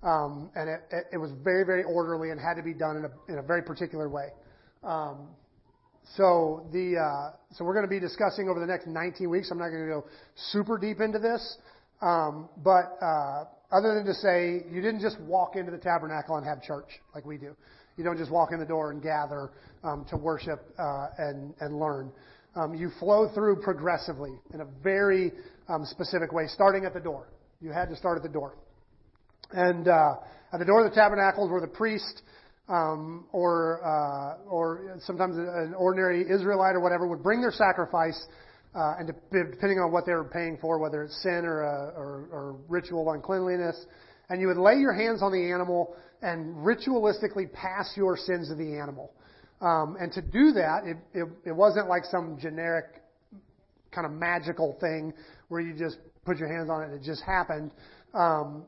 um, 0.04 0.52
and 0.56 0.70
it, 0.70 0.82
it, 0.92 1.04
it, 1.14 1.18
was 1.18 1.32
very 1.44 1.66
very 1.66 1.84
orderly 1.84 2.30
and 2.30 2.40
had 2.40 2.56
to 2.56 2.64
be 2.64 2.74
done 2.74 2.98
in 2.98 3.06
a 3.06 3.34
in 3.34 3.40
a 3.40 3.42
very 3.42 3.64
particular 3.64 4.08
way. 4.08 4.28
Um, 4.84 5.30
so 6.16 6.68
the 6.72 6.98
uh, 6.98 7.36
so 7.54 7.66
we're 7.66 7.74
going 7.74 7.86
to 7.86 7.90
be 7.90 8.00
discussing 8.00 8.50
over 8.50 8.60
the 8.60 8.66
next 8.66 8.88
19 8.88 9.30
weeks. 9.30 9.50
I'm 9.52 9.58
not 9.58 9.70
going 9.70 9.88
to 9.88 9.90
go 9.90 10.06
super 10.52 10.78
deep 10.78 11.00
into 11.00 11.20
this, 11.20 11.58
um, 12.02 12.50
but 12.64 12.98
uh, 13.02 13.46
other 13.72 13.96
than 13.96 14.06
to 14.06 14.14
say 14.14 14.64
you 14.72 14.82
didn't 14.82 15.02
just 15.02 15.20
walk 15.22 15.56
into 15.56 15.72
the 15.72 15.78
tabernacle 15.78 16.36
and 16.38 16.46
have 16.46 16.62
church 16.62 16.88
like 17.16 17.26
we 17.26 17.38
do. 17.38 17.56
You 17.98 18.04
don't 18.04 18.18
just 18.18 18.32
walk 18.32 18.52
in 18.52 18.60
the 18.60 18.66
door 18.66 18.92
and 18.92 19.02
gather 19.02 19.52
um, 19.84 20.06
to 20.10 20.18
worship 20.18 20.66
uh, 20.80 21.08
and, 21.18 21.54
and 21.60 21.80
learn. 21.80 22.12
Um, 22.56 22.74
you 22.74 22.90
flow 23.00 23.30
through 23.34 23.62
progressively 23.62 24.32
in 24.54 24.62
a 24.62 24.66
very 24.84 25.32
um, 25.70 25.86
specific 25.86 26.32
way, 26.32 26.48
starting 26.48 26.86
at 26.86 26.94
the 26.94 27.00
door. 27.00 27.28
You 27.62 27.72
had 27.72 27.90
to 27.90 27.96
start 27.96 28.18
at 28.18 28.24
the 28.24 28.30
door. 28.30 28.56
And 29.52 29.88
uh, 29.88 30.16
at 30.54 30.60
the 30.60 30.66
door 30.66 30.86
of 30.86 30.92
the 30.92 30.96
tabernacles 30.96 31.50
where 31.50 31.62
the 31.62 31.68
priest 31.68 32.24
um, 32.68 33.26
or 33.32 33.82
uh, 33.84 34.50
or 34.50 34.98
sometimes 35.06 35.38
an 35.38 35.74
ordinary 35.78 36.22
Israelite 36.22 36.76
or 36.76 36.80
whatever 36.80 37.08
would 37.08 37.24
bring 37.24 37.42
their 37.42 37.52
sacrifice, 37.52 38.26
uh, 38.74 38.96
and 39.00 39.08
depending 39.08 39.80
on 39.80 39.92
what 39.92 40.06
they 40.06 40.14
were 40.14 40.24
paying 40.24 40.58
for, 40.62 40.80
whether 40.80 41.04
it's 41.04 41.22
sin 41.22 41.44
or, 41.46 41.64
uh, 41.64 42.00
or, 42.00 42.28
or 42.32 42.56
ritual 42.70 43.12
uncleanliness, 43.12 43.86
and 44.30 44.40
you 44.40 44.48
would 44.48 44.58
lay 44.58 44.76
your 44.76 44.94
hands 44.94 45.22
on 45.22 45.32
the 45.32 45.52
animal 45.52 45.96
and 46.22 46.56
ritualistically 46.56 47.52
pass 47.52 47.92
your 47.98 48.16
sins 48.16 48.48
to 48.48 48.56
the 48.56 48.78
animal. 48.78 49.12
Um, 49.60 49.98
and 50.00 50.12
to 50.14 50.22
do 50.22 50.54
that, 50.54 50.84
it, 50.86 50.98
it, 51.14 51.28
it 51.48 51.52
wasn't 51.52 51.90
like 51.90 52.04
some 52.06 52.38
generic 52.40 52.86
kind 53.94 54.06
of 54.06 54.14
magical 54.14 54.78
thing 54.80 55.14
where 55.50 55.60
you 55.60 55.78
just 55.78 55.98
put 56.26 56.38
your 56.38 56.48
hands 56.48 56.70
on 56.70 56.84
it 56.84 56.86
and 56.86 56.94
it 57.02 57.04
just 57.04 57.24
happened. 57.24 57.72
Um, 58.14 58.66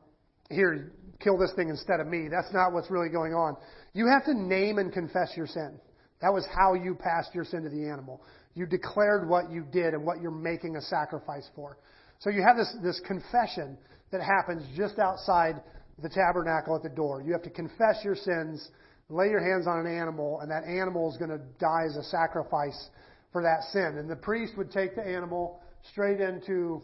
here, 0.50 0.92
kill 1.20 1.38
this 1.38 1.52
thing 1.56 1.70
instead 1.70 2.00
of 2.00 2.06
me. 2.06 2.28
That's 2.30 2.52
not 2.52 2.72
what's 2.72 2.90
really 2.90 3.08
going 3.08 3.32
on. 3.32 3.56
You 3.94 4.06
have 4.06 4.24
to 4.26 4.34
name 4.34 4.78
and 4.78 4.92
confess 4.92 5.32
your 5.36 5.46
sin. 5.46 5.80
That 6.20 6.32
was 6.32 6.46
how 6.54 6.74
you 6.74 6.94
passed 6.94 7.34
your 7.34 7.44
sin 7.44 7.62
to 7.62 7.70
the 7.70 7.88
animal. 7.88 8.22
You 8.54 8.66
declared 8.66 9.28
what 9.28 9.50
you 9.50 9.64
did 9.72 9.94
and 9.94 10.04
what 10.04 10.20
you're 10.20 10.30
making 10.30 10.76
a 10.76 10.80
sacrifice 10.80 11.48
for. 11.54 11.78
So 12.20 12.30
you 12.30 12.42
have 12.42 12.56
this, 12.56 12.74
this 12.82 13.00
confession 13.06 13.76
that 14.12 14.22
happens 14.22 14.64
just 14.76 14.98
outside 14.98 15.60
the 16.02 16.08
tabernacle 16.08 16.76
at 16.76 16.82
the 16.82 16.88
door. 16.88 17.22
You 17.22 17.32
have 17.32 17.42
to 17.42 17.50
confess 17.50 18.04
your 18.04 18.14
sins, 18.14 18.68
lay 19.08 19.26
your 19.26 19.40
hands 19.40 19.66
on 19.66 19.84
an 19.84 19.92
animal, 19.92 20.40
and 20.40 20.50
that 20.50 20.64
animal 20.64 21.10
is 21.10 21.16
going 21.16 21.30
to 21.30 21.40
die 21.58 21.84
as 21.86 21.96
a 21.96 22.04
sacrifice 22.04 22.88
for 23.32 23.42
that 23.42 23.64
sin. 23.72 23.98
And 23.98 24.08
the 24.08 24.16
priest 24.16 24.54
would 24.56 24.70
take 24.70 24.94
the 24.94 25.02
animal 25.02 25.60
straight 25.90 26.20
into 26.20 26.82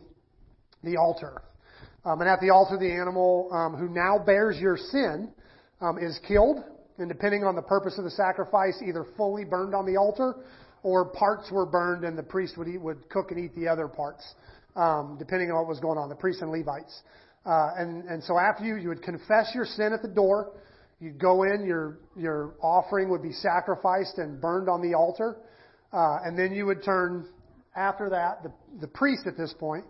the 0.82 0.96
altar. 0.96 1.42
Um, 2.04 2.20
and 2.20 2.28
at 2.28 2.40
the 2.40 2.50
altar, 2.50 2.76
the 2.78 2.90
animal 2.90 3.48
um, 3.52 3.76
who 3.76 3.88
now 3.88 4.18
bears 4.18 4.58
your 4.58 4.76
sin 4.76 5.30
um, 5.80 5.98
is 5.98 6.18
killed. 6.26 6.64
And 6.98 7.08
depending 7.08 7.44
on 7.44 7.54
the 7.54 7.62
purpose 7.62 7.96
of 7.98 8.04
the 8.04 8.10
sacrifice, 8.10 8.82
either 8.86 9.06
fully 9.16 9.44
burned 9.44 9.74
on 9.74 9.86
the 9.86 9.96
altar 9.96 10.34
or 10.82 11.04
parts 11.04 11.50
were 11.50 11.66
burned 11.66 12.04
and 12.04 12.16
the 12.16 12.22
priest 12.22 12.56
would 12.56 12.68
eat, 12.68 12.80
would 12.80 13.08
cook 13.08 13.30
and 13.30 13.38
eat 13.38 13.54
the 13.54 13.68
other 13.68 13.88
parts, 13.88 14.34
um, 14.76 15.16
depending 15.18 15.50
on 15.50 15.56
what 15.56 15.68
was 15.68 15.80
going 15.80 15.98
on, 15.98 16.08
the 16.08 16.14
priests 16.14 16.42
and 16.42 16.50
Levites. 16.50 17.02
Uh, 17.44 17.70
and, 17.76 18.04
and 18.04 18.22
so 18.22 18.38
after 18.38 18.64
you, 18.64 18.76
you 18.76 18.88
would 18.88 19.02
confess 19.02 19.50
your 19.54 19.64
sin 19.64 19.92
at 19.92 20.02
the 20.02 20.08
door. 20.08 20.52
You'd 21.00 21.18
go 21.18 21.44
in, 21.44 21.64
your, 21.64 21.98
your 22.16 22.54
offering 22.62 23.08
would 23.10 23.22
be 23.22 23.32
sacrificed 23.32 24.18
and 24.18 24.40
burned 24.40 24.68
on 24.68 24.82
the 24.82 24.94
altar. 24.94 25.36
Uh, 25.92 26.18
and 26.24 26.38
then 26.38 26.52
you 26.52 26.66
would 26.66 26.84
turn, 26.84 27.26
after 27.74 28.10
that, 28.10 28.42
the, 28.42 28.52
the 28.80 28.88
priest 28.88 29.22
at 29.26 29.36
this 29.36 29.54
point 29.58 29.84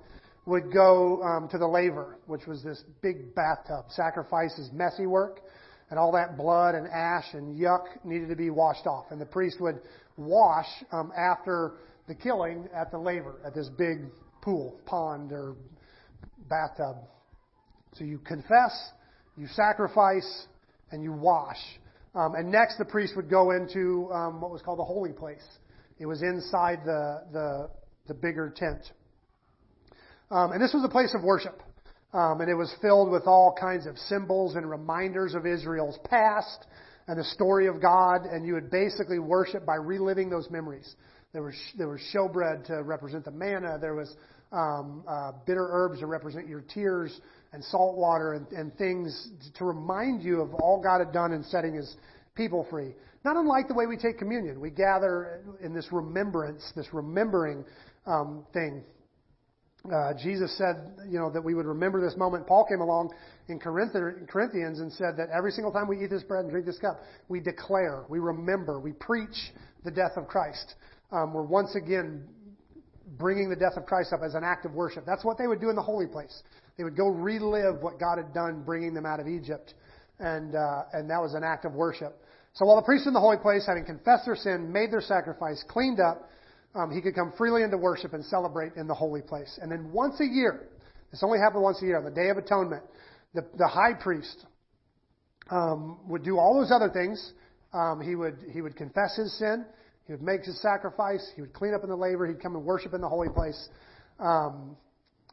would 0.47 0.73
go 0.73 1.23
um, 1.23 1.49
to 1.49 1.59
the 1.59 1.67
laver, 1.67 2.19
which 2.27 2.47
was 2.47 2.63
this 2.63 2.83
big 3.03 3.35
bathtub. 3.35 3.87
Sacrifice 3.91 4.59
is 4.59 4.71
messy 4.73 5.07
work, 5.07 5.41
and 5.91 5.99
all 5.99 6.13
that 6.13 6.37
blood 6.37 6.75
and 6.75 6.87
ash 6.87 7.27
and 7.35 7.59
yuck 7.59 7.85
needed 8.05 8.29
to 8.29 8.37
be 8.37 8.49
washed 8.49 8.87
off. 8.87 9.07
And 9.11 9.21
the 9.21 9.27
priest 9.27 9.61
would 9.61 9.81
wash 10.17 10.67
um, 10.93 11.13
after 11.17 11.75
the 12.09 12.15
killing 12.15 12.69
at 12.75 12.91
the 12.91 12.99
laver 12.99 13.41
at 13.45 13.55
this 13.55 13.69
big 13.79 13.99
pool, 14.43 14.81
pond, 14.87 15.33
or 15.33 15.57
bathtub. 16.49 16.97
So 17.95 18.05
you 18.05 18.19
confess, 18.19 18.91
you 19.37 19.47
sacrifice, 19.49 20.47
and 20.91 21.03
you 21.03 21.13
wash. 21.13 21.59
Um, 22.15 22.35
and 22.35 22.51
next, 22.51 22.79
the 22.79 22.85
priest 22.85 23.15
would 23.17 23.31
go 23.31 23.53
into 23.53 24.11
um, 24.13 24.41
what 24.41 24.51
was 24.51 24.63
called 24.63 24.79
the 24.79 24.85
holy 24.85 25.13
place. 25.13 25.47
It 25.99 26.07
was 26.07 26.23
inside 26.23 26.81
the 26.85 27.23
the, 27.33 27.71
the 28.09 28.15
bigger 28.15 28.53
tent, 28.55 28.91
um, 30.31 30.53
and 30.53 30.63
this 30.63 30.73
was 30.73 30.85
a 30.85 30.89
place 30.89 31.15
of 31.15 31.23
worship. 31.23 31.63
Um, 32.13 32.41
and 32.41 32.51
it 32.51 32.55
was 32.55 32.75
filled 32.83 33.09
with 33.09 33.29
all 33.29 33.55
kinds 33.59 33.87
of 33.87 33.97
symbols 33.97 34.57
and 34.57 34.69
reminders 34.69 35.35
of 35.35 35.47
Israel's 35.47 35.97
past 36.05 36.67
and 37.11 37.19
the 37.19 37.25
story 37.25 37.67
of 37.67 37.83
God. 37.83 38.23
And 38.23 38.47
you 38.47 38.55
would 38.55 38.71
basically 38.71 39.19
worship 39.19 39.67
by 39.67 39.75
reliving 39.75 40.31
those 40.31 40.49
memories. 40.49 40.95
There 41.33 41.43
was 41.43 41.55
there 41.77 41.89
was 41.89 42.01
showbread 42.15 42.67
to 42.69 42.85
represent 42.85 43.25
the 43.25 43.33
manna. 43.33 43.79
There 43.81 43.97
was 43.97 44.15
um, 44.53 45.03
uh, 45.09 45.33
bitter 45.45 45.67
herbs 45.71 45.99
to 46.01 46.07
represent 46.07 46.47
your 46.49 46.61
tears 46.61 47.21
and 47.53 47.65
salt 47.65 47.97
water 47.97 48.35
and, 48.35 48.47
and 48.53 48.77
things 48.79 49.29
to 49.57 49.65
remind 49.65 50.23
you 50.23 50.41
of 50.41 50.55
all 50.55 50.81
God 50.81 51.01
had 51.05 51.13
done 51.13 51.33
in 51.33 51.43
setting 51.43 51.75
His 51.75 51.97
people 52.37 52.65
free. 52.71 52.95
Not 53.25 53.37
unlike 53.37 53.67
the 53.67 53.75
way 53.75 53.87
we 53.87 53.97
take 53.97 54.17
communion, 54.17 54.61
we 54.61 54.71
gather 54.71 55.43
in 55.61 55.75
this 55.75 55.89
remembrance, 55.91 56.73
this 56.77 56.87
remembering 56.93 57.65
um, 58.07 58.47
thing. 58.53 58.85
Uh, 59.85 60.13
Jesus 60.23 60.57
said, 60.59 60.77
you 61.09 61.19
know, 61.19 61.31
that 61.31 61.43
we 61.43 61.55
would 61.55 61.67
remember 61.67 62.01
this 62.01 62.17
moment. 62.17 62.47
Paul 62.47 62.67
came 62.67 62.81
along 62.81 63.11
in 63.51 63.59
Corinthians 63.59 64.81
and 64.81 64.93
said 64.93 65.17
that 65.17 65.29
every 65.31 65.51
single 65.51 65.73
time 65.73 65.89
we 65.89 66.03
eat 66.03 66.11
this 66.11 66.23
bread 66.23 66.45
and 66.45 66.51
drink 66.51 66.67
this 66.67 66.79
cup, 66.79 67.01
we 67.29 67.41
declare, 67.41 68.05
we 68.09 68.19
remember, 68.19 68.81
we 68.81 68.93
preach 68.93 69.53
the 69.85 69.91
death 69.91 70.13
of 70.17 70.29
Christ. 70.29 70.75
Um, 71.13 71.35
we're 71.35 71.43
once 71.43 71.75
again 71.75 72.27
bringing 73.19 73.51
the 73.51 73.57
death 73.57 73.77
of 73.77 73.87
Christ 73.87 74.13
up 74.13 74.21
as 74.25 74.35
an 74.35 74.45
act 74.45 74.65
of 74.65 74.73
worship. 74.73 75.05
That's 75.05 75.25
what 75.25 75.37
they 75.37 75.47
would 75.47 75.61
do 75.61 75.69
in 75.71 75.77
the 75.77 75.83
holy 75.83 76.07
place. 76.07 76.43
They 76.77 76.85
would 76.85 76.97
go 76.97 77.09
relive 77.09 77.83
what 77.83 77.99
God 77.99 78.19
had 78.19 78.33
done 78.33 78.63
bringing 78.65 78.95
them 78.95 79.05
out 79.05 79.21
of 79.21 79.27
Egypt. 79.27 79.75
And, 80.19 80.55
uh, 80.55 80.85
and 80.93 81.11
that 81.11 81.21
was 81.21 81.35
an 81.35 81.43
act 81.43 81.65
of 81.65 81.73
worship. 81.73 82.17
So 82.55 82.67
while 82.67 82.77
the 82.77 82.83
priests 82.83 83.07
in 83.07 83.13
the 83.13 83.21
holy 83.21 83.39
place, 83.39 83.65
having 83.67 83.85
confessed 83.85 84.27
their 84.27 84.37
sin, 84.37 84.73
made 84.73 84.93
their 84.93 85.01
sacrifice, 85.01 85.65
cleaned 85.69 86.01
up, 86.01 86.31
um, 86.75 86.91
he 86.91 87.01
could 87.01 87.15
come 87.15 87.33
freely 87.37 87.63
into 87.63 87.77
worship 87.77 88.13
and 88.13 88.25
celebrate 88.25 88.75
in 88.77 88.87
the 88.87 88.95
holy 88.95 89.23
place. 89.23 89.59
And 89.61 89.71
then 89.71 89.91
once 89.93 90.21
a 90.21 90.25
year, 90.25 90.69
this 91.11 91.23
only 91.23 91.39
happened 91.39 91.63
once 91.63 91.83
a 91.83 91.87
year, 91.87 91.99
on 91.99 92.05
the 92.05 92.11
Day 92.11 92.29
of 92.29 92.37
Atonement, 92.37 92.83
the, 93.35 93.47
the 93.57 93.69
high 93.69 93.95
priest 93.95 94.45
um, 95.51 95.99
would 96.09 96.25
do 96.25 96.39
all 96.39 96.61
those 96.61 96.73
other 96.73 96.91
things. 96.91 97.33
Um, 97.73 98.01
he 98.01 98.15
would 98.15 98.37
he 98.53 98.63
would 98.63 98.77
confess 98.77 99.17
his 99.17 99.37
sin. 99.39 99.65
He 100.07 100.13
would 100.13 100.23
make 100.23 100.45
his 100.45 100.61
sacrifice. 100.61 101.31
He 101.37 101.41
would 101.41 101.53
clean 101.53 101.75
up 101.75 101.85
in 101.85 101.91
the 101.91 101.97
laver. 101.97 102.27
He'd 102.27 102.43
come 102.43 102.57
and 102.57 102.65
worship 102.65 102.95
in 102.95 103.01
the 103.01 103.09
holy 103.09 103.29
place. 103.29 103.69
Um, 104.19 104.77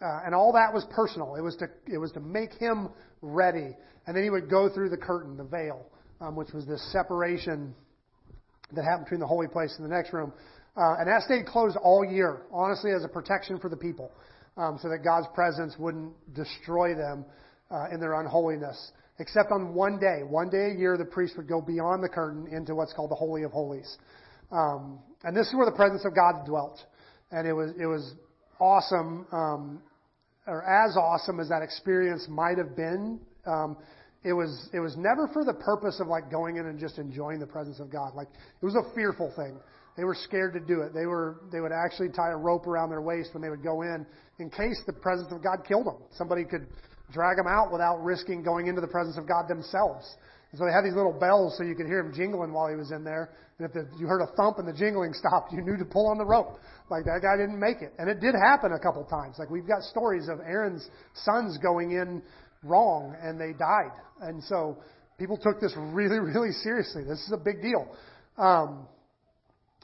uh, 0.01 0.19
and 0.25 0.35
all 0.35 0.53
that 0.53 0.71
was 0.71 0.85
personal. 0.91 1.35
It 1.35 1.41
was 1.41 1.55
to 1.57 1.67
it 1.91 1.97
was 1.97 2.11
to 2.11 2.19
make 2.19 2.53
him 2.53 2.89
ready. 3.21 3.75
And 4.05 4.15
then 4.15 4.23
he 4.23 4.29
would 4.29 4.49
go 4.49 4.69
through 4.69 4.89
the 4.89 4.97
curtain, 4.97 5.35
the 5.35 5.43
veil, 5.43 5.85
um, 6.21 6.35
which 6.35 6.53
was 6.53 6.65
this 6.65 6.81
separation 6.91 7.73
that 8.73 8.83
happened 8.83 9.05
between 9.05 9.19
the 9.19 9.27
holy 9.27 9.47
place 9.47 9.73
and 9.77 9.85
the 9.85 9.93
next 9.93 10.13
room. 10.13 10.31
Uh, 10.77 10.95
and 10.99 11.07
that 11.07 11.23
stayed 11.23 11.45
closed 11.47 11.75
all 11.77 12.05
year, 12.05 12.43
honestly, 12.53 12.91
as 12.91 13.03
a 13.03 13.07
protection 13.07 13.59
for 13.59 13.69
the 13.69 13.75
people, 13.75 14.11
um, 14.57 14.77
so 14.79 14.87
that 14.89 14.99
God's 15.03 15.27
presence 15.33 15.75
wouldn't 15.79 16.13
destroy 16.35 16.93
them 16.93 17.25
uh, 17.71 17.85
in 17.91 17.99
their 17.99 18.19
unholiness. 18.19 18.91
Except 19.19 19.51
on 19.51 19.73
one 19.73 19.99
day, 19.99 20.21
one 20.27 20.49
day 20.49 20.71
a 20.75 20.77
year, 20.77 20.95
the 20.97 21.05
priest 21.05 21.35
would 21.37 21.47
go 21.47 21.59
beyond 21.59 22.03
the 22.03 22.09
curtain 22.09 22.47
into 22.51 22.75
what's 22.75 22.93
called 22.93 23.09
the 23.09 23.15
Holy 23.15 23.43
of 23.43 23.51
Holies. 23.51 23.97
Um, 24.51 24.99
and 25.23 25.35
this 25.35 25.47
is 25.47 25.55
where 25.55 25.65
the 25.65 25.75
presence 25.75 26.05
of 26.05 26.13
God 26.15 26.45
dwelt. 26.45 26.79
And 27.31 27.47
it 27.47 27.53
was, 27.53 27.71
it 27.79 27.87
was 27.87 28.13
awesome, 28.59 29.25
um, 29.31 29.81
or 30.45 30.63
as 30.63 30.95
awesome 30.95 31.39
as 31.39 31.49
that 31.49 31.61
experience 31.63 32.27
might 32.29 32.57
have 32.57 32.75
been. 32.75 33.19
Um, 33.45 33.77
it 34.23 34.33
was, 34.33 34.69
it 34.73 34.79
was 34.79 34.95
never 34.97 35.27
for 35.33 35.43
the 35.43 35.53
purpose 35.53 35.99
of 35.99 36.07
like 36.07 36.29
going 36.29 36.57
in 36.57 36.67
and 36.67 36.79
just 36.79 36.97
enjoying 36.97 37.39
the 37.39 37.47
presence 37.47 37.79
of 37.79 37.91
God. 37.91 38.13
Like, 38.15 38.27
it 38.29 38.65
was 38.65 38.75
a 38.75 38.93
fearful 38.93 39.33
thing. 39.35 39.57
They 39.95 40.03
were 40.03 40.15
scared 40.15 40.53
to 40.53 40.59
do 40.59 40.81
it. 40.81 40.93
They 40.93 41.07
were, 41.07 41.41
they 41.51 41.59
would 41.59 41.71
actually 41.71 42.09
tie 42.09 42.29
a 42.29 42.37
rope 42.37 42.67
around 42.67 42.89
their 42.89 43.01
waist 43.01 43.33
when 43.33 43.41
they 43.41 43.49
would 43.49 43.63
go 43.63 43.81
in 43.81 44.05
in 44.37 44.49
case 44.51 44.79
the 44.85 44.93
presence 44.93 45.31
of 45.31 45.43
God 45.43 45.65
killed 45.67 45.87
them. 45.87 45.97
Somebody 46.11 46.43
could 46.45 46.67
drag 47.11 47.37
them 47.37 47.47
out 47.47 47.71
without 47.71 48.03
risking 48.03 48.43
going 48.43 48.67
into 48.67 48.81
the 48.81 48.87
presence 48.87 49.17
of 49.17 49.27
God 49.27 49.47
themselves. 49.47 50.15
And 50.51 50.59
so 50.59 50.65
they 50.65 50.71
had 50.71 50.83
these 50.83 50.95
little 50.95 51.13
bells 51.13 51.57
so 51.57 51.63
you 51.63 51.75
could 51.75 51.87
hear 51.87 51.99
him 51.99 52.13
jingling 52.13 52.53
while 52.53 52.69
he 52.69 52.75
was 52.75 52.91
in 52.91 53.03
there. 53.03 53.31
And 53.59 53.67
if 53.67 53.73
the, 53.73 53.87
you 53.99 54.07
heard 54.07 54.21
a 54.21 54.31
thump 54.35 54.59
and 54.59 54.67
the 54.67 54.73
jingling 54.73 55.13
stopped, 55.13 55.51
you 55.51 55.61
knew 55.61 55.77
to 55.77 55.85
pull 55.85 56.07
on 56.07 56.17
the 56.17 56.25
rope. 56.25 56.59
Like 56.89 57.03
that 57.05 57.19
guy 57.21 57.35
didn't 57.35 57.59
make 57.59 57.81
it. 57.81 57.93
And 57.97 58.09
it 58.09 58.19
did 58.21 58.35
happen 58.35 58.71
a 58.71 58.79
couple 58.79 59.03
times. 59.05 59.35
Like 59.39 59.49
we've 59.49 59.67
got 59.67 59.81
stories 59.83 60.29
of 60.29 60.39
Aaron's 60.39 60.87
sons 61.13 61.57
going 61.57 61.91
in 61.91 62.21
wrong 62.63 63.15
and 63.21 63.39
they 63.39 63.51
died. 63.57 63.91
And 64.21 64.43
so 64.43 64.77
people 65.19 65.37
took 65.37 65.59
this 65.59 65.73
really, 65.75 66.19
really 66.33 66.51
seriously. 66.51 67.03
This 67.03 67.19
is 67.19 67.33
a 67.33 67.37
big 67.37 67.61
deal. 67.61 67.87
Um, 68.37 68.87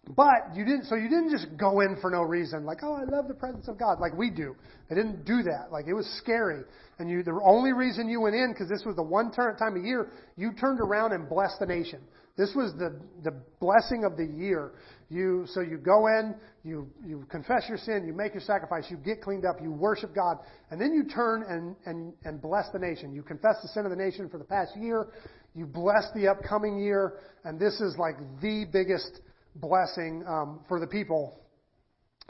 but 0.05 0.53
you 0.53 0.65
didn't, 0.65 0.85
so 0.85 0.95
you 0.95 1.07
didn't 1.07 1.31
just 1.31 1.47
go 1.57 1.79
in 1.79 1.95
for 2.01 2.09
no 2.09 2.23
reason, 2.23 2.65
like, 2.65 2.79
oh, 2.83 2.93
I 2.93 3.03
love 3.05 3.29
the 3.29 3.33
presence 3.33 3.69
of 3.69 3.79
God, 3.79 4.01
like 4.01 4.17
we 4.17 4.29
do. 4.29 4.53
They 4.89 4.95
didn't 4.95 5.23
do 5.23 5.43
that. 5.43 5.71
Like 5.71 5.87
it 5.87 5.93
was 5.93 6.05
scary. 6.21 6.63
And 6.99 7.09
you, 7.09 7.23
the 7.23 7.39
only 7.43 7.71
reason 7.71 8.09
you 8.09 8.19
went 8.19 8.35
in, 8.35 8.51
because 8.51 8.67
this 8.67 8.83
was 8.85 8.97
the 8.97 9.03
one 9.03 9.31
time 9.31 9.77
of 9.77 9.83
year, 9.83 10.11
you 10.35 10.51
turned 10.59 10.81
around 10.81 11.13
and 11.13 11.29
blessed 11.29 11.55
the 11.59 11.65
nation. 11.65 12.01
This 12.35 12.51
was 12.55 12.73
the, 12.73 12.99
the 13.23 13.31
blessing 13.61 14.03
of 14.03 14.17
the 14.17 14.25
year. 14.25 14.71
You, 15.09 15.45
so 15.47 15.61
you 15.61 15.77
go 15.77 16.07
in, 16.07 16.35
you, 16.63 16.89
you 17.05 17.25
confess 17.29 17.63
your 17.69 17.77
sin, 17.77 18.03
you 18.05 18.13
make 18.13 18.33
your 18.33 18.41
sacrifice, 18.41 18.85
you 18.89 18.97
get 18.97 19.21
cleaned 19.21 19.45
up, 19.45 19.61
you 19.61 19.71
worship 19.71 20.13
God, 20.13 20.37
and 20.71 20.81
then 20.81 20.93
you 20.93 21.03
turn 21.03 21.45
and, 21.47 21.75
and, 21.85 22.13
and 22.25 22.41
bless 22.41 22.65
the 22.73 22.79
nation. 22.79 23.13
You 23.13 23.21
confess 23.21 23.55
the 23.61 23.69
sin 23.69 23.85
of 23.85 23.91
the 23.91 23.97
nation 23.97 24.27
for 24.27 24.37
the 24.37 24.43
past 24.43 24.71
year, 24.75 25.07
you 25.55 25.67
bless 25.67 26.05
the 26.15 26.27
upcoming 26.27 26.79
year, 26.79 27.19
and 27.43 27.59
this 27.59 27.79
is 27.79 27.95
like 27.97 28.17
the 28.41 28.65
biggest 28.71 29.21
blessing 29.55 30.23
um, 30.27 30.59
for 30.67 30.79
the 30.79 30.87
people 30.87 31.39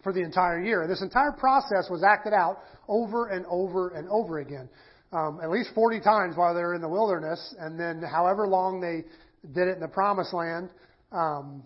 for 0.04 0.14
the 0.14 0.22
entire 0.22 0.62
year. 0.62 0.86
This 0.88 1.02
entire 1.02 1.32
process 1.32 1.90
was 1.90 2.04
acted 2.04 2.34
out 2.34 2.60
over 2.88 3.28
and 3.28 3.46
over 3.50 3.90
and 3.90 4.08
over 4.10 4.40
again, 4.40 4.70
um, 5.12 5.40
at 5.42 5.50
least 5.50 5.70
40 5.74 6.02
times 6.02 6.36
while 6.36 6.54
they 6.54 6.62
were 6.62 6.76
in 6.76 6.82
the 6.82 6.90
wilderness, 6.90 7.56
and 7.60 7.80
then 7.80 8.02
however 8.02 8.48
long 8.48 8.82
they 8.82 9.04
did 9.54 9.68
it 9.68 9.76
in 9.76 9.80
the 9.80 9.88
promised 9.88 10.34
land. 10.34 10.70
Um, 11.12 11.64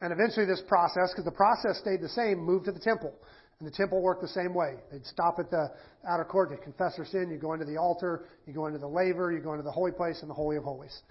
and 0.00 0.12
eventually 0.12 0.46
this 0.46 0.62
process, 0.68 1.10
because 1.12 1.24
the 1.24 1.30
process 1.30 1.78
stayed 1.80 2.00
the 2.00 2.08
same, 2.08 2.38
moved 2.38 2.66
to 2.66 2.72
the 2.72 2.80
temple. 2.80 3.12
And 3.58 3.66
the 3.66 3.72
temple 3.72 4.00
worked 4.00 4.22
the 4.22 4.28
same 4.28 4.54
way. 4.54 4.76
They'd 4.92 5.04
stop 5.04 5.38
at 5.40 5.50
the 5.50 5.72
outer 6.08 6.24
court, 6.24 6.50
they 6.50 6.56
confess 6.62 6.94
their 6.96 7.04
sin, 7.04 7.28
you 7.28 7.38
go 7.38 7.54
into 7.54 7.64
the 7.64 7.76
altar, 7.76 8.26
you 8.46 8.52
go 8.52 8.66
into 8.66 8.78
the 8.78 8.86
laver, 8.86 9.32
you 9.32 9.40
go 9.40 9.52
into 9.52 9.64
the 9.64 9.72
holy 9.72 9.90
place 9.90 10.20
and 10.20 10.30
the 10.30 10.34
Holy 10.34 10.56
of 10.56 10.62
Holies. 10.62 11.02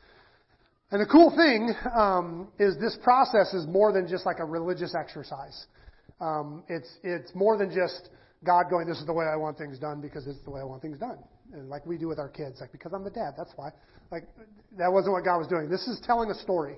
And 0.89 1.01
the 1.01 1.05
cool 1.05 1.35
thing 1.35 1.73
um, 1.93 2.47
is 2.59 2.77
this 2.79 2.97
process 3.03 3.53
is 3.53 3.67
more 3.67 3.91
than 3.91 4.07
just 4.07 4.25
like 4.25 4.39
a 4.39 4.45
religious 4.45 4.95
exercise. 4.95 5.65
Um, 6.21 6.63
it's 6.69 6.89
it's 7.03 7.35
more 7.35 7.57
than 7.57 7.69
just 7.73 8.09
God 8.45 8.69
going, 8.69 8.87
"This 8.87 8.99
is 8.99 9.05
the 9.05 9.13
way 9.13 9.25
I 9.25 9.35
want 9.35 9.57
things 9.57 9.77
done 9.79 9.99
because 9.99 10.25
it's 10.27 10.41
the 10.45 10.49
way 10.49 10.61
I 10.61 10.63
want 10.63 10.81
things 10.81 10.97
done," 10.97 11.17
and 11.51 11.69
like 11.69 11.85
we 11.85 11.97
do 11.97 12.07
with 12.07 12.19
our 12.19 12.29
kids, 12.29 12.61
like 12.61 12.71
because 12.71 12.93
I'm 12.93 13.03
the 13.03 13.11
dad, 13.11 13.33
that's 13.37 13.51
why. 13.57 13.71
Like 14.11 14.23
that 14.77 14.91
wasn't 14.91 15.13
what 15.13 15.25
God 15.25 15.39
was 15.39 15.47
doing. 15.47 15.69
This 15.69 15.85
is 15.87 15.99
telling 16.05 16.31
a 16.31 16.35
story. 16.35 16.77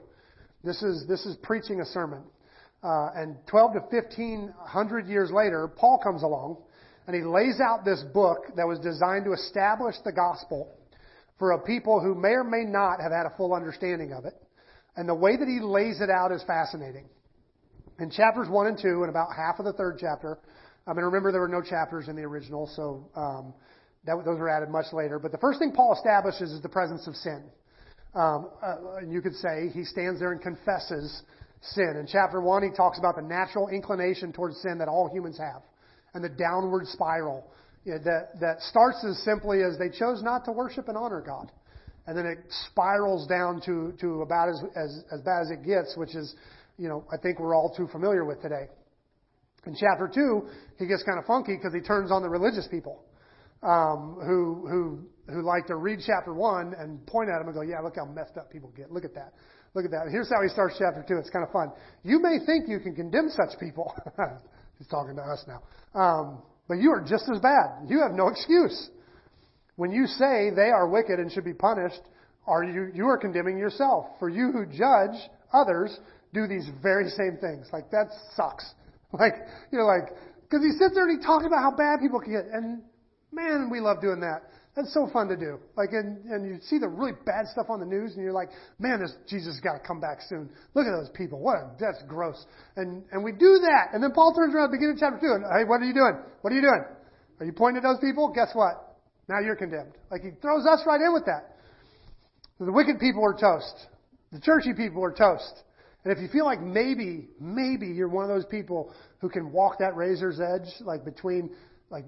This 0.63 0.81
is 0.81 1.05
this 1.07 1.25
is 1.27 1.37
preaching 1.43 1.79
a 1.81 1.85
sermon. 1.85 2.23
Uh, 2.81 3.09
and 3.13 3.35
12 3.47 3.73
to 3.73 3.79
1500 3.91 5.07
years 5.07 5.31
later, 5.31 5.67
Paul 5.67 5.99
comes 6.01 6.23
along 6.23 6.57
and 7.05 7.15
he 7.15 7.21
lays 7.21 7.59
out 7.59 7.83
this 7.83 8.01
book 8.13 8.45
that 8.55 8.65
was 8.65 8.79
designed 8.79 9.25
to 9.25 9.33
establish 9.33 9.95
the 10.05 10.13
gospel 10.13 10.78
for 11.39 11.53
a 11.53 11.59
people 11.59 12.01
who 12.01 12.13
may 12.13 12.33
or 12.33 12.43
may 12.43 12.63
not 12.63 12.99
have 13.01 13.11
had 13.11 13.25
a 13.25 13.35
full 13.37 13.53
understanding 13.53 14.13
of 14.13 14.25
it. 14.25 14.33
And 14.95 15.07
the 15.07 15.15
way 15.15 15.37
that 15.37 15.47
he 15.47 15.59
lays 15.61 16.01
it 16.01 16.09
out 16.09 16.31
is 16.31 16.43
fascinating. 16.43 17.07
In 17.99 18.11
chapters 18.11 18.49
1 18.49 18.67
and 18.67 18.77
2, 18.77 18.87
and 19.01 19.09
about 19.09 19.29
half 19.35 19.59
of 19.59 19.65
the 19.65 19.73
third 19.73 19.97
chapter, 19.99 20.37
I 20.85 20.93
mean, 20.93 21.05
remember 21.05 21.31
there 21.31 21.41
were 21.41 21.47
no 21.47 21.61
chapters 21.61 22.07
in 22.07 22.15
the 22.15 22.23
original, 22.23 22.69
so 22.75 23.09
um, 23.15 23.53
that, 24.05 24.15
those 24.25 24.39
were 24.39 24.49
added 24.49 24.69
much 24.69 24.91
later. 24.91 25.19
But 25.19 25.31
the 25.31 25.37
first 25.37 25.59
thing 25.59 25.71
Paul 25.71 25.93
establishes 25.93 26.51
is 26.51 26.61
the 26.61 26.69
presence 26.69 27.07
of 27.07 27.15
sin. 27.15 27.43
Um, 28.15 28.49
uh, 28.61 29.05
you 29.07 29.21
could 29.21 29.35
say 29.35 29.69
he 29.73 29.85
stands 29.85 30.19
there 30.19 30.31
and 30.31 30.41
confesses 30.41 31.21
sin. 31.61 31.95
In 31.99 32.07
chapter 32.07 32.41
1, 32.41 32.63
he 32.63 32.69
talks 32.69 32.99
about 32.99 33.15
the 33.15 33.21
natural 33.21 33.69
inclination 33.69 34.33
towards 34.33 34.59
sin 34.61 34.77
that 34.79 34.87
all 34.87 35.09
humans 35.13 35.37
have 35.37 35.61
and 36.13 36.23
the 36.23 36.29
downward 36.29 36.87
spiral 36.87 37.45
you 37.85 37.93
know, 37.93 37.99
that, 37.99 38.39
that 38.39 38.61
starts 38.61 39.03
as 39.07 39.23
simply 39.23 39.63
as 39.63 39.77
they 39.77 39.89
chose 39.89 40.21
not 40.21 40.45
to 40.45 40.51
worship 40.51 40.87
and 40.87 40.97
honor 40.97 41.23
God. 41.25 41.51
And 42.07 42.17
then 42.17 42.25
it 42.25 42.39
spirals 42.71 43.27
down 43.27 43.61
to, 43.65 43.93
to 44.01 44.21
about 44.21 44.49
as, 44.49 44.63
as, 44.75 45.03
as 45.13 45.21
bad 45.21 45.41
as 45.41 45.51
it 45.51 45.65
gets, 45.65 45.95
which 45.95 46.15
is, 46.15 46.33
you 46.77 46.89
know, 46.89 47.05
I 47.11 47.17
think 47.17 47.39
we're 47.39 47.55
all 47.55 47.73
too 47.75 47.87
familiar 47.91 48.25
with 48.25 48.41
today. 48.41 48.67
In 49.65 49.75
chapter 49.75 50.09
2, 50.13 50.47
he 50.79 50.87
gets 50.87 51.03
kind 51.03 51.19
of 51.19 51.25
funky 51.25 51.55
because 51.55 51.73
he 51.73 51.81
turns 51.81 52.11
on 52.11 52.21
the 52.21 52.29
religious 52.29 52.67
people 52.71 53.03
um, 53.61 54.17
who, 54.25 54.65
who, 54.67 55.33
who 55.33 55.41
like 55.43 55.67
to 55.67 55.75
read 55.75 55.99
chapter 56.05 56.33
1 56.33 56.73
and 56.79 57.05
point 57.05 57.29
at 57.29 57.41
him 57.41 57.47
and 57.47 57.53
go, 57.53 57.61
yeah, 57.61 57.79
look 57.81 57.95
how 57.95 58.05
messed 58.05 58.37
up 58.37 58.51
people 58.51 58.71
get. 58.75 58.91
Look 58.91 59.05
at 59.05 59.13
that. 59.13 59.33
Look 59.75 59.85
at 59.85 59.91
that. 59.91 60.07
Here's 60.09 60.29
how 60.29 60.41
he 60.41 60.49
starts 60.49 60.75
chapter 60.79 61.05
2. 61.07 61.17
It's 61.17 61.29
kind 61.29 61.45
of 61.45 61.51
fun. 61.51 61.71
You 62.03 62.19
may 62.21 62.39
think 62.45 62.67
you 62.67 62.79
can 62.79 62.95
condemn 62.95 63.29
such 63.29 63.59
people. 63.59 63.93
He's 64.77 64.87
talking 64.87 65.15
to 65.15 65.21
us 65.21 65.45
now. 65.45 65.61
Um, 65.99 66.41
but 66.69 66.77
you 66.77 66.91
are 66.91 67.01
just 67.01 67.27
as 67.33 67.41
bad. 67.41 67.89
You 67.89 67.99
have 68.01 68.11
no 68.11 68.29
excuse. 68.29 68.89
When 69.75 69.91
you 69.91 70.05
say 70.05 70.51
they 70.55 70.69
are 70.69 70.87
wicked 70.87 71.19
and 71.19 71.31
should 71.31 71.43
be 71.43 71.53
punished, 71.53 71.99
are 72.45 72.63
you, 72.63 72.91
you 72.93 73.07
are 73.07 73.17
condemning 73.17 73.57
yourself. 73.57 74.05
For 74.19 74.29
you 74.29 74.51
who 74.51 74.65
judge 74.67 75.17
others 75.51 75.99
do 76.31 76.47
these 76.47 76.69
very 76.81 77.09
same 77.09 77.39
things. 77.41 77.67
Like, 77.73 77.89
that 77.91 78.07
sucks. 78.35 78.65
Like, 79.11 79.33
you 79.71 79.79
know, 79.79 79.85
like, 79.85 80.09
cause 80.51 80.61
he 80.61 80.69
sits 80.77 80.93
there 80.93 81.09
and 81.09 81.19
he 81.19 81.25
talks 81.25 81.43
about 81.43 81.63
how 81.63 81.71
bad 81.71 81.97
people 81.99 82.19
can 82.19 82.31
get, 82.31 82.45
and 82.53 82.83
man, 83.31 83.71
we 83.71 83.79
love 83.79 84.01
doing 84.01 84.19
that. 84.19 84.43
That's 84.79 84.93
so 84.93 85.09
fun 85.11 85.27
to 85.27 85.35
do. 85.35 85.59
Like, 85.75 85.91
and, 85.91 86.23
and 86.31 86.47
you 86.47 86.57
see 86.63 86.79
the 86.79 86.87
really 86.87 87.11
bad 87.25 87.51
stuff 87.51 87.67
on 87.67 87.81
the 87.81 87.85
news, 87.85 88.13
and 88.15 88.23
you're 88.23 88.31
like, 88.31 88.47
man, 88.79 89.01
this 89.01 89.11
Jesus 89.27 89.55
has 89.55 89.59
got 89.59 89.73
to 89.73 89.83
come 89.85 89.99
back 89.99 90.19
soon. 90.29 90.49
Look 90.73 90.87
at 90.87 90.95
those 90.95 91.11
people. 91.13 91.37
What 91.37 91.55
a, 91.59 91.71
that's 91.77 92.01
gross. 92.07 92.45
And, 92.77 93.03
and 93.11 93.21
we 93.21 93.33
do 93.33 93.59
that. 93.59 93.91
And 93.91 94.01
then 94.01 94.13
Paul 94.15 94.33
turns 94.33 94.55
around 94.55 94.65
at 94.65 94.71
the 94.71 94.77
beginning 94.79 94.95
of 94.95 94.99
chapter 95.03 95.19
2, 95.19 95.35
and, 95.35 95.43
hey, 95.43 95.67
what 95.67 95.83
are 95.83 95.85
you 95.85 95.93
doing? 95.93 96.15
What 96.39 96.53
are 96.53 96.55
you 96.55 96.61
doing? 96.61 96.83
Are 97.41 97.45
you 97.45 97.51
pointing 97.51 97.83
at 97.83 97.87
those 97.91 97.99
people? 97.99 98.31
Guess 98.31 98.51
what? 98.53 98.95
Now 99.27 99.43
you're 99.43 99.57
condemned. 99.57 99.99
Like, 100.09 100.23
he 100.23 100.31
throws 100.39 100.63
us 100.63 100.79
right 100.87 101.01
in 101.01 101.11
with 101.11 101.25
that. 101.25 101.59
The 102.63 102.71
wicked 102.71 103.01
people 103.01 103.19
are 103.27 103.35
toast. 103.35 103.75
The 104.31 104.39
churchy 104.39 104.71
people 104.71 105.03
are 105.03 105.11
toast. 105.11 105.59
And 106.05 106.15
if 106.15 106.23
you 106.23 106.29
feel 106.31 106.45
like 106.45 106.61
maybe, 106.61 107.27
maybe 107.35 107.87
you're 107.87 108.07
one 108.07 108.23
of 108.23 108.31
those 108.31 108.45
people 108.45 108.95
who 109.19 109.27
can 109.27 109.51
walk 109.51 109.79
that 109.79 109.97
razor's 109.97 110.39
edge, 110.39 110.71
like 110.87 111.03
between, 111.03 111.51
like, 111.89 112.05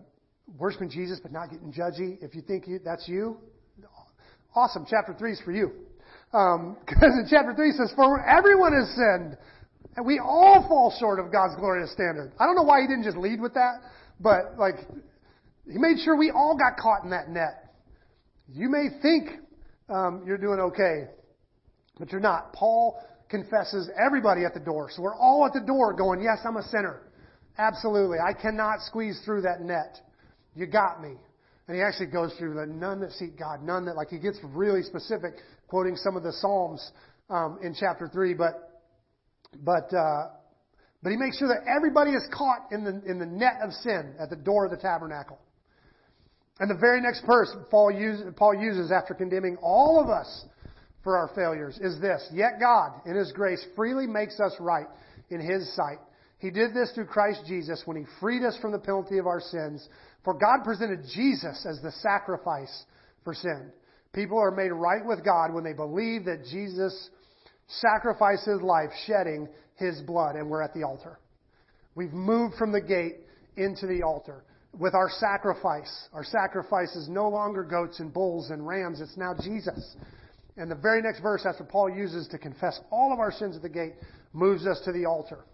worshiping 0.58 0.90
Jesus 0.90 1.20
but 1.22 1.32
not 1.32 1.50
getting 1.50 1.72
judgy, 1.72 2.18
if 2.22 2.36
you 2.36 2.42
think 2.42 2.66
that's 2.84 3.08
you, 3.08 3.38
awesome. 4.56 4.86
Chapter 4.90 5.14
3 5.18 5.32
is 5.32 5.42
for 5.42 5.52
you. 5.52 5.72
Um, 6.34 6.78
because 6.86 7.14
in 7.14 7.28
chapter 7.30 7.54
3 7.54 7.72
says, 7.72 7.94
For 7.96 8.26
everyone 8.28 8.74
has 8.74 8.88
sinned, 8.96 9.38
and 9.96 10.06
we 10.06 10.20
all 10.20 10.66
fall 10.68 10.96
short 11.00 11.20
of 11.20 11.32
God's 11.32 11.56
glorious 11.56 11.92
standard. 11.92 12.32
I 12.40 12.46
don't 12.46 12.56
know 12.56 12.64
why 12.64 12.82
he 12.82 12.88
didn't 12.88 13.04
just 13.04 13.18
lead 13.18 13.42
with 13.42 13.54
that, 13.56 13.82
but, 14.20 14.58
like, 14.58 14.76
he 15.70 15.78
made 15.78 15.98
sure 16.04 16.16
we 16.16 16.32
all 16.32 16.58
got 16.58 16.78
caught 16.82 17.04
in 17.04 17.10
that 17.12 17.30
net. 17.30 17.74
You 18.48 18.70
may 18.70 18.88
think 19.02 19.40
um, 19.90 20.24
you're 20.26 20.38
doing 20.38 20.60
okay, 20.60 21.08
but 22.00 22.12
you're 22.12 22.22
not. 22.22 22.54
Paul 22.54 23.00
confesses 23.30 23.90
everybody 24.00 24.44
at 24.46 24.54
the 24.54 24.60
door. 24.60 24.90
So 24.94 25.02
we're 25.02 25.16
all 25.16 25.46
at 25.46 25.54
the 25.54 25.66
door 25.66 25.94
going, 25.94 26.22
yes, 26.22 26.40
I'm 26.46 26.58
a 26.58 26.64
sinner. 26.64 27.02
Absolutely. 27.58 28.18
I 28.20 28.34
cannot 28.34 28.82
squeeze 28.82 29.22
through 29.26 29.42
that 29.42 29.62
net. 29.62 30.00
You 30.56 30.66
got 30.66 31.02
me. 31.02 31.16
And 31.68 31.78
he 31.78 31.84
actually 31.84 32.08
goes 32.08 32.34
through 32.38 32.56
the 32.56 32.66
none 32.66 33.00
that 33.02 33.12
seek 33.12 33.38
God, 33.38 33.64
none 33.64 33.86
that, 33.86 33.96
like 33.96 34.10
he 34.10 34.20
gets 34.20 34.38
really 34.44 34.84
specific, 34.84 35.36
quoting 35.68 35.96
some 35.96 36.18
of 36.18 36.24
the 36.24 36.34
Psalms 36.34 36.92
um, 37.30 37.60
in 37.64 37.74
chapter 37.80 38.10
3. 38.12 38.34
But, 38.34 38.82
but, 39.64 39.94
uh, 39.96 40.30
but 41.02 41.12
he 41.12 41.18
makes 41.18 41.38
sure 41.38 41.48
that 41.48 41.64
everybody 41.74 42.12
is 42.12 42.28
caught 42.34 42.72
in 42.72 42.84
the, 42.84 43.02
in 43.10 43.20
the 43.20 43.26
net 43.26 43.60
of 43.64 43.72
sin 43.74 44.16
at 44.20 44.30
the 44.30 44.36
door 44.36 44.66
of 44.66 44.72
the 44.72 44.78
tabernacle. 44.78 45.40
And 46.60 46.70
the 46.70 46.80
very 46.80 47.02
next 47.02 47.26
verse 47.26 47.50
Paul 47.72 47.92
Paul 48.36 48.54
uses 48.54 48.92
after 48.92 49.14
condemning 49.14 49.58
all 49.64 50.00
of 50.00 50.10
us 50.10 50.46
for 51.04 51.18
our 51.18 51.32
failures 51.34 51.80
is 51.82 52.00
this. 52.00 52.28
Yet 52.32 52.60
God, 52.60 53.02
in 53.06 53.16
His 53.16 53.32
grace, 53.32 53.66
freely 53.76 54.06
makes 54.06 54.40
us 54.40 54.54
right 54.60 54.86
in 55.30 55.40
His 55.40 55.74
sight. 55.76 55.98
He 56.42 56.50
did 56.50 56.74
this 56.74 56.92
through 56.94 57.06
Christ 57.06 57.42
Jesus 57.48 57.84
when 57.86 57.98
He 57.98 58.04
freed 58.20 58.44
us 58.44 58.58
from 58.60 58.72
the 58.72 58.80
penalty 58.80 59.20
of 59.20 59.28
our 59.28 59.40
sins. 59.40 59.88
For 60.26 60.34
God 60.34 60.64
presented 60.64 61.04
Jesus 61.14 61.66
as 61.70 61.80
the 61.82 61.92
sacrifice 62.02 62.84
for 63.24 63.36
sin. 63.36 63.72
People 64.12 64.40
are 64.40 64.50
made 64.50 64.72
right 64.72 65.06
with 65.06 65.24
God 65.24 65.54
when 65.54 65.64
they 65.64 65.74
believe 65.74 66.26
that 66.26 66.46
Jesus 66.52 67.10
sacrificed 67.68 68.46
His 68.46 68.60
life, 68.60 68.90
shedding 69.06 69.48
His 69.76 70.02
blood, 70.02 70.36
and 70.36 70.50
we're 70.50 70.64
at 70.64 70.74
the 70.74 70.82
altar. 70.82 71.20
We've 71.94 72.12
moved 72.12 72.56
from 72.56 72.72
the 72.72 72.82
gate 72.82 73.18
into 73.56 73.86
the 73.86 74.02
altar 74.02 74.44
with 74.80 74.96
our 74.96 75.12
sacrifice. 75.12 76.08
Our 76.12 76.24
sacrifice 76.24 76.96
is 76.96 77.08
no 77.08 77.30
longer 77.30 77.64
goats 77.64 78.00
and 78.00 78.12
bulls 78.12 78.50
and 78.50 78.66
rams. 78.66 79.00
It's 79.00 79.16
now 79.16 79.36
Jesus. 79.40 79.96
And 80.58 80.72
the 80.72 80.76
very 80.76 81.04
next 81.04 81.22
verse, 81.22 81.46
after 81.46 81.64
Paul 81.64 81.92
uses 81.92 82.28
to 82.30 82.40
confess 82.40 82.80
all 82.90 83.14
of 83.14 83.20
our 83.20 83.32
sins 83.32 83.56
at 83.56 83.62
the 83.62 83.70
gate, 83.70 83.94
moves 84.34 84.66
us 84.66 84.82
to 84.86 84.92
the 84.92 85.06
altar, 85.06 85.46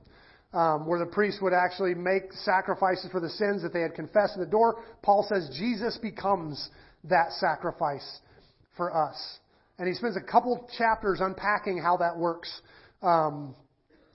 um, 0.53 0.87
where 0.87 0.99
the 0.99 1.05
priests 1.05 1.41
would 1.41 1.53
actually 1.53 1.93
make 1.93 2.31
sacrifices 2.43 3.09
for 3.11 3.19
the 3.19 3.29
sins 3.29 3.61
that 3.63 3.73
they 3.73 3.81
had 3.81 3.93
confessed 3.93 4.35
in 4.35 4.41
the 4.41 4.49
door. 4.49 4.83
Paul 5.01 5.25
says 5.27 5.49
Jesus 5.57 5.97
becomes 6.01 6.69
that 7.05 7.31
sacrifice 7.39 8.19
for 8.75 8.95
us. 8.95 9.39
And 9.77 9.87
he 9.87 9.93
spends 9.93 10.17
a 10.17 10.21
couple 10.21 10.67
chapters 10.77 11.19
unpacking 11.21 11.77
how 11.77 11.97
that 11.97 12.17
works. 12.17 12.49
Um, 13.01 13.55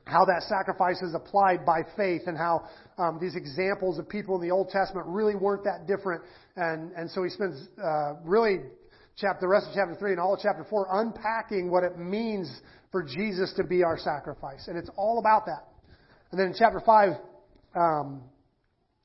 how 0.05 0.25
that 0.25 0.43
sacrifice 0.49 1.01
is 1.01 1.15
applied 1.15 1.65
by 1.65 1.83
faith 1.97 2.23
and 2.27 2.37
how 2.37 2.69
um, 2.99 3.19
these 3.21 3.37
examples 3.37 3.99
of 3.99 4.09
people 4.09 4.35
in 4.35 4.43
the 4.43 4.51
Old 4.51 4.69
Testament 4.69 5.07
really 5.07 5.37
weren't 5.37 5.65
that 5.65 5.87
different. 5.87 6.23
And, 6.57 6.91
and 6.93 7.09
so 7.09 7.23
he 7.23 7.31
spends 7.31 7.69
uh, 7.83 8.15
really 8.25 8.63
chapter, 9.17 9.43
the 9.43 9.49
rest 9.49 9.69
of 9.69 9.75
chapter 9.75 9.95
3 9.95 10.13
and 10.13 10.21
all 10.21 10.35
of 10.35 10.41
chapter 10.43 10.67
4 10.69 10.89
unpacking 10.91 11.71
what 11.71 11.85
it 11.85 11.99
means 11.99 12.51
for 12.91 13.03
Jesus 13.03 13.53
to 13.57 13.65
be 13.65 13.85
our 13.85 13.97
sacrifice. 13.97 14.67
And 14.67 14.77
it's 14.77 14.91
all 14.97 15.19
about 15.19 15.47
that. 15.47 15.72
And 16.33 16.41
then 16.41 16.49
in 16.49 16.55
chapter 16.59 16.81
5, 16.81 17.11
um, 17.75 18.23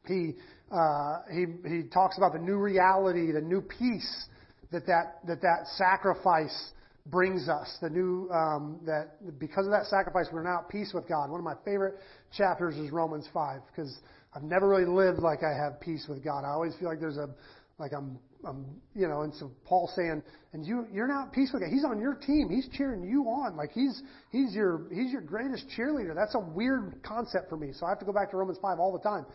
he, 0.07 0.33
uh, 0.71 1.17
he, 1.31 1.45
he 1.67 1.83
talks 1.83 2.17
about 2.17 2.31
the 2.31 2.39
new 2.39 2.57
reality, 2.57 3.31
the 3.33 3.41
new 3.41 3.61
peace 3.61 4.25
that 4.71 4.87
that, 4.87 5.19
that, 5.27 5.41
that 5.41 5.67
sacrifice 5.75 6.71
brings 7.05 7.49
us. 7.49 7.77
The 7.81 7.89
new, 7.89 8.29
um, 8.31 8.79
that 8.85 9.39
because 9.39 9.65
of 9.65 9.71
that 9.71 9.85
sacrifice, 9.87 10.27
we're 10.31 10.43
now 10.43 10.59
at 10.59 10.69
peace 10.69 10.91
with 10.93 11.07
God. 11.07 11.29
One 11.29 11.39
of 11.39 11.43
my 11.43 11.55
favorite 11.65 11.95
chapters 12.35 12.75
is 12.77 12.91
Romans 12.91 13.27
5 13.33 13.61
because 13.67 13.93
I've 14.33 14.43
never 14.43 14.67
really 14.69 14.85
lived 14.85 15.19
like 15.19 15.43
I 15.43 15.53
have 15.53 15.81
peace 15.81 16.05
with 16.07 16.23
God. 16.23 16.45
I 16.45 16.49
always 16.49 16.75
feel 16.79 16.87
like 16.87 16.99
there's 16.99 17.17
a, 17.17 17.29
like 17.77 17.91
I'm 17.91 18.19
um, 18.45 18.65
you 18.95 19.07
know, 19.07 19.21
and 19.21 19.33
so 19.35 19.51
Paul's 19.65 19.93
saying, 19.95 20.21
and 20.53 20.65
you, 20.65 20.87
you're 20.91 21.07
not 21.07 21.33
peaceful. 21.33 21.59
He's 21.69 21.83
on 21.83 21.99
your 21.99 22.15
team. 22.15 22.49
He's 22.49 22.67
cheering 22.77 23.03
you 23.03 23.23
on. 23.23 23.55
Like 23.55 23.71
he's, 23.71 24.01
he's 24.31 24.53
your, 24.53 24.85
he's 24.91 25.11
your 25.11 25.21
greatest 25.21 25.65
cheerleader. 25.77 26.15
That's 26.15 26.35
a 26.35 26.39
weird 26.39 27.01
concept 27.03 27.49
for 27.49 27.57
me. 27.57 27.71
So 27.73 27.85
I 27.85 27.89
have 27.89 27.99
to 27.99 28.05
go 28.05 28.13
back 28.13 28.31
to 28.31 28.37
Romans 28.37 28.57
5 28.61 28.79
all 28.79 28.93
the 28.93 28.99
time. 28.99 29.25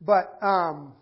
But, 0.00 0.38
um, 0.42 0.92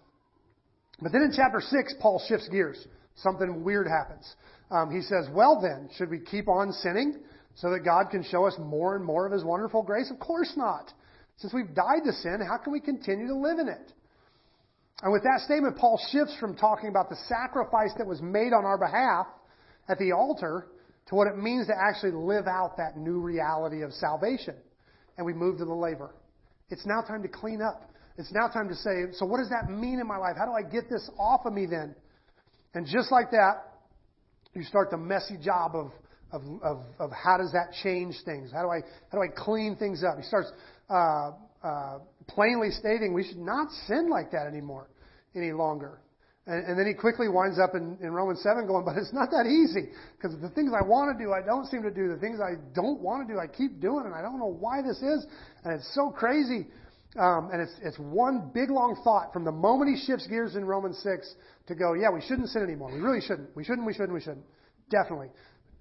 but 1.00 1.12
then 1.12 1.22
in 1.22 1.32
chapter 1.34 1.60
6, 1.60 1.94
Paul 2.00 2.22
shifts 2.28 2.48
gears. 2.48 2.86
Something 3.16 3.62
weird 3.62 3.86
happens. 3.86 4.34
Um, 4.70 4.90
he 4.90 5.00
says, 5.00 5.26
well 5.32 5.60
then, 5.60 5.88
should 5.96 6.10
we 6.10 6.18
keep 6.18 6.48
on 6.48 6.72
sinning 6.72 7.20
so 7.54 7.70
that 7.70 7.80
God 7.84 8.10
can 8.10 8.24
show 8.24 8.46
us 8.46 8.54
more 8.58 8.96
and 8.96 9.04
more 9.04 9.26
of 9.26 9.32
his 9.32 9.44
wonderful 9.44 9.82
grace? 9.82 10.10
Of 10.10 10.18
course 10.18 10.52
not. 10.56 10.92
Since 11.36 11.52
we've 11.52 11.74
died 11.74 12.02
to 12.04 12.12
sin, 12.12 12.40
how 12.46 12.58
can 12.58 12.72
we 12.72 12.80
continue 12.80 13.28
to 13.28 13.36
live 13.36 13.58
in 13.58 13.68
it? 13.68 13.92
And 15.04 15.12
with 15.12 15.22
that 15.24 15.40
statement, 15.44 15.76
Paul 15.76 16.00
shifts 16.10 16.34
from 16.40 16.56
talking 16.56 16.88
about 16.88 17.10
the 17.10 17.16
sacrifice 17.28 17.90
that 17.98 18.06
was 18.06 18.22
made 18.22 18.54
on 18.54 18.64
our 18.64 18.78
behalf 18.78 19.26
at 19.86 19.98
the 19.98 20.12
altar 20.12 20.68
to 21.08 21.14
what 21.14 21.28
it 21.28 21.36
means 21.36 21.66
to 21.66 21.74
actually 21.76 22.12
live 22.12 22.46
out 22.46 22.78
that 22.78 22.96
new 22.96 23.20
reality 23.20 23.82
of 23.82 23.92
salvation. 23.92 24.54
And 25.18 25.26
we 25.26 25.34
move 25.34 25.58
to 25.58 25.66
the 25.66 25.74
laver. 25.74 26.14
It's 26.70 26.86
now 26.86 27.02
time 27.02 27.20
to 27.20 27.28
clean 27.28 27.60
up. 27.60 27.90
It's 28.16 28.32
now 28.32 28.48
time 28.48 28.66
to 28.70 28.74
say, 28.74 29.12
so 29.12 29.26
what 29.26 29.38
does 29.38 29.50
that 29.50 29.70
mean 29.70 30.00
in 30.00 30.06
my 30.06 30.16
life? 30.16 30.36
How 30.38 30.46
do 30.46 30.52
I 30.52 30.62
get 30.62 30.88
this 30.88 31.10
off 31.18 31.42
of 31.44 31.52
me 31.52 31.66
then? 31.66 31.94
And 32.72 32.86
just 32.86 33.12
like 33.12 33.30
that, 33.32 33.56
you 34.54 34.62
start 34.62 34.90
the 34.90 34.96
messy 34.96 35.36
job 35.36 35.72
of, 35.74 35.90
of, 36.32 36.42
of, 36.62 36.78
of 36.98 37.10
how 37.10 37.36
does 37.36 37.52
that 37.52 37.74
change 37.82 38.14
things? 38.24 38.50
How 38.50 38.62
do 38.62 38.70
I, 38.70 38.80
how 39.12 39.18
do 39.18 39.22
I 39.22 39.28
clean 39.36 39.76
things 39.76 40.02
up? 40.02 40.16
He 40.16 40.24
starts, 40.24 40.50
uh, 40.88 41.32
uh, 41.62 41.98
plainly 42.28 42.70
stating 42.70 43.14
we 43.14 43.24
should 43.24 43.38
not 43.38 43.68
sin 43.86 44.08
like 44.10 44.30
that 44.32 44.46
anymore, 44.46 44.88
any 45.34 45.52
longer. 45.52 46.00
And, 46.46 46.64
and 46.66 46.78
then 46.78 46.86
he 46.86 46.94
quickly 46.94 47.28
winds 47.28 47.58
up 47.58 47.74
in, 47.74 47.96
in 48.02 48.12
Romans 48.12 48.42
7 48.42 48.66
going, 48.66 48.84
but 48.84 48.96
it's 48.96 49.12
not 49.12 49.30
that 49.30 49.46
easy. 49.46 49.90
Because 50.16 50.38
the 50.40 50.50
things 50.50 50.72
I 50.76 50.84
want 50.84 51.16
to 51.16 51.24
do, 51.24 51.32
I 51.32 51.40
don't 51.40 51.66
seem 51.66 51.82
to 51.82 51.90
do. 51.90 52.08
The 52.08 52.18
things 52.18 52.38
I 52.40 52.60
don't 52.74 53.00
want 53.00 53.26
to 53.26 53.32
do, 53.32 53.40
I 53.40 53.46
keep 53.46 53.80
doing. 53.80 54.04
And 54.04 54.14
I 54.14 54.20
don't 54.20 54.38
know 54.38 54.52
why 54.52 54.82
this 54.82 54.98
is. 54.98 55.26
And 55.64 55.72
it's 55.72 55.94
so 55.94 56.10
crazy. 56.10 56.66
Um, 57.18 57.48
and 57.52 57.62
it's, 57.62 57.72
it's 57.82 57.98
one 57.98 58.50
big 58.52 58.70
long 58.70 59.00
thought 59.04 59.32
from 59.32 59.44
the 59.44 59.52
moment 59.52 59.96
he 59.96 60.04
shifts 60.04 60.26
gears 60.26 60.56
in 60.56 60.64
Romans 60.64 60.98
6 61.02 61.34
to 61.68 61.74
go, 61.74 61.94
yeah, 61.94 62.10
we 62.10 62.20
shouldn't 62.20 62.48
sin 62.48 62.62
anymore. 62.62 62.92
We 62.92 63.00
really 63.00 63.20
shouldn't. 63.20 63.54
We 63.56 63.64
shouldn't, 63.64 63.86
we 63.86 63.94
shouldn't, 63.94 64.12
we 64.12 64.20
shouldn't. 64.20 64.44
Definitely. 64.90 65.28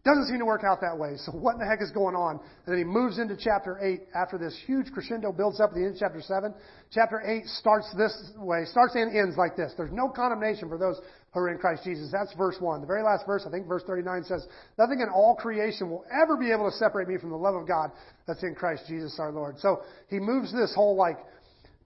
Doesn't 0.04 0.28
seem 0.28 0.40
to 0.40 0.46
work 0.46 0.66
out 0.68 0.82
that 0.82 0.98
way. 0.98 1.16
So 1.16 1.32
what 1.32 1.54
in 1.54 1.60
the 1.60 1.66
heck 1.66 1.82
is 1.82 1.92
going 1.92 2.14
on? 2.14 2.36
And 2.36 2.68
then 2.68 2.78
he 2.78 2.84
moves 2.84 3.20
into 3.20 3.38
chapter 3.40 3.80
8 3.80 4.12
after 4.14 4.38
this 4.38 4.54
huge 4.66 4.92
crescendo 4.92 5.32
builds 5.32 5.62
up 5.62 5.70
at 5.70 5.76
the 5.76 5.82
end 5.82 5.96
of 5.96 6.00
chapter 6.00 6.20
7. 6.20 6.54
Chapter 6.92 7.24
8 7.24 7.48
starts 7.48 7.88
this 7.96 8.12
way, 8.36 8.66
starts 8.66 8.96
and 8.96 9.16
ends 9.16 9.38
like 9.38 9.56
this. 9.56 9.72
There's 9.78 9.94
no 9.94 10.10
condemnation 10.10 10.68
for 10.68 10.78
those 10.78 11.00
who 11.32 11.40
are 11.40 11.50
in 11.50 11.58
Christ 11.58 11.86
Jesus. 11.86 12.12
That's 12.12 12.34
verse 12.34 12.58
1. 12.60 12.82
The 12.82 12.88
very 12.88 13.02
last 13.02 13.26
verse, 13.26 13.46
I 13.48 13.52
think 13.52 13.66
verse 13.66 13.84
39 13.88 14.26
says, 14.26 14.46
Nothing 14.78 15.00
in 15.00 15.08
all 15.08 15.36
creation 15.40 15.90
will 15.90 16.04
ever 16.12 16.36
be 16.36 16.52
able 16.52 16.70
to 16.70 16.76
separate 16.76 17.08
me 17.08 17.16
from 17.18 17.30
the 17.30 17.40
love 17.40 17.56
of 17.56 17.66
God 17.66 17.90
that's 18.28 18.44
in 18.44 18.56
Christ 18.56 18.84
Jesus 18.90 19.16
our 19.20 19.32
Lord. 19.32 19.56
So 19.60 19.84
he 20.10 20.20
moves 20.20 20.52
this 20.52 20.76
whole 20.76 20.98
like, 20.98 21.16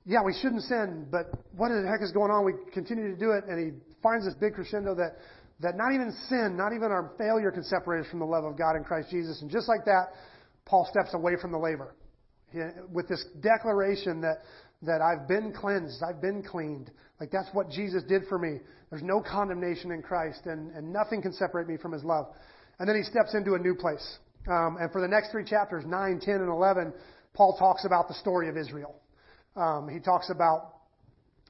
yeah, 0.08 0.24
we 0.24 0.34
shouldn't 0.42 0.64
sin, 0.64 1.06
but 1.12 1.30
what 1.56 1.68
the 1.70 1.86
heck 1.86 2.02
is 2.02 2.14
going 2.14 2.32
on? 2.32 2.46
We 2.46 2.54
continue 2.74 3.14
to 3.14 3.20
do 3.20 3.32
it, 3.32 3.44
and 3.44 3.60
he 3.60 3.78
finds 4.02 4.26
this 4.26 4.36
big 4.36 4.54
crescendo 4.54 4.96
that 4.96 5.18
that 5.60 5.76
not 5.76 5.94
even 5.94 6.14
sin, 6.30 6.56
not 6.56 6.74
even 6.74 6.92
our 6.92 7.12
failure 7.18 7.52
can 7.52 7.64
separate 7.64 8.06
us 8.06 8.10
from 8.10 8.20
the 8.20 8.26
love 8.26 8.44
of 8.44 8.58
God 8.58 8.76
in 8.76 8.84
Christ 8.84 9.10
Jesus. 9.10 9.42
And 9.42 9.50
just 9.50 9.68
like 9.68 9.86
that, 9.86 10.10
Paul 10.66 10.88
steps 10.90 11.14
away 11.14 11.34
from 11.42 11.52
the 11.52 11.58
laver 11.58 11.96
with 12.92 13.08
this 13.08 13.24
declaration 13.42 14.22
that, 14.22 14.42
that 14.82 15.02
I've 15.02 15.28
been 15.28 15.54
cleansed, 15.54 16.02
I've 16.04 16.22
been 16.22 16.44
cleaned, 16.44 16.92
Like 17.20 17.32
that's 17.32 17.50
what 17.54 17.70
Jesus 17.70 18.04
did 18.04 18.24
for 18.30 18.38
me. 18.38 18.60
There's 18.90 19.04
no 19.04 19.22
condemnation 19.22 19.92
in 19.92 20.02
Christ, 20.02 20.42
and, 20.46 20.72
and 20.72 20.94
nothing 20.94 21.22
can 21.22 21.34
separate 21.34 21.68
me 21.68 21.78
from 21.78 21.92
His 21.92 22.04
love. 22.04 22.28
And 22.80 22.88
then 22.88 22.96
he 22.96 23.04
steps 23.04 23.34
into 23.34 23.56
a 23.56 23.60
new 23.60 23.76
place. 23.76 24.18
Um, 24.48 24.78
and 24.80 24.92
for 24.92 25.02
the 25.02 25.08
next 25.08 25.32
three 25.32 25.44
chapters, 25.44 25.84
9, 25.86 26.20
10, 26.22 26.36
and 26.36 26.50
11, 26.50 26.94
Paul 27.34 27.58
talks 27.58 27.86
about 27.86 28.08
the 28.08 28.14
story 28.14 28.50
of 28.50 28.56
Israel. 28.56 28.96
Um, 29.56 29.90
he 29.92 30.00
talks 30.00 30.30
about 30.30 30.77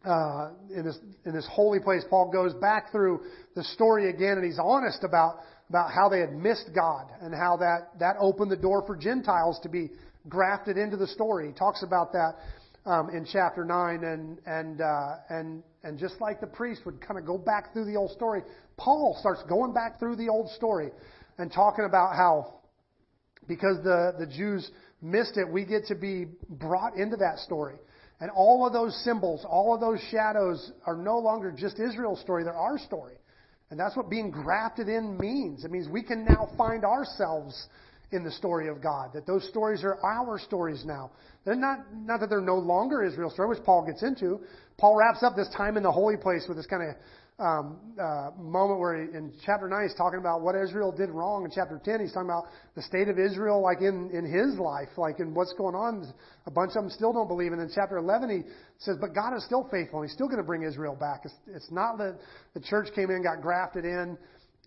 uh, 0.07 0.51
in 0.73 0.85
this 0.85 0.97
in 1.25 1.33
this 1.33 1.47
holy 1.51 1.79
place. 1.79 2.03
Paul 2.09 2.31
goes 2.31 2.53
back 2.53 2.91
through 2.91 3.21
the 3.55 3.63
story 3.63 4.09
again, 4.09 4.37
and 4.37 4.45
he's 4.45 4.59
honest 4.61 5.03
about 5.03 5.39
about 5.69 5.91
how 5.91 6.07
they 6.07 6.19
had 6.19 6.33
missed 6.33 6.69
God 6.73 7.07
and 7.21 7.33
how 7.33 7.57
that 7.57 7.99
that 7.99 8.15
opened 8.19 8.51
the 8.51 8.57
door 8.57 8.83
for 8.87 8.95
Gentiles 8.95 9.59
to 9.63 9.69
be 9.69 9.89
grafted 10.29 10.77
into 10.77 10.97
the 10.97 11.07
story. 11.07 11.47
He 11.47 11.53
talks 11.53 11.83
about 11.83 12.13
that 12.13 12.35
um, 12.85 13.09
in 13.09 13.27
chapter 13.31 13.65
nine, 13.65 14.03
and 14.03 14.39
and 14.45 14.81
uh, 14.81 15.15
and 15.29 15.63
and 15.83 15.99
just 15.99 16.21
like 16.21 16.39
the 16.39 16.47
priest 16.47 16.81
would 16.85 17.01
kind 17.01 17.19
of 17.19 17.25
go 17.25 17.37
back 17.37 17.73
through 17.73 17.85
the 17.85 17.97
old 17.97 18.11
story, 18.11 18.43
Paul 18.77 19.17
starts 19.19 19.43
going 19.49 19.73
back 19.73 19.99
through 19.99 20.15
the 20.15 20.29
old 20.29 20.49
story 20.51 20.91
and 21.37 21.51
talking 21.51 21.85
about 21.85 22.15
how 22.15 22.61
because 23.47 23.77
the 23.83 24.13
the 24.17 24.25
Jews 24.25 24.71
missed 25.01 25.35
it, 25.35 25.47
we 25.47 25.65
get 25.65 25.85
to 25.87 25.95
be 25.95 26.27
brought 26.49 26.95
into 26.95 27.17
that 27.17 27.39
story. 27.39 27.75
And 28.19 28.31
all 28.31 28.65
of 28.65 28.73
those 28.73 28.95
symbols, 29.03 29.45
all 29.47 29.75
of 29.75 29.79
those 29.79 29.99
shadows 30.09 30.71
are 30.85 30.95
no 30.95 31.19
longer 31.19 31.51
just 31.51 31.79
Israel's 31.79 32.19
story, 32.21 32.43
they're 32.43 32.53
our 32.53 32.79
story. 32.79 33.15
And 33.69 33.79
that's 33.79 33.95
what 33.95 34.09
being 34.09 34.31
grafted 34.31 34.87
in 34.87 35.17
means. 35.17 35.65
It 35.65 35.71
means 35.71 35.87
we 35.89 36.01
can 36.01 36.23
now 36.23 36.49
find 36.57 36.85
ourselves 36.85 37.67
in 38.11 38.23
the 38.23 38.31
story 38.31 38.69
of 38.69 38.81
God. 38.81 39.11
That 39.13 39.27
those 39.27 39.47
stories 39.49 39.83
are 39.83 39.97
our 40.03 40.39
stories 40.39 40.83
now. 40.85 41.11
They're 41.43 41.55
not, 41.55 41.79
not 41.93 42.21
that 42.21 42.29
they're 42.29 42.39
no 42.39 42.57
longer 42.57 43.03
Israel's 43.03 43.33
story, 43.33 43.49
which 43.49 43.63
Paul 43.65 43.85
gets 43.85 44.01
into. 44.03 44.39
Paul 44.77 44.95
wraps 44.95 45.23
up 45.23 45.35
this 45.35 45.49
time 45.55 45.75
in 45.75 45.83
the 45.83 45.91
holy 45.91 46.15
place 46.15 46.45
with 46.47 46.57
this 46.57 46.65
kind 46.65 46.89
of 46.89 46.95
um, 47.39 47.77
uh, 48.01 48.31
moment 48.39 48.79
where 48.79 48.97
he, 48.97 49.15
in 49.15 49.31
chapter 49.45 49.69
9 49.69 49.83
he's 49.83 49.95
talking 49.95 50.17
about 50.17 50.41
what 50.41 50.55
Israel 50.55 50.91
did 50.91 51.09
wrong. 51.09 51.45
In 51.45 51.51
chapter 51.53 51.79
10 51.83 52.01
he's 52.01 52.11
talking 52.11 52.29
about 52.29 52.45
the 52.75 52.81
state 52.81 53.09
of 53.09 53.19
Israel 53.19 53.61
like 53.61 53.77
in, 53.81 54.09
in 54.09 54.25
his 54.25 54.57
life, 54.57 54.89
like 54.97 55.19
in 55.19 55.35
what's 55.35 55.53
going 55.53 55.75
on. 55.75 56.11
A 56.47 56.51
bunch 56.51 56.69
of 56.75 56.81
them 56.81 56.89
still 56.89 57.13
don't 57.13 57.27
believe. 57.27 57.53
And 57.53 57.61
in 57.61 57.69
chapter 57.73 57.97
11 57.97 58.29
he 58.29 58.41
says, 58.79 58.97
but 58.99 59.13
God 59.13 59.37
is 59.37 59.45
still 59.45 59.69
faithful. 59.69 60.01
He's 60.01 60.13
still 60.13 60.27
going 60.27 60.41
to 60.41 60.47
bring 60.47 60.63
Israel 60.63 60.97
back. 60.99 61.21
It's, 61.25 61.35
it's 61.45 61.71
not 61.71 61.99
that 61.99 62.17
the 62.55 62.61
church 62.61 62.87
came 62.95 63.11
in, 63.11 63.21
got 63.21 63.41
grafted 63.41 63.85
in. 63.85 64.17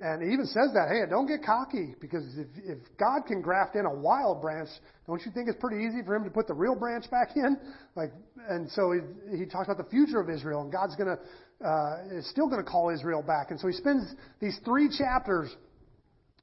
And 0.00 0.22
he 0.22 0.32
even 0.32 0.46
says 0.46 0.72
that, 0.72 0.88
hey, 0.88 1.02
don't 1.10 1.26
get 1.26 1.44
cocky 1.44 1.94
because 2.00 2.24
if, 2.38 2.48
if 2.64 2.78
God 2.96 3.26
can 3.26 3.42
graft 3.42 3.74
in 3.74 3.84
a 3.84 3.92
wild 3.92 4.40
branch, 4.40 4.70
don't 5.06 5.20
you 5.26 5.32
think 5.32 5.48
it's 5.48 5.58
pretty 5.60 5.84
easy 5.84 6.00
for 6.06 6.14
him 6.14 6.24
to 6.24 6.30
put 6.30 6.46
the 6.46 6.54
real 6.54 6.74
branch 6.74 7.04
back 7.10 7.36
in? 7.36 7.58
Like, 7.96 8.12
and 8.48 8.70
so 8.70 8.92
he, 8.92 9.36
he 9.36 9.44
talks 9.44 9.68
about 9.68 9.76
the 9.76 9.90
future 9.90 10.18
of 10.18 10.30
Israel 10.30 10.62
and 10.62 10.72
God's 10.72 10.96
going 10.96 11.10
to 11.10 11.18
uh, 11.64 11.96
is 12.12 12.28
still 12.30 12.48
going 12.48 12.62
to 12.62 12.68
call 12.68 12.90
Israel 12.90 13.22
back. 13.22 13.50
And 13.50 13.60
so 13.60 13.68
he 13.68 13.74
spends 13.74 14.14
these 14.40 14.58
three 14.64 14.88
chapters 14.96 15.54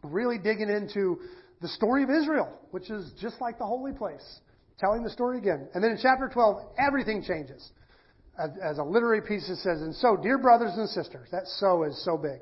really 0.03 0.38
digging 0.38 0.70
into 0.70 1.20
the 1.61 1.68
story 1.70 2.03
of 2.03 2.09
Israel, 2.09 2.53
which 2.72 2.89
is 2.89 3.11
just 3.20 3.41
like 3.41 3.57
the 3.57 3.65
holy 3.65 3.93
place, 3.93 4.39
telling 4.80 5.03
the 5.03 5.09
story 5.09 5.39
again. 5.39 5.68
And 5.74 5.84
then 5.84 5.91
in 5.91 5.99
chapter 6.01 6.30
12, 6.32 6.57
everything 6.78 7.24
changes. 7.24 7.72
As, 8.38 8.78
a 8.78 8.84
literary 8.84 9.22
piece, 9.22 9.49
it 9.49 9.57
says, 9.57 9.82
And 9.82 9.95
so, 9.95 10.15
dear 10.15 10.38
brothers 10.38 10.74
and 10.76 10.88
sisters, 10.89 11.28
that 11.32 11.47
so 11.47 11.84
is 11.84 11.99
so 12.05 12.18
big. 12.18 12.39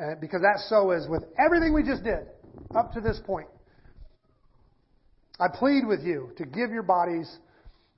Uh, 0.00 0.14
because 0.22 0.40
that 0.40 0.58
so 0.68 0.92
is 0.92 1.06
with 1.06 1.22
everything 1.38 1.74
we 1.74 1.82
just 1.82 2.02
did 2.02 2.26
up 2.74 2.94
to 2.94 3.00
this 3.02 3.20
point. 3.26 3.48
I 5.38 5.48
plead 5.48 5.86
with 5.86 6.00
you 6.02 6.30
to 6.38 6.46
give 6.46 6.70
your 6.70 6.82
bodies 6.82 7.30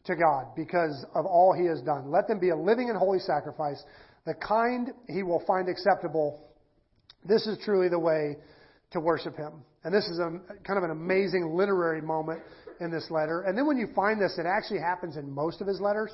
to 0.05 0.17
God 0.17 0.55
because 0.57 1.05
of 1.15 1.27
all 1.27 1.53
He 1.53 1.67
has 1.67 1.81
done. 1.81 2.11
Let 2.11 2.29
them 2.29 2.39
be 2.39 2.51
a 2.51 2.57
living 2.57 2.91
and 2.91 2.99
holy 2.99 3.19
sacrifice, 3.19 3.83
the 4.27 4.35
kind 4.35 4.91
He 5.09 5.23
will 5.23 5.43
find 5.47 5.69
acceptable. 5.69 6.41
This 7.25 7.47
is 7.47 7.59
truly 7.65 7.89
the 7.89 7.99
way 7.99 8.37
to 8.91 9.01
worship 9.01 9.37
Him. 9.37 9.53
And 9.85 9.93
this 9.93 10.05
is 10.05 10.19
a 10.19 10.41
kind 10.67 10.79
of 10.79 10.85
an 10.85 10.91
amazing 10.91 11.55
literary 11.55 12.01
moment 12.01 12.41
in 12.81 12.91
this 12.91 13.11
letter. 13.11 13.43
And 13.43 13.57
then 13.57 13.67
when 13.67 13.77
you 13.77 13.89
find 13.95 14.21
this, 14.21 14.39
it 14.39 14.47
actually 14.47 14.81
happens 14.81 15.17
in 15.17 15.31
most 15.31 15.61
of 15.61 15.67
his 15.67 15.81
letters, 15.81 16.11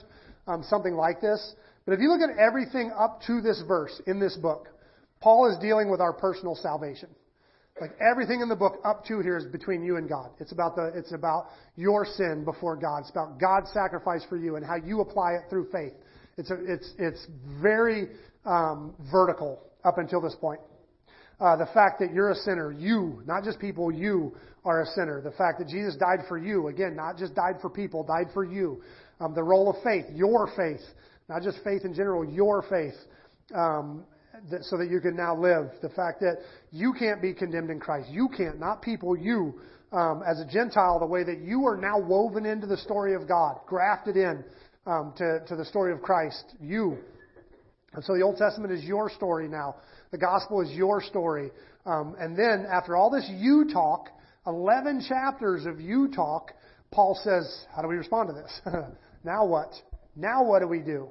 um, 0.47 0.63
something 0.65 0.95
like 0.95 1.21
this. 1.21 1.55
But 1.87 1.93
if 1.93 2.01
you 2.01 2.11
look 2.11 2.21
at 2.21 2.37
everything 2.37 2.93
up 2.99 3.21
to 3.27 3.41
this 3.41 3.63
verse 3.67 4.01
in 4.07 4.19
this 4.19 4.37
book, 4.37 4.69
Paul 5.21 5.51
is 5.51 5.59
dealing 5.59 5.91
with 5.91 6.01
our 6.01 6.13
personal 6.13 6.55
salvation. 6.55 7.11
Like 7.81 7.93
everything 8.01 8.41
in 8.41 8.49
the 8.49 8.57
book 8.57 8.75
up 8.85 9.05
to 9.07 9.21
here 9.21 9.39
is 9.39 9.47
between 9.47 9.83
you 9.83 9.97
and 9.97 10.09
God. 10.09 10.31
It's 10.39 10.53
about 10.53 10.77
the, 10.77 10.93
it's 10.95 11.13
about 11.13 11.47
your 11.77 12.05
sin 12.05 12.45
before 12.45 12.77
God. 12.77 12.99
It's 13.01 13.11
about 13.11 13.41
God's 13.41 13.71
sacrifice 13.73 14.23
for 14.29 14.37
you 14.37 14.57
and 14.57 14.67
how 14.67 14.77
you 14.77 15.01
apply 15.01 15.33
it 15.33 15.45
through 15.49 15.69
faith. 15.73 15.93
It's 16.37 16.51
a, 16.51 16.59
it's, 16.67 16.93
it's 16.99 17.27
very, 17.63 18.09
um, 18.45 18.95
vertical 19.11 19.61
up 19.85 19.99
until 19.99 20.21
this 20.21 20.35
point. 20.41 20.61
Uh, 21.41 21.57
the 21.57 21.69
fact 21.73 22.01
that 22.01 22.13
you're 22.13 22.31
a 22.31 22.35
sinner, 22.35 22.71
you, 22.71 23.23
not 23.27 23.45
just 23.45 23.59
people, 23.59 23.91
you 23.91 24.35
are 24.65 24.83
a 24.83 24.87
sinner. 24.87 25.23
The 25.23 25.31
fact 25.33 25.59
that 25.59 25.69
Jesus 25.69 25.97
died 25.97 26.21
for 26.29 26.37
you, 26.37 26.69
again, 26.69 26.95
not 26.95 27.17
just 27.17 27.35
died 27.35 27.57
for 27.63 27.71
people, 27.71 28.05
died 28.05 28.29
for 28.35 28.45
you. 28.45 28.83
Um, 29.21 29.35
the 29.35 29.43
role 29.43 29.71
of 29.71 29.83
faith, 29.83 30.05
your 30.15 30.51
faith, 30.55 30.85
not 31.29 31.43
just 31.43 31.59
faith 31.65 31.85
in 31.85 31.95
general, 31.95 32.25
your 32.25 32.63
faith. 32.69 32.95
Um, 33.55 34.05
that, 34.51 34.65
so 34.65 34.77
that 34.79 34.89
you 34.91 35.01
can 35.01 35.17
now 35.17 35.37
live. 35.37 35.71
The 35.83 35.89
fact 35.91 36.21
that 36.21 36.39
you 36.71 36.93
can't 36.93 37.21
be 37.21 37.35
condemned 37.35 37.71
in 37.71 37.81
Christ. 37.81 38.09
You 38.11 38.29
can't, 38.29 38.59
not 38.59 38.83
people, 38.83 39.17
you, 39.17 39.61
um, 39.93 40.23
as 40.27 40.41
a 40.41 40.47
Gentile, 40.47 40.99
the 40.99 41.07
way 41.07 41.25
that 41.25 41.41
you 41.41 41.67
are 41.67 41.77
now 41.77 41.99
woven 41.99 42.47
into 42.47 42.67
the 42.67 42.77
story 42.77 43.15
of 43.15 43.27
God, 43.27 43.61
grafted 43.67 44.17
in 44.17 44.45
um, 44.87 45.13
to, 45.17 45.41
to 45.49 45.57
the 45.57 45.65
story 45.65 45.93
of 45.93 46.03
Christ. 46.03 46.45
You. 46.61 46.99
And 47.93 48.05
so 48.05 48.15
the 48.15 48.23
Old 48.23 48.37
Testament 48.37 48.73
is 48.73 48.85
your 48.85 49.11
story 49.11 49.49
now. 49.49 49.77
The 50.13 50.19
gospel 50.19 50.61
is 50.61 50.71
your 50.71 51.03
story. 51.03 51.51
Um, 51.87 52.15
and 52.19 52.37
then 52.37 52.67
after 52.71 52.97
all 52.97 53.11
this 53.11 53.29
you 53.29 53.69
talk, 53.73 54.09
11 54.47 55.05
chapters 55.09 55.67
of 55.67 55.81
you 55.81 56.09
talk, 56.09 56.53
Paul 56.91 57.19
says, 57.23 57.67
how 57.75 57.83
do 57.83 57.89
we 57.89 57.97
respond 57.97 58.31
to 58.31 58.35
this? 58.35 58.61
now 59.25 59.47
what? 59.47 59.73
Now 60.17 60.45
what 60.45 60.61
do 60.61 60.69
we 60.69 60.81
do? 60.81 61.09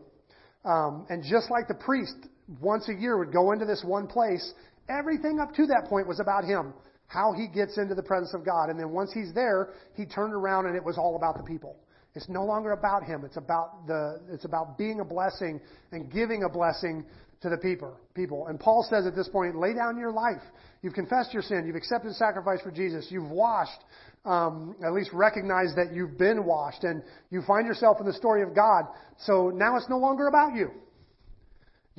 Um, 0.65 1.05
and 1.09 1.23
just 1.23 1.49
like 1.49 1.67
the 1.67 1.73
priest 1.73 2.15
once 2.61 2.89
a 2.89 2.93
year 2.93 3.17
would 3.17 3.31
go 3.31 3.51
into 3.51 3.65
this 3.65 3.83
one 3.85 4.07
place. 4.07 4.53
Everything 4.89 5.39
up 5.39 5.53
to 5.55 5.67
that 5.67 5.85
point 5.87 6.07
was 6.07 6.19
about 6.19 6.43
him, 6.43 6.73
how 7.07 7.33
he 7.33 7.47
gets 7.47 7.77
into 7.77 7.95
the 7.95 8.03
presence 8.03 8.33
of 8.33 8.45
God. 8.45 8.69
And 8.69 8.79
then 8.79 8.91
once 8.91 9.11
he's 9.13 9.33
there, 9.33 9.69
he 9.93 10.05
turned 10.05 10.33
around 10.33 10.65
and 10.65 10.75
it 10.75 10.83
was 10.83 10.97
all 10.97 11.15
about 11.15 11.37
the 11.37 11.43
people. 11.43 11.75
It's 12.15 12.27
no 12.27 12.43
longer 12.43 12.71
about 12.71 13.03
him. 13.03 13.23
It's 13.23 13.37
about 13.37 13.85
the, 13.85 14.19
it's 14.31 14.45
about 14.45 14.77
being 14.77 14.99
a 14.99 15.05
blessing 15.05 15.61
and 15.91 16.11
giving 16.11 16.43
a 16.43 16.49
blessing 16.49 17.05
to 17.41 17.49
the 17.49 17.57
people. 17.57 17.95
People. 18.15 18.47
And 18.47 18.59
Paul 18.59 18.85
says 18.89 19.05
at 19.05 19.15
this 19.15 19.29
point, 19.29 19.55
lay 19.55 19.73
down 19.73 19.97
your 19.97 20.11
life. 20.11 20.41
You've 20.81 20.95
confessed 20.95 21.33
your 21.33 21.43
sin. 21.43 21.65
You've 21.67 21.75
accepted 21.75 22.09
the 22.09 22.15
sacrifice 22.15 22.61
for 22.61 22.71
Jesus. 22.71 23.07
You've 23.09 23.29
washed. 23.29 23.79
Um, 24.25 24.75
at 24.85 24.91
least 24.91 25.11
recognize 25.13 25.73
that 25.75 25.93
you've 25.93 26.17
been 26.17 26.45
washed 26.45 26.83
and 26.83 27.01
you 27.29 27.41
find 27.47 27.65
yourself 27.65 27.97
in 28.01 28.05
the 28.05 28.13
story 28.13 28.43
of 28.43 28.53
God. 28.53 28.83
So 29.19 29.49
now 29.49 29.77
it's 29.77 29.87
no 29.87 29.97
longer 29.97 30.27
about 30.27 30.55
you. 30.55 30.71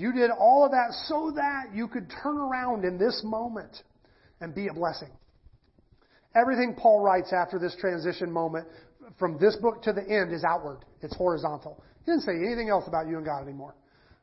You 0.01 0.14
did 0.14 0.30
all 0.30 0.64
of 0.64 0.70
that 0.70 0.94
so 1.09 1.30
that 1.36 1.74
you 1.74 1.86
could 1.86 2.11
turn 2.22 2.38
around 2.38 2.86
in 2.86 2.96
this 2.96 3.20
moment 3.22 3.82
and 4.40 4.55
be 4.55 4.68
a 4.68 4.72
blessing. 4.72 5.11
Everything 6.34 6.74
Paul 6.74 7.01
writes 7.01 7.34
after 7.34 7.59
this 7.59 7.76
transition 7.78 8.32
moment 8.32 8.66
from 9.18 9.36
this 9.38 9.57
book 9.57 9.82
to 9.82 9.92
the 9.92 10.01
end 10.01 10.32
is 10.32 10.42
outward. 10.42 10.86
It's 11.03 11.14
horizontal. 11.14 11.84
He 12.07 12.12
doesn't 12.12 12.24
say 12.24 12.32
anything 12.32 12.70
else 12.70 12.84
about 12.88 13.09
you 13.09 13.18
and 13.18 13.26
God 13.26 13.42
anymore. 13.42 13.74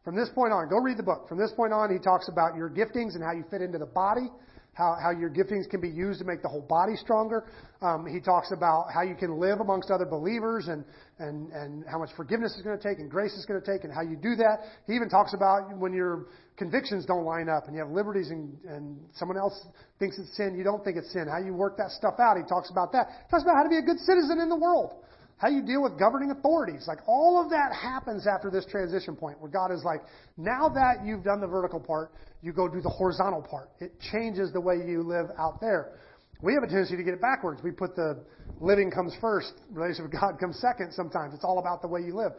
From 0.03 0.15
this 0.15 0.29
point 0.29 0.51
on, 0.51 0.67
go 0.67 0.77
read 0.77 0.97
the 0.97 1.03
book. 1.03 1.29
From 1.29 1.37
this 1.37 1.51
point 1.51 1.73
on, 1.73 1.93
he 1.93 1.99
talks 1.99 2.27
about 2.27 2.55
your 2.55 2.71
giftings 2.71 3.13
and 3.13 3.23
how 3.23 3.33
you 3.33 3.45
fit 3.51 3.61
into 3.61 3.77
the 3.77 3.85
body 3.85 4.31
how, 4.77 4.95
how 5.01 5.09
your 5.09 5.29
giftings 5.29 5.67
can 5.67 5.81
be 5.81 5.89
used 5.89 6.19
to 6.19 6.25
make 6.25 6.43
the 6.43 6.47
whole 6.47 6.61
body 6.61 6.95
stronger. 6.95 7.45
Um, 7.81 8.05
he 8.05 8.19
talks 8.19 8.51
about 8.51 8.87
how 8.93 9.01
you 9.01 9.15
can 9.15 9.39
live 9.39 9.59
amongst 9.59 9.89
other 9.89 10.05
believers 10.05 10.67
and, 10.67 10.85
and, 11.17 11.51
and 11.51 11.83
how 11.89 11.97
much 11.97 12.09
forgiveness 12.15 12.55
is 12.55 12.61
going 12.61 12.77
to 12.77 12.83
take 12.83 12.99
and 12.99 13.09
grace 13.09 13.33
is 13.33 13.45
going 13.45 13.59
to 13.59 13.65
take 13.65 13.83
and 13.85 13.93
how 13.93 14.01
you 14.01 14.15
do 14.15 14.35
that. 14.35 14.59
He 14.85 14.93
even 14.93 15.09
talks 15.09 15.33
about 15.33 15.75
when 15.77 15.93
your 15.93 16.27
convictions 16.57 17.05
don't 17.05 17.25
line 17.25 17.49
up 17.49 17.65
and 17.65 17.73
you 17.73 17.81
have 17.81 17.89
liberties 17.89 18.29
and, 18.29 18.55
and 18.69 18.99
someone 19.15 19.37
else 19.37 19.65
thinks 19.97 20.19
it's 20.19 20.35
sin, 20.37 20.55
you 20.55 20.63
don't 20.63 20.83
think 20.83 20.97
it's 20.97 21.11
sin, 21.11 21.27
how 21.27 21.43
you 21.43 21.53
work 21.53 21.75
that 21.77 21.89
stuff 21.89 22.19
out. 22.19 22.37
He 22.37 22.43
talks 22.47 22.69
about 22.69 22.91
that. 22.91 23.07
He 23.25 23.31
talks 23.31 23.43
about 23.43 23.55
how 23.55 23.63
to 23.63 23.69
be 23.69 23.77
a 23.77 23.85
good 23.85 23.99
citizen 24.05 24.39
in 24.39 24.49
the 24.49 24.55
world 24.55 24.93
how 25.37 25.49
you 25.49 25.61
deal 25.61 25.83
with 25.83 25.99
governing 25.99 26.31
authorities. 26.31 26.85
Like 26.87 26.99
all 27.07 27.41
of 27.41 27.49
that 27.51 27.71
happens 27.73 28.25
after 28.27 28.49
this 28.49 28.65
transition 28.65 29.15
point 29.15 29.39
where 29.39 29.51
God 29.51 29.71
is 29.71 29.83
like, 29.83 30.01
now 30.35 30.67
that 30.69 31.05
you've 31.05 31.23
done 31.23 31.39
the 31.39 31.47
vertical 31.47 31.79
part, 31.79 32.11
you 32.41 32.51
go 32.51 32.67
do 32.67 32.81
the 32.81 32.89
horizontal 32.89 33.41
part. 33.41 33.69
It 33.79 33.93
changes 34.11 34.51
the 34.51 34.61
way 34.61 34.75
you 34.75 35.03
live 35.03 35.27
out 35.37 35.61
there. 35.61 35.99
We 36.41 36.53
have 36.53 36.63
a 36.63 36.67
tendency 36.67 36.97
to 36.97 37.03
get 37.03 37.13
it 37.13 37.21
backwards. 37.21 37.61
We 37.63 37.71
put 37.71 37.95
the 37.95 38.23
living 38.59 38.89
comes 38.89 39.13
first, 39.21 39.53
relationship 39.71 40.11
with 40.11 40.19
God 40.19 40.39
comes 40.39 40.59
second 40.59 40.91
sometimes. 40.93 41.33
It's 41.33 41.43
all 41.43 41.59
about 41.59 41.81
the 41.81 41.87
way 41.87 42.01
you 42.01 42.15
live. 42.15 42.31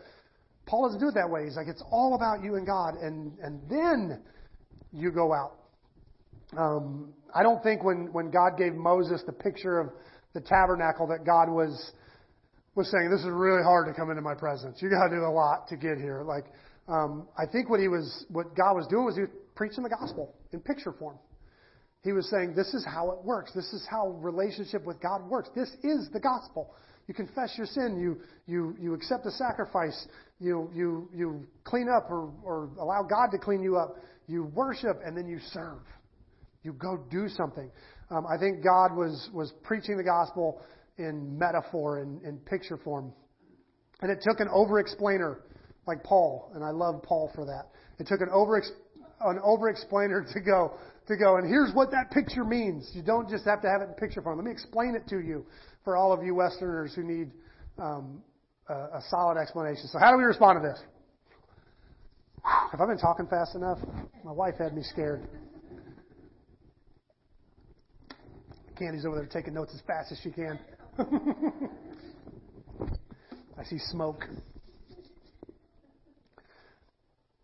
Paul 0.67 0.87
doesn't 0.87 1.01
do 1.01 1.09
it 1.09 1.15
that 1.15 1.31
way. 1.31 1.45
He's 1.45 1.57
like, 1.57 1.69
it's 1.69 1.83
all 1.91 2.15
about 2.15 2.45
you 2.45 2.57
and 2.57 2.67
God, 2.67 2.95
and, 2.97 3.33
and 3.39 3.61
then 3.71 4.21
you 4.93 5.11
go 5.11 5.33
out. 5.33 5.55
Um, 6.57 7.13
I 7.35 7.43
don't 7.43 7.63
think 7.63 7.83
when, 7.85 8.13
when 8.13 8.31
God 8.31 8.59
gave 8.59 8.75
Moses 8.75 9.23
the 9.25 9.33
picture 9.33 9.79
of 9.79 9.91
the 10.35 10.41
tabernacle 10.41 11.07
that 11.09 11.25
God 11.25 11.49
was 11.49 11.93
was 12.79 12.89
saying, 12.91 13.11
this 13.11 13.21
is 13.21 13.33
really 13.47 13.63
hard 13.63 13.85
to 13.91 13.95
come 13.99 14.09
into 14.11 14.23
my 14.23 14.35
presence. 14.35 14.79
You 14.81 14.89
got 14.89 15.09
to 15.11 15.17
do 15.17 15.25
a 15.27 15.35
lot 15.43 15.67
to 15.69 15.77
get 15.77 15.99
here. 15.99 16.23
Like, 16.23 16.47
Um, 16.89 17.29
I 17.37 17.45
think 17.45 17.69
what 17.69 17.81
he 17.81 17.89
was, 17.89 18.25
what 18.31 18.57
God 18.57 18.73
was 18.73 18.87
doing 18.89 19.05
was 19.05 19.15
he 19.15 19.23
was 19.29 19.35
preaching 19.55 19.83
the 19.83 19.91
gospel 19.91 20.35
in 20.53 20.61
picture 20.61 20.95
form. 20.99 21.19
He 22.03 22.13
was 22.13 22.31
saying, 22.31 22.55
this 22.57 22.73
is 22.73 22.87
how 22.87 23.11
it 23.11 23.19
works. 23.25 23.53
This 23.53 23.71
is 23.75 23.87
how 23.91 24.17
relationship 24.23 24.87
with 24.87 24.99
God 25.01 25.29
works. 25.29 25.51
This 25.55 25.69
is 25.83 26.09
the 26.13 26.21
gospel. 26.21 26.73
You 27.07 27.13
confess 27.13 27.51
your 27.59 27.67
sin. 27.67 27.99
You, 28.01 28.21
you, 28.47 28.77
you 28.81 28.95
accept 28.95 29.25
the 29.25 29.33
sacrifice. 29.33 30.07
You, 30.39 30.71
you, 30.73 31.11
you 31.13 31.47
clean 31.65 31.89
up 31.95 32.11
or, 32.11 32.33
or 32.43 32.71
allow 32.81 33.03
God 33.03 33.29
to 33.33 33.39
clean 33.39 33.63
you 33.63 33.77
up. 33.77 33.97
You 34.27 34.45
worship 34.55 35.01
and 35.05 35.17
then 35.17 35.27
you 35.27 35.41
serve. 35.53 35.83
You 36.63 36.73
go 36.73 37.05
do 37.11 37.29
something. 37.29 37.71
Um, 38.11 38.25
I 38.27 38.39
think 38.39 38.65
God 38.65 38.97
was, 38.97 39.29
was 39.35 39.53
preaching 39.63 39.97
the 39.99 40.05
gospel 40.05 40.63
in 40.99 41.39
metaphor 41.39 41.99
and 41.99 42.23
in, 42.23 42.39
picture 42.39 42.77
form. 42.77 43.13
And 44.01 44.11
it 44.11 44.21
took 44.23 44.41
an 44.41 44.49
over 44.53 44.81
explainer 44.81 45.41
like 45.87 46.03
Paul, 46.05 46.51
and 46.55 46.65
I 46.65 46.71
love 46.71 47.03
Paul 47.03 47.31
for 47.35 47.45
that. 47.47 47.71
It 47.99 48.07
took 48.07 48.21
an 48.21 48.29
over 48.33 48.63
an 49.21 49.41
over 49.43 49.69
explainer 49.69 50.25
to 50.33 50.41
go 50.41 50.75
to 51.09 51.17
go, 51.17 51.37
and 51.37 51.49
here's 51.49 51.75
what 51.75 51.91
that 51.91 52.11
picture 52.11 52.45
means. 52.45 52.91
You 52.95 53.03
don't 53.03 53.29
just 53.29 53.45
have 53.47 53.63
to 53.63 53.69
have 53.69 53.81
it 53.81 53.89
in 53.89 53.95
picture 53.95 54.21
form. 54.21 54.37
Let 54.37 54.45
me 54.45 54.53
explain 54.53 54.95
it 54.95 55.09
to 55.09 55.21
you 55.21 55.47
for 55.83 55.97
all 55.97 56.13
of 56.13 56.23
you 56.23 56.35
Westerners 56.35 56.95
who 56.95 57.03
need 57.03 57.31
um, 57.79 58.23
a, 58.69 58.75
a 58.75 59.03
solid 59.09 59.39
explanation. 59.39 59.87
So, 59.91 59.99
how 59.99 60.13
do 60.13 60.19
we 60.19 60.25
respond 60.25 60.63
to 60.63 60.69
this? 60.69 60.79
Have 62.71 62.81
I 62.81 62.87
been 62.87 62.99
talking 62.99 63.27
fast 63.27 63.55
enough? 63.55 63.79
My 64.25 64.33
wife 64.33 64.55
had 64.59 64.75
me 64.75 64.83
scared. 64.83 65.27
Candy's 68.79 69.05
over 69.05 69.17
there 69.17 69.27
taking 69.27 69.55
notes 69.55 69.73
as 69.75 69.81
fast 69.87 70.13
as 70.13 70.21
she 70.23 70.31
can. 70.31 70.59
I 73.59 73.65
see 73.65 73.79
smoke. 73.79 74.25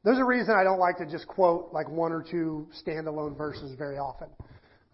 There's 0.02 0.18
a 0.18 0.24
reason 0.24 0.54
I 0.58 0.64
don't 0.64 0.80
like 0.80 0.98
to 0.98 1.06
just 1.06 1.28
quote 1.28 1.68
like 1.72 1.88
one 1.88 2.10
or 2.12 2.22
two 2.28 2.66
standalone 2.84 3.38
verses 3.38 3.76
very 3.78 3.96
often. 3.96 4.28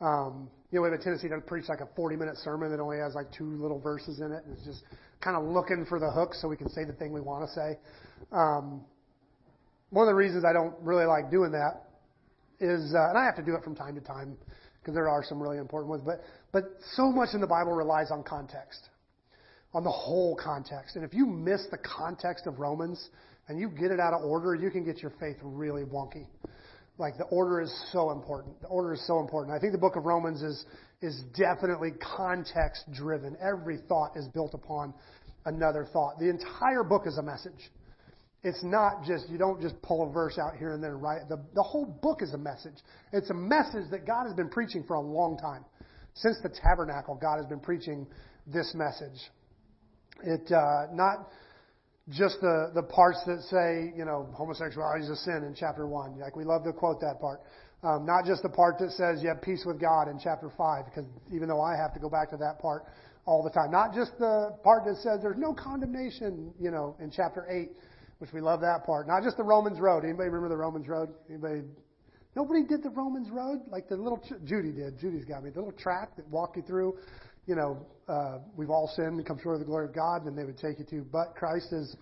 Um, 0.01 0.51
you 0.71 0.79
know, 0.79 0.83
we 0.83 0.91
have 0.91 1.01
a 1.01 1.03
tendency 1.03 1.29
to 1.29 1.41
preach 1.41 1.69
like 1.69 1.81
a 1.81 1.89
40 1.97 2.17
minute 2.17 2.37
sermon 2.37 2.71
that 2.71 2.81
only 2.81 2.99
has 2.99 3.15
like 3.15 3.33
two 3.33 3.57
little 3.57 3.81
verses 3.81 4.21
in 4.21 4.31
it. 4.31 4.45
And 4.45 4.57
it's 4.57 4.67
just 4.67 4.83
kind 5.21 5.37
of 5.37 5.45
looking 5.45 5.87
for 5.87 5.99
the 5.99 6.11
hook 6.11 6.35
so 6.35 6.47
we 6.47 6.57
can 6.57 6.69
say 6.69 6.85
the 6.85 6.93
thing 6.93 7.13
we 7.13 7.21
want 7.23 7.49
to 7.49 7.53
say. 7.55 7.79
Um, 8.31 8.83
one 9.89 10.07
of 10.07 10.13
the 10.13 10.17
reasons 10.17 10.45
I 10.45 10.53
don't 10.53 10.75
really 10.81 11.07
like 11.07 11.31
doing 11.31 11.53
that 11.53 11.89
is, 12.61 12.95
uh, 12.95 13.09
and 13.09 13.19
I 13.19 13.25
have 13.25 13.37
to 13.37 13.43
do 13.43 13.55
it 13.55 13.65
from 13.65 13.75
time 13.75 13.95
to 13.95 14.01
time 14.03 14.37
because 14.81 14.95
there 14.95 15.09
are 15.09 15.25
some 15.25 15.43
really 15.43 15.59
important 15.59 15.91
ones, 15.91 16.03
but, 16.05 16.23
but 16.53 16.64
so 16.94 17.11
much 17.11 17.30
in 17.34 17.40
the 17.40 17.46
Bible 17.46 17.72
relies 17.72 18.11
on 18.11 18.22
context, 18.22 18.88
on 19.72 19.84
the 19.84 19.90
whole 19.90 20.36
context. 20.36 20.96
And 20.96 21.05
if 21.05 21.14
you 21.14 21.26
miss 21.26 21.66
the 21.70 21.78
context 21.78 22.46
of 22.46 22.59
Romans, 22.59 23.11
and 23.51 23.59
you 23.59 23.68
get 23.68 23.90
it 23.90 23.98
out 23.98 24.14
of 24.14 24.22
order, 24.22 24.55
you 24.55 24.70
can 24.70 24.84
get 24.84 25.03
your 25.03 25.12
faith 25.18 25.36
really 25.42 25.82
wonky. 25.82 26.24
Like 26.98 27.18
the 27.18 27.24
order 27.24 27.61
is 27.61 27.74
so 27.90 28.12
important. 28.12 28.61
The 28.61 28.68
order 28.68 28.94
is 28.94 29.05
so 29.09 29.18
important. 29.18 29.57
I 29.57 29.59
think 29.59 29.72
the 29.72 29.78
book 29.78 29.96
of 29.96 30.05
Romans 30.05 30.40
is 30.40 30.64
is 31.03 31.20
definitely 31.36 31.90
context 32.16 32.84
driven. 32.92 33.36
Every 33.42 33.78
thought 33.88 34.16
is 34.16 34.28
built 34.28 34.55
upon 34.55 34.94
another 35.46 35.84
thought. 35.92 36.20
The 36.20 36.30
entire 36.30 36.84
book 36.84 37.07
is 37.07 37.18
a 37.18 37.22
message. 37.22 37.72
It's 38.44 38.62
not 38.62 39.03
just 39.05 39.28
you 39.28 39.36
don't 39.36 39.61
just 39.61 39.80
pull 39.82 40.09
a 40.09 40.12
verse 40.12 40.38
out 40.38 40.57
here 40.57 40.74
and 40.74 40.82
there 40.82 40.92
and 40.92 41.03
write. 41.03 41.28
The 41.28 41.42
the 41.55 41.62
whole 41.62 41.86
book 41.86 42.22
is 42.22 42.32
a 42.34 42.38
message. 42.38 42.76
It's 43.12 43.30
a 43.30 43.34
message 43.34 43.90
that 43.90 44.07
God 44.07 44.26
has 44.26 44.34
been 44.34 44.48
preaching 44.48 44.84
for 44.86 44.94
a 44.94 45.01
long 45.01 45.38
time. 45.38 45.64
Since 46.15 46.39
the 46.43 46.49
tabernacle, 46.49 47.19
God 47.21 47.37
has 47.37 47.47
been 47.47 47.61
preaching 47.61 48.07
this 48.47 48.75
message. 48.75 49.19
It 50.23 50.51
uh, 50.53 50.87
not 50.93 51.29
just 52.11 52.41
the, 52.41 52.73
the 52.75 52.83
parts 52.83 53.23
that 53.27 53.41
say, 53.51 53.93
you 53.97 54.05
know, 54.05 54.29
homosexuality 54.35 55.05
is 55.05 55.11
a 55.11 55.17
sin 55.17 55.45
in 55.47 55.55
chapter 55.55 55.87
1. 55.87 56.19
Like, 56.19 56.37
we 56.37 56.45
love 56.45 56.65
to 56.65 56.73
quote 56.73 57.01
that 57.01 57.21
part. 57.21 57.41
Um, 57.83 58.05
not 58.05 58.27
just 58.27 58.43
the 58.43 58.49
part 58.49 58.79
that 58.79 58.91
says 58.93 59.23
you 59.23 59.29
have 59.29 59.41
peace 59.41 59.65
with 59.65 59.81
God 59.81 60.09
in 60.09 60.19
chapter 60.23 60.51
5, 60.57 60.85
because 60.85 61.05
even 61.33 61.49
though 61.49 61.63
I 61.63 61.77
have 61.77 61.95
to 61.95 62.01
go 62.01 62.11
back 62.11 62.31
to 62.31 62.37
that 62.39 62.59
part 62.61 62.85
all 63.25 63.43
the 63.43 63.51
time. 63.51 63.71
Not 63.71 63.95
just 63.95 64.13
the 64.19 64.57
part 64.65 64.85
that 64.87 64.97
says 64.97 65.21
there's 65.23 65.39
no 65.39 65.55
condemnation, 65.55 66.53
you 66.59 66.71
know, 66.71 66.97
in 67.01 67.11
chapter 67.11 67.47
8, 67.49 67.71
which 68.19 68.33
we 68.33 68.41
love 68.41 68.61
that 68.61 68.85
part. 68.85 69.07
Not 69.07 69.23
just 69.23 69.37
the 69.37 69.45
Romans 69.45 69.79
Road. 69.81 70.05
Anybody 70.05 70.29
remember 70.29 70.49
the 70.49 70.57
Romans 70.57 70.89
Road? 70.89 71.11
Anybody? 71.29 71.63
Nobody 72.37 72.64
did 72.64 72.83
the 72.83 72.91
Romans 72.91 73.28
Road? 73.31 73.61
Like 73.68 73.89
the 73.89 73.97
little, 73.97 74.22
Judy 74.45 74.72
did. 74.72 74.99
Judy's 74.99 75.24
got 75.24 75.43
me. 75.43 75.51
The 75.51 75.59
little 75.59 75.78
track 75.78 76.16
that 76.16 76.28
walked 76.28 76.57
you 76.57 76.62
through 76.62 76.97
you 77.47 77.57
know, 77.57 77.85
uh, 78.09 78.39
we've 78.57 78.70
all 78.70 78.89
sinned 78.95 79.18
and 79.18 79.26
come 79.26 79.39
short 79.43 79.57
of 79.57 79.61
the 79.61 79.66
glory 79.66 79.87
of 79.87 79.95
God, 79.95 80.24
then 80.24 80.37
they 80.37 80.45
would 80.45 80.59
take 80.59 80.78
you 80.78 80.85
to, 80.85 81.05
but 81.11 81.35
Christ 81.35 81.70
has 81.70 81.97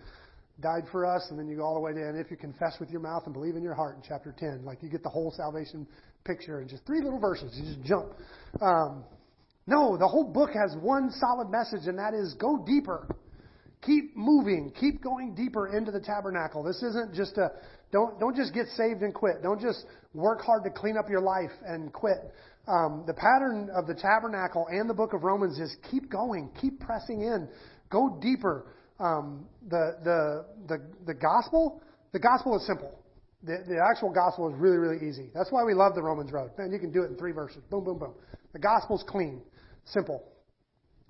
died 0.61 0.83
for 0.91 1.05
us, 1.05 1.25
and 1.29 1.39
then 1.39 1.47
you 1.47 1.57
go 1.57 1.63
all 1.63 1.73
the 1.73 1.79
way 1.79 1.91
to, 1.91 2.07
and 2.07 2.19
if 2.19 2.29
you 2.29 2.37
confess 2.37 2.75
with 2.79 2.89
your 2.89 2.99
mouth 2.99 3.23
and 3.25 3.33
believe 3.33 3.55
in 3.55 3.63
your 3.63 3.73
heart 3.73 3.95
in 3.95 4.03
chapter 4.07 4.35
10, 4.37 4.63
like 4.63 4.83
you 4.83 4.89
get 4.89 5.01
the 5.01 5.09
whole 5.09 5.31
salvation 5.35 5.87
picture 6.25 6.61
in 6.61 6.67
just 6.67 6.85
three 6.85 7.01
little 7.01 7.19
verses. 7.19 7.51
You 7.55 7.73
just 7.73 7.83
jump. 7.83 8.13
Um, 8.61 9.03
no, 9.65 9.97
the 9.97 10.07
whole 10.07 10.25
book 10.25 10.51
has 10.53 10.75
one 10.81 11.09
solid 11.11 11.49
message, 11.49 11.87
and 11.87 11.97
that 11.97 12.13
is 12.13 12.35
go 12.35 12.63
deeper. 12.65 13.07
Keep 13.81 14.17
moving. 14.17 14.71
Keep 14.79 15.01
going 15.01 15.33
deeper 15.33 15.75
into 15.75 15.91
the 15.91 16.01
tabernacle. 16.01 16.61
This 16.63 16.83
isn't 16.83 17.15
just 17.15 17.37
a, 17.37 17.51
don't, 17.91 18.19
don't 18.19 18.35
just 18.35 18.53
get 18.53 18.67
saved 18.75 19.01
and 19.01 19.13
quit. 19.13 19.41
Don't 19.41 19.59
just 19.59 19.85
work 20.13 20.41
hard 20.41 20.63
to 20.63 20.69
clean 20.69 20.97
up 20.97 21.09
your 21.09 21.21
life 21.21 21.51
and 21.65 21.91
quit. 21.91 22.17
Um, 22.67 23.03
the 23.07 23.13
pattern 23.13 23.69
of 23.75 23.87
the 23.87 23.95
tabernacle 23.95 24.67
and 24.69 24.89
the 24.89 24.93
book 24.93 25.13
of 25.13 25.23
Romans 25.23 25.59
is 25.59 25.75
keep 25.89 26.09
going, 26.09 26.51
keep 26.61 26.79
pressing 26.79 27.21
in, 27.21 27.49
go 27.89 28.19
deeper. 28.21 28.67
Um, 28.99 29.47
the, 29.69 29.97
the, 30.03 30.45
the, 30.67 30.81
the 31.07 31.13
gospel, 31.13 31.81
the 32.11 32.19
gospel 32.19 32.55
is 32.57 32.65
simple. 32.67 32.99
The, 33.43 33.63
the 33.67 33.79
actual 33.89 34.11
gospel 34.11 34.49
is 34.49 34.55
really, 34.59 34.77
really 34.77 35.07
easy. 35.07 35.29
That's 35.33 35.51
why 35.51 35.63
we 35.63 35.73
love 35.73 35.95
the 35.95 36.03
Romans 36.03 36.31
road. 36.31 36.51
Man, 36.57 36.71
you 36.71 36.79
can 36.79 36.91
do 36.91 37.03
it 37.03 37.09
in 37.09 37.17
three 37.17 37.31
verses. 37.31 37.63
Boom, 37.71 37.85
boom, 37.85 37.97
boom. 37.97 38.13
The 38.51 38.59
gospel's 38.59 39.03
clean, 39.07 39.41
simple. 39.85 40.23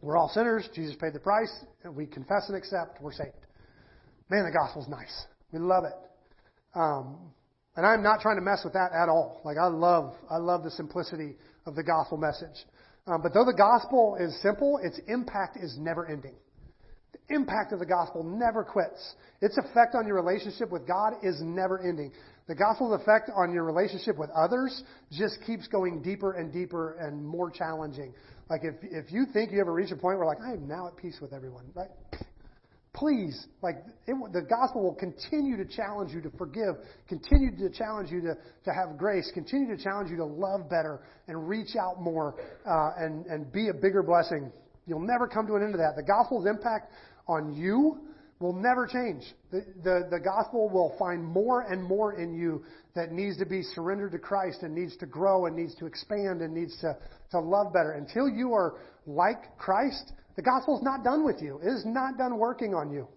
We're 0.01 0.15
all 0.15 0.29
sinners. 0.29 0.69
Jesus 0.73 0.95
paid 0.95 1.13
the 1.13 1.19
price. 1.19 1.51
And 1.83 1.95
we 1.95 2.05
confess 2.05 2.47
and 2.47 2.55
accept. 2.55 3.01
We're 3.01 3.11
saved. 3.11 3.33
Man, 4.29 4.45
the 4.45 4.55
gospel's 4.57 4.87
nice. 4.87 5.25
We 5.51 5.59
love 5.59 5.83
it. 5.83 6.08
Um, 6.75 7.17
and 7.75 7.85
I'm 7.85 8.03
not 8.03 8.19
trying 8.19 8.35
to 8.37 8.41
mess 8.41 8.61
with 8.63 8.73
that 8.73 8.91
at 8.91 9.09
all. 9.09 9.41
Like 9.45 9.57
I 9.57 9.67
love, 9.67 10.13
I 10.29 10.37
love 10.37 10.63
the 10.63 10.71
simplicity 10.71 11.35
of 11.65 11.75
the 11.75 11.83
gospel 11.83 12.17
message. 12.17 12.65
Um, 13.07 13.21
but 13.21 13.33
though 13.33 13.45
the 13.45 13.57
gospel 13.57 14.17
is 14.19 14.39
simple, 14.41 14.79
its 14.83 14.99
impact 15.07 15.57
is 15.57 15.77
never 15.79 16.05
ending. 16.05 16.35
The 17.13 17.35
impact 17.35 17.73
of 17.73 17.79
the 17.79 17.85
gospel 17.85 18.23
never 18.23 18.63
quits. 18.63 19.15
Its 19.41 19.57
effect 19.57 19.95
on 19.95 20.05
your 20.05 20.15
relationship 20.15 20.69
with 20.69 20.87
God 20.87 21.13
is 21.23 21.41
never 21.41 21.79
ending. 21.79 22.11
The 22.47 22.55
gospel's 22.55 22.99
effect 22.99 23.29
on 23.35 23.53
your 23.53 23.63
relationship 23.63 24.17
with 24.17 24.29
others 24.31 24.83
just 25.11 25.37
keeps 25.45 25.67
going 25.67 26.01
deeper 26.01 26.33
and 26.33 26.51
deeper 26.51 26.97
and 26.99 27.23
more 27.25 27.49
challenging. 27.49 28.13
Like 28.49 28.61
if 28.63 28.75
if 28.81 29.11
you 29.11 29.25
think 29.31 29.51
you 29.51 29.61
ever 29.61 29.73
reach 29.73 29.91
a 29.91 29.95
point 29.95 30.17
where 30.17 30.27
like 30.27 30.41
I 30.41 30.53
am 30.53 30.67
now 30.67 30.87
at 30.87 30.97
peace 30.97 31.17
with 31.21 31.31
everyone, 31.31 31.65
right? 31.75 31.89
Please, 32.93 33.45
like 33.61 33.75
it, 34.07 34.15
the 34.33 34.41
gospel 34.41 34.81
will 34.81 34.95
continue 34.95 35.57
to 35.57 35.65
challenge 35.65 36.11
you 36.11 36.21
to 36.21 36.31
forgive, 36.37 36.75
continue 37.07 37.55
to 37.55 37.69
challenge 37.69 38.09
you 38.09 38.19
to, 38.21 38.35
to 38.65 38.73
have 38.73 38.97
grace, 38.97 39.29
continue 39.33 39.75
to 39.75 39.81
challenge 39.81 40.09
you 40.09 40.17
to 40.17 40.25
love 40.25 40.69
better 40.69 41.01
and 41.27 41.47
reach 41.47 41.75
out 41.79 42.01
more 42.01 42.35
uh, 42.65 42.91
and, 42.97 43.25
and 43.27 43.51
be 43.51 43.69
a 43.69 43.73
bigger 43.73 44.01
blessing. 44.01 44.51
You'll 44.87 45.05
never 45.05 45.27
come 45.27 45.45
to 45.47 45.55
an 45.55 45.63
end 45.63 45.75
of 45.75 45.79
that. 45.79 45.93
The 45.95 46.03
gospel's 46.03 46.47
impact 46.47 46.91
on 47.27 47.53
you 47.53 47.99
will 48.39 48.53
never 48.53 48.87
change. 48.87 49.23
The, 49.51 49.65
the, 49.83 50.07
the 50.09 50.19
gospel 50.19 50.69
will 50.69 50.95
find 50.97 51.23
more 51.23 51.61
and 51.61 51.83
more 51.83 52.19
in 52.19 52.33
you 52.33 52.63
that 52.95 53.11
needs 53.11 53.37
to 53.37 53.45
be 53.45 53.61
surrendered 53.61 54.13
to 54.13 54.19
Christ 54.19 54.63
and 54.63 54.73
needs 54.73 54.97
to 54.97 55.05
grow 55.05 55.45
and 55.45 55.55
needs 55.55 55.75
to 55.75 55.85
expand 55.85 56.41
and 56.41 56.53
needs 56.53 56.75
to, 56.81 56.97
to 57.31 57.39
love 57.39 57.71
better. 57.71 57.91
Until 57.91 58.27
you 58.27 58.53
are 58.53 58.75
like 59.05 59.57
Christ, 59.57 60.13
the 60.39 60.43
gospel's 60.43 60.81
not 60.81 61.03
done 61.03 61.25
with 61.25 61.41
you. 61.41 61.59
It 61.61 61.67
is 61.67 61.83
not 61.85 62.17
done 62.17 62.37
working 62.37 62.73
on 62.73 62.93
you. 62.93 63.09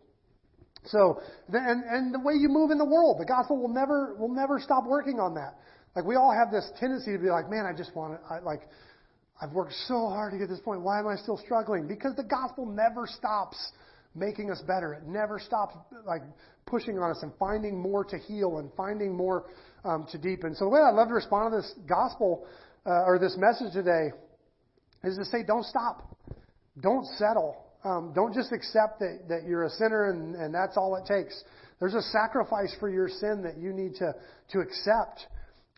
So, 0.86 1.20
and, 1.52 1.84
and 1.84 2.12
the 2.12 2.18
way 2.18 2.34
you 2.34 2.48
move 2.48 2.72
in 2.72 2.78
the 2.78 2.84
world, 2.84 3.20
the 3.20 3.24
gospel 3.24 3.62
will 3.62 3.72
never, 3.72 4.16
will 4.18 4.34
never 4.34 4.58
stop 4.58 4.82
working 4.88 5.20
on 5.20 5.32
that. 5.34 5.54
Like 5.94 6.04
we 6.04 6.16
all 6.16 6.34
have 6.36 6.50
this 6.50 6.68
tendency 6.80 7.12
to 7.12 7.18
be 7.18 7.30
like, 7.30 7.48
man, 7.48 7.64
I 7.64 7.78
just 7.78 7.94
want 7.94 8.18
to, 8.18 8.26
I, 8.26 8.40
like, 8.40 8.62
I've 9.40 9.52
worked 9.52 9.74
so 9.86 10.08
hard 10.08 10.32
to 10.32 10.38
get 10.38 10.48
this 10.48 10.58
point. 10.58 10.80
Why 10.80 10.98
am 10.98 11.06
I 11.06 11.14
still 11.14 11.38
struggling? 11.38 11.86
Because 11.86 12.16
the 12.16 12.24
gospel 12.24 12.66
never 12.66 13.06
stops 13.06 13.56
making 14.16 14.50
us 14.50 14.60
better. 14.66 14.94
It 14.94 15.06
never 15.06 15.38
stops 15.38 15.76
like 16.04 16.22
pushing 16.66 16.98
on 16.98 17.12
us 17.12 17.22
and 17.22 17.30
finding 17.38 17.78
more 17.78 18.04
to 18.06 18.18
heal 18.18 18.58
and 18.58 18.68
finding 18.76 19.16
more 19.16 19.44
um, 19.84 20.08
to 20.10 20.18
deepen. 20.18 20.56
So 20.56 20.64
the 20.64 20.70
way 20.70 20.80
I'd 20.80 20.96
love 20.96 21.06
to 21.06 21.14
respond 21.14 21.52
to 21.52 21.58
this 21.58 21.72
gospel 21.88 22.44
uh, 22.84 23.06
or 23.06 23.20
this 23.20 23.36
message 23.38 23.72
today 23.74 24.10
is 25.04 25.16
to 25.18 25.24
say, 25.24 25.44
don't 25.46 25.64
stop. 25.64 26.08
Don't 26.80 27.06
settle. 27.18 27.56
Um, 27.84 28.12
don't 28.14 28.32
just 28.32 28.52
accept 28.52 29.00
that, 29.00 29.28
that 29.28 29.44
you're 29.46 29.64
a 29.64 29.70
sinner 29.70 30.10
and, 30.10 30.36
and 30.36 30.54
that's 30.54 30.76
all 30.76 30.96
it 30.96 31.04
takes. 31.06 31.42
There's 31.80 31.94
a 31.94 32.02
sacrifice 32.02 32.74
for 32.78 32.88
your 32.88 33.08
sin 33.08 33.42
that 33.42 33.58
you 33.58 33.72
need 33.72 33.96
to, 33.96 34.14
to 34.52 34.60
accept 34.60 35.26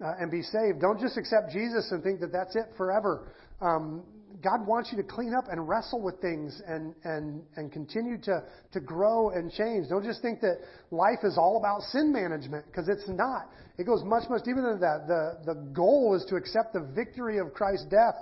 uh, 0.05 0.13
and 0.21 0.31
be 0.31 0.43
saved. 0.43 0.81
Don't 0.81 1.01
just 1.01 1.17
accept 1.17 1.51
Jesus 1.51 1.89
and 1.93 2.03
think 2.03 2.21
that 2.21 2.31
that's 2.31 2.55
it 2.57 2.67
forever. 2.77 3.33
Um, 3.61 4.03
God 4.43 4.67
wants 4.67 4.91
you 4.93 4.99
to 4.99 5.09
clean 5.09 5.33
up 5.33 5.45
and 5.51 5.67
wrestle 5.67 6.03
with 6.03 6.21
things 6.21 6.61
and, 6.67 6.95
and, 7.05 7.43
and 7.57 7.73
continue 7.73 8.19
to, 8.23 8.43
to 8.73 8.81
grow 8.81 9.31
and 9.31 9.51
change. 9.53 9.89
Don't 9.89 10.05
just 10.05 10.21
think 10.21 10.41
that 10.41 10.59
life 10.91 11.21
is 11.23 11.39
all 11.39 11.57
about 11.57 11.81
sin 11.83 12.13
management, 12.13 12.67
because 12.67 12.89
it's 12.89 13.09
not. 13.09 13.49
It 13.79 13.85
goes 13.85 14.03
much, 14.05 14.29
much 14.29 14.45
deeper 14.45 14.61
than 14.61 14.81
that. 14.81 15.07
The, 15.07 15.55
the 15.55 15.55
goal 15.73 16.15
is 16.15 16.27
to 16.29 16.37
accept 16.37 16.75
the 16.75 16.81
victory 16.95 17.39
of 17.39 17.55
Christ's 17.55 17.87
death 17.87 18.17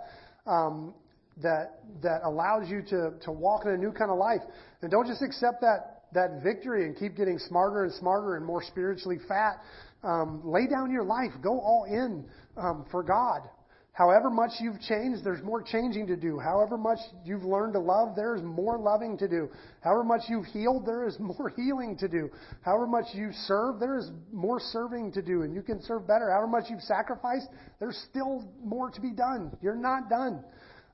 um, 0.46 0.94
that, 1.40 1.80
that 2.02 2.20
allows 2.24 2.68
you 2.68 2.82
to, 2.82 3.12
to 3.24 3.32
walk 3.32 3.62
in 3.64 3.72
a 3.72 3.76
new 3.76 3.92
kind 3.92 4.10
of 4.10 4.18
life. 4.18 4.42
And 4.82 4.90
don't 4.90 5.06
just 5.06 5.22
accept 5.22 5.60
that, 5.62 6.02
that 6.12 6.42
victory 6.42 6.86
and 6.86 6.96
keep 6.96 7.16
getting 7.16 7.38
smarter 7.38 7.84
and 7.84 7.92
smarter 7.94 8.36
and 8.36 8.44
more 8.44 8.62
spiritually 8.62 9.18
fat. 9.28 9.60
Um, 10.02 10.42
lay 10.44 10.66
down 10.66 10.90
your 10.90 11.04
life. 11.04 11.30
Go 11.42 11.60
all 11.60 11.84
in 11.84 12.24
um, 12.56 12.84
for 12.90 13.02
God. 13.02 13.48
However 13.94 14.30
much 14.30 14.52
you've 14.58 14.80
changed, 14.80 15.22
there's 15.22 15.42
more 15.42 15.62
changing 15.62 16.06
to 16.06 16.16
do. 16.16 16.38
However 16.38 16.78
much 16.78 16.98
you've 17.26 17.44
learned 17.44 17.74
to 17.74 17.78
love, 17.78 18.16
there 18.16 18.34
is 18.34 18.42
more 18.42 18.78
loving 18.78 19.18
to 19.18 19.28
do. 19.28 19.50
However 19.82 20.02
much 20.02 20.22
you've 20.28 20.46
healed, 20.46 20.86
there 20.86 21.06
is 21.06 21.18
more 21.20 21.52
healing 21.54 21.98
to 21.98 22.08
do. 22.08 22.30
However 22.62 22.86
much 22.86 23.06
you 23.12 23.30
serve, 23.46 23.80
there 23.80 23.98
is 23.98 24.10
more 24.32 24.60
serving 24.60 25.12
to 25.12 25.22
do, 25.22 25.42
and 25.42 25.54
you 25.54 25.60
can 25.60 25.82
serve 25.82 26.06
better. 26.06 26.30
However 26.30 26.46
much 26.46 26.64
you've 26.70 26.80
sacrificed, 26.80 27.48
there's 27.80 27.98
still 28.08 28.50
more 28.64 28.90
to 28.90 29.00
be 29.00 29.10
done. 29.10 29.54
You're 29.60 29.74
not 29.74 30.08
done. 30.08 30.42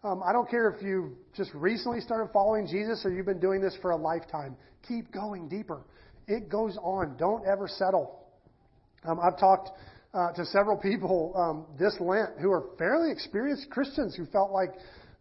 Um, 0.04 0.22
I 0.24 0.32
don't 0.32 0.48
care 0.48 0.70
if 0.70 0.80
you 0.80 1.16
just 1.36 1.50
recently 1.54 2.00
started 2.00 2.32
following 2.32 2.68
Jesus 2.68 3.04
or 3.04 3.10
you've 3.10 3.26
been 3.26 3.40
doing 3.40 3.60
this 3.60 3.76
for 3.82 3.90
a 3.90 3.96
lifetime. 3.96 4.56
Keep 4.86 5.10
going 5.12 5.48
deeper. 5.48 5.82
It 6.28 6.48
goes 6.48 6.76
on. 6.80 7.16
Don't 7.16 7.44
ever 7.46 7.66
settle. 7.66 8.24
Um, 9.04 9.18
I've 9.18 9.38
talked 9.38 9.70
uh, 10.14 10.32
to 10.32 10.44
several 10.46 10.76
people 10.76 11.34
um, 11.36 11.66
this 11.78 11.96
Lent 11.98 12.38
who 12.40 12.50
are 12.52 12.66
fairly 12.78 13.10
experienced 13.10 13.70
Christians 13.70 14.14
who 14.14 14.24
felt 14.26 14.52
like 14.52 14.70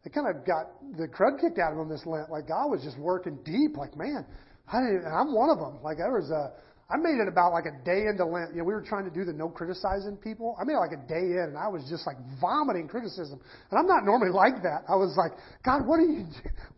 they 0.03 0.11
kind 0.11 0.27
of 0.27 0.45
got 0.45 0.67
the 0.95 1.07
crud 1.07 1.41
kicked 1.41 1.57
out 1.57 1.71
of 1.71 1.77
them 1.79 1.89
this 1.89 2.05
Lent. 2.05 2.29
Like 2.29 2.47
God 2.47 2.69
was 2.69 2.83
just 2.83 2.99
working 2.99 3.39
deep. 3.43 3.77
Like 3.77 3.97
man, 3.97 4.25
I 4.71 4.79
didn't, 4.81 5.05
I'm 5.05 5.33
one 5.33 5.49
of 5.49 5.57
them. 5.57 5.81
Like 5.81 5.97
there 5.97 6.11
was 6.11 6.29
a, 6.29 6.53
I 6.89 6.95
made 6.95 7.19
it 7.19 7.27
about 7.27 7.51
like 7.51 7.65
a 7.67 7.75
day 7.83 8.07
into 8.07 8.23
Lent. 8.23 8.55
You 8.55 8.59
know, 8.59 8.63
we 8.63 8.73
were 8.73 8.81
trying 8.81 9.03
to 9.03 9.11
do 9.11 9.25
the 9.25 9.33
no 9.33 9.49
criticizing 9.49 10.15
people. 10.15 10.55
I 10.55 10.63
made 10.63 10.79
it 10.79 10.79
like 10.79 10.95
a 10.95 11.03
day 11.03 11.35
in, 11.35 11.51
and 11.51 11.57
I 11.57 11.67
was 11.67 11.83
just 11.91 12.07
like 12.07 12.15
vomiting 12.39 12.87
criticism. 12.87 13.41
And 13.71 13.75
I'm 13.75 13.87
not 13.87 14.05
normally 14.05 14.31
like 14.31 14.63
that. 14.63 14.87
I 14.87 14.95
was 14.95 15.11
like, 15.19 15.35
God, 15.67 15.83
what 15.83 15.99
are 15.99 16.07
you, 16.07 16.23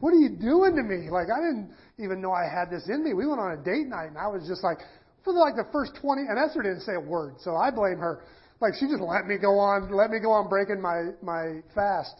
what 0.02 0.10
are 0.10 0.18
you 0.18 0.34
doing 0.34 0.74
to 0.76 0.82
me? 0.82 1.14
Like 1.14 1.30
I 1.30 1.38
didn't 1.38 1.70
even 2.02 2.22
know 2.22 2.34
I 2.34 2.50
had 2.50 2.74
this 2.74 2.90
in 2.90 3.06
me. 3.06 3.14
We 3.14 3.30
went 3.30 3.38
on 3.38 3.54
a 3.54 3.62
date 3.62 3.86
night, 3.86 4.10
and 4.10 4.18
I 4.18 4.26
was 4.26 4.50
just 4.50 4.64
like, 4.64 4.82
for 5.22 5.30
like 5.34 5.54
the 5.54 5.70
first 5.72 5.94
20, 6.02 6.26
and 6.26 6.42
Esther 6.42 6.66
didn't 6.66 6.82
say 6.82 6.98
a 6.98 7.00
word, 7.00 7.38
so 7.46 7.54
I 7.54 7.70
blame 7.70 8.02
her. 8.02 8.26
Like 8.62 8.74
she 8.82 8.90
just 8.90 9.06
let 9.06 9.30
me 9.30 9.38
go 9.38 9.62
on, 9.62 9.94
let 9.94 10.10
me 10.10 10.18
go 10.18 10.34
on 10.34 10.50
breaking 10.50 10.82
my 10.82 11.14
my 11.22 11.62
fast. 11.78 12.18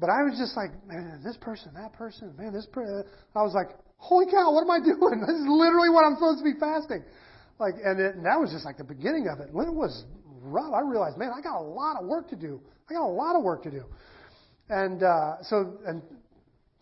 But 0.00 0.08
I 0.08 0.24
was 0.24 0.40
just 0.40 0.56
like, 0.56 0.72
man, 0.88 1.20
this 1.24 1.36
person, 1.36 1.72
that 1.76 1.92
person, 1.92 2.32
man, 2.36 2.52
this 2.52 2.66
person. 2.66 3.04
I 3.36 3.42
was 3.44 3.52
like, 3.52 3.76
holy 3.96 4.26
cow, 4.26 4.52
what 4.52 4.64
am 4.64 4.72
I 4.72 4.80
doing? 4.80 5.20
This 5.26 5.36
is 5.36 5.48
literally 5.48 5.88
what 5.88 6.04
I'm 6.04 6.16
supposed 6.16 6.40
to 6.40 6.44
be 6.44 6.58
fasting. 6.58 7.04
Like, 7.58 7.74
and, 7.82 8.00
it, 8.00 8.16
and 8.16 8.26
that 8.26 8.38
was 8.38 8.50
just 8.50 8.64
like 8.64 8.76
the 8.76 8.84
beginning 8.84 9.28
of 9.28 9.40
it. 9.40 9.52
When 9.52 9.66
it 9.66 9.74
was 9.74 10.04
rough, 10.42 10.72
I 10.74 10.80
realized, 10.80 11.16
man, 11.16 11.30
I 11.36 11.40
got 11.40 11.58
a 11.58 11.64
lot 11.64 11.96
of 12.00 12.06
work 12.06 12.28
to 12.30 12.36
do. 12.36 12.60
I 12.90 12.94
got 12.94 13.06
a 13.06 13.12
lot 13.12 13.36
of 13.36 13.42
work 13.42 13.62
to 13.64 13.70
do. 13.70 13.84
And 14.68 15.02
uh, 15.02 15.42
so, 15.42 15.78
and 15.86 16.02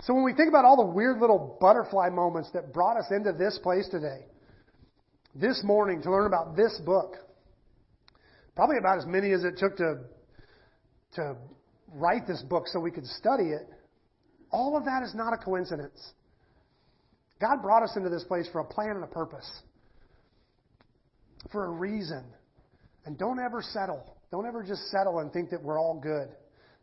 so 0.02 0.14
when 0.14 0.24
we 0.24 0.34
think 0.34 0.48
about 0.48 0.64
all 0.64 0.76
the 0.76 0.92
weird 0.92 1.20
little 1.20 1.56
butterfly 1.60 2.10
moments 2.10 2.50
that 2.52 2.72
brought 2.72 2.96
us 2.96 3.06
into 3.10 3.32
this 3.32 3.58
place 3.62 3.88
today, 3.88 4.24
this 5.34 5.62
morning 5.64 6.00
to 6.02 6.10
learn 6.10 6.26
about 6.26 6.56
this 6.56 6.80
book. 6.84 7.16
Probably 8.54 8.78
about 8.78 8.98
as 8.98 9.06
many 9.06 9.32
as 9.32 9.42
it 9.42 9.58
took 9.58 9.76
to, 9.78 9.98
to 11.14 11.36
write 11.92 12.26
this 12.26 12.42
book 12.42 12.68
so 12.68 12.78
we 12.78 12.92
could 12.92 13.06
study 13.06 13.48
it. 13.48 13.68
All 14.50 14.76
of 14.76 14.84
that 14.84 15.02
is 15.02 15.14
not 15.14 15.32
a 15.32 15.36
coincidence. 15.36 16.12
God 17.40 17.62
brought 17.62 17.82
us 17.82 17.96
into 17.96 18.08
this 18.08 18.22
place 18.24 18.48
for 18.52 18.60
a 18.60 18.64
plan 18.64 18.90
and 18.90 19.02
a 19.02 19.08
purpose, 19.08 19.50
for 21.50 21.66
a 21.66 21.70
reason. 21.70 22.24
And 23.06 23.18
don't 23.18 23.38
ever 23.38 23.62
settle. 23.62 24.16
Don't 24.30 24.46
ever 24.46 24.62
just 24.62 24.82
settle 24.90 25.18
and 25.20 25.32
think 25.32 25.50
that 25.50 25.62
we're 25.62 25.78
all 25.78 26.00
good. 26.00 26.28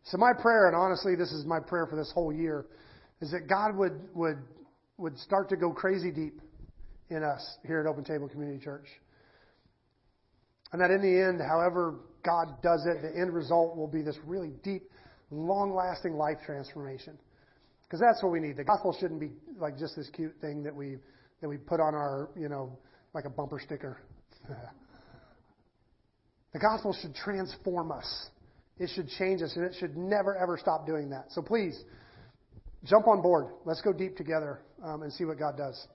So 0.04 0.16
my 0.16 0.32
prayer, 0.32 0.66
and 0.66 0.76
honestly, 0.76 1.14
this 1.16 1.32
is 1.32 1.44
my 1.46 1.60
prayer 1.60 1.86
for 1.86 1.96
this 1.96 2.10
whole 2.12 2.32
year, 2.32 2.66
is 3.20 3.30
that 3.30 3.48
God 3.48 3.76
would 3.76 4.08
would 4.14 4.38
would 4.98 5.18
start 5.18 5.48
to 5.50 5.56
go 5.56 5.72
crazy 5.72 6.10
deep 6.10 6.40
in 7.10 7.22
us 7.22 7.58
here 7.66 7.80
at 7.80 7.86
Open 7.86 8.04
Table 8.04 8.28
Community 8.28 8.62
Church. 8.62 8.86
And 10.72 10.80
that 10.80 10.90
in 10.90 11.02
the 11.02 11.28
end, 11.28 11.40
however 11.40 12.00
God 12.24 12.62
does 12.62 12.86
it, 12.86 13.02
the 13.02 13.20
end 13.20 13.34
result 13.34 13.76
will 13.76 13.88
be 13.88 14.02
this 14.02 14.16
really 14.24 14.52
deep, 14.62 14.84
long 15.30 15.74
lasting 15.74 16.14
life 16.14 16.38
transformation. 16.44 17.18
Because 17.82 18.00
that's 18.00 18.22
what 18.22 18.32
we 18.32 18.40
need. 18.40 18.56
The 18.56 18.64
gospel 18.64 18.96
shouldn't 18.98 19.20
be 19.20 19.30
like 19.58 19.78
just 19.78 19.96
this 19.96 20.08
cute 20.14 20.34
thing 20.40 20.62
that 20.62 20.74
we 20.74 20.96
that 21.42 21.48
we 21.48 21.58
put 21.58 21.80
on 21.80 21.94
our, 21.94 22.30
you 22.38 22.48
know, 22.48 22.78
like 23.12 23.24
a 23.26 23.30
bumper 23.30 23.60
sticker. 23.62 23.98
The 26.52 26.58
gospel 26.58 26.96
should 27.00 27.14
transform 27.14 27.92
us. 27.92 28.26
It 28.78 28.90
should 28.94 29.08
change 29.08 29.42
us, 29.42 29.54
and 29.56 29.64
it 29.64 29.74
should 29.78 29.96
never 29.96 30.36
ever 30.36 30.58
stop 30.58 30.86
doing 30.86 31.10
that. 31.10 31.26
So 31.30 31.42
please, 31.42 31.78
jump 32.84 33.06
on 33.06 33.22
board. 33.22 33.46
Let's 33.64 33.80
go 33.80 33.92
deep 33.92 34.16
together 34.16 34.60
um, 34.82 35.02
and 35.02 35.12
see 35.12 35.24
what 35.24 35.38
God 35.38 35.56
does. 35.56 35.86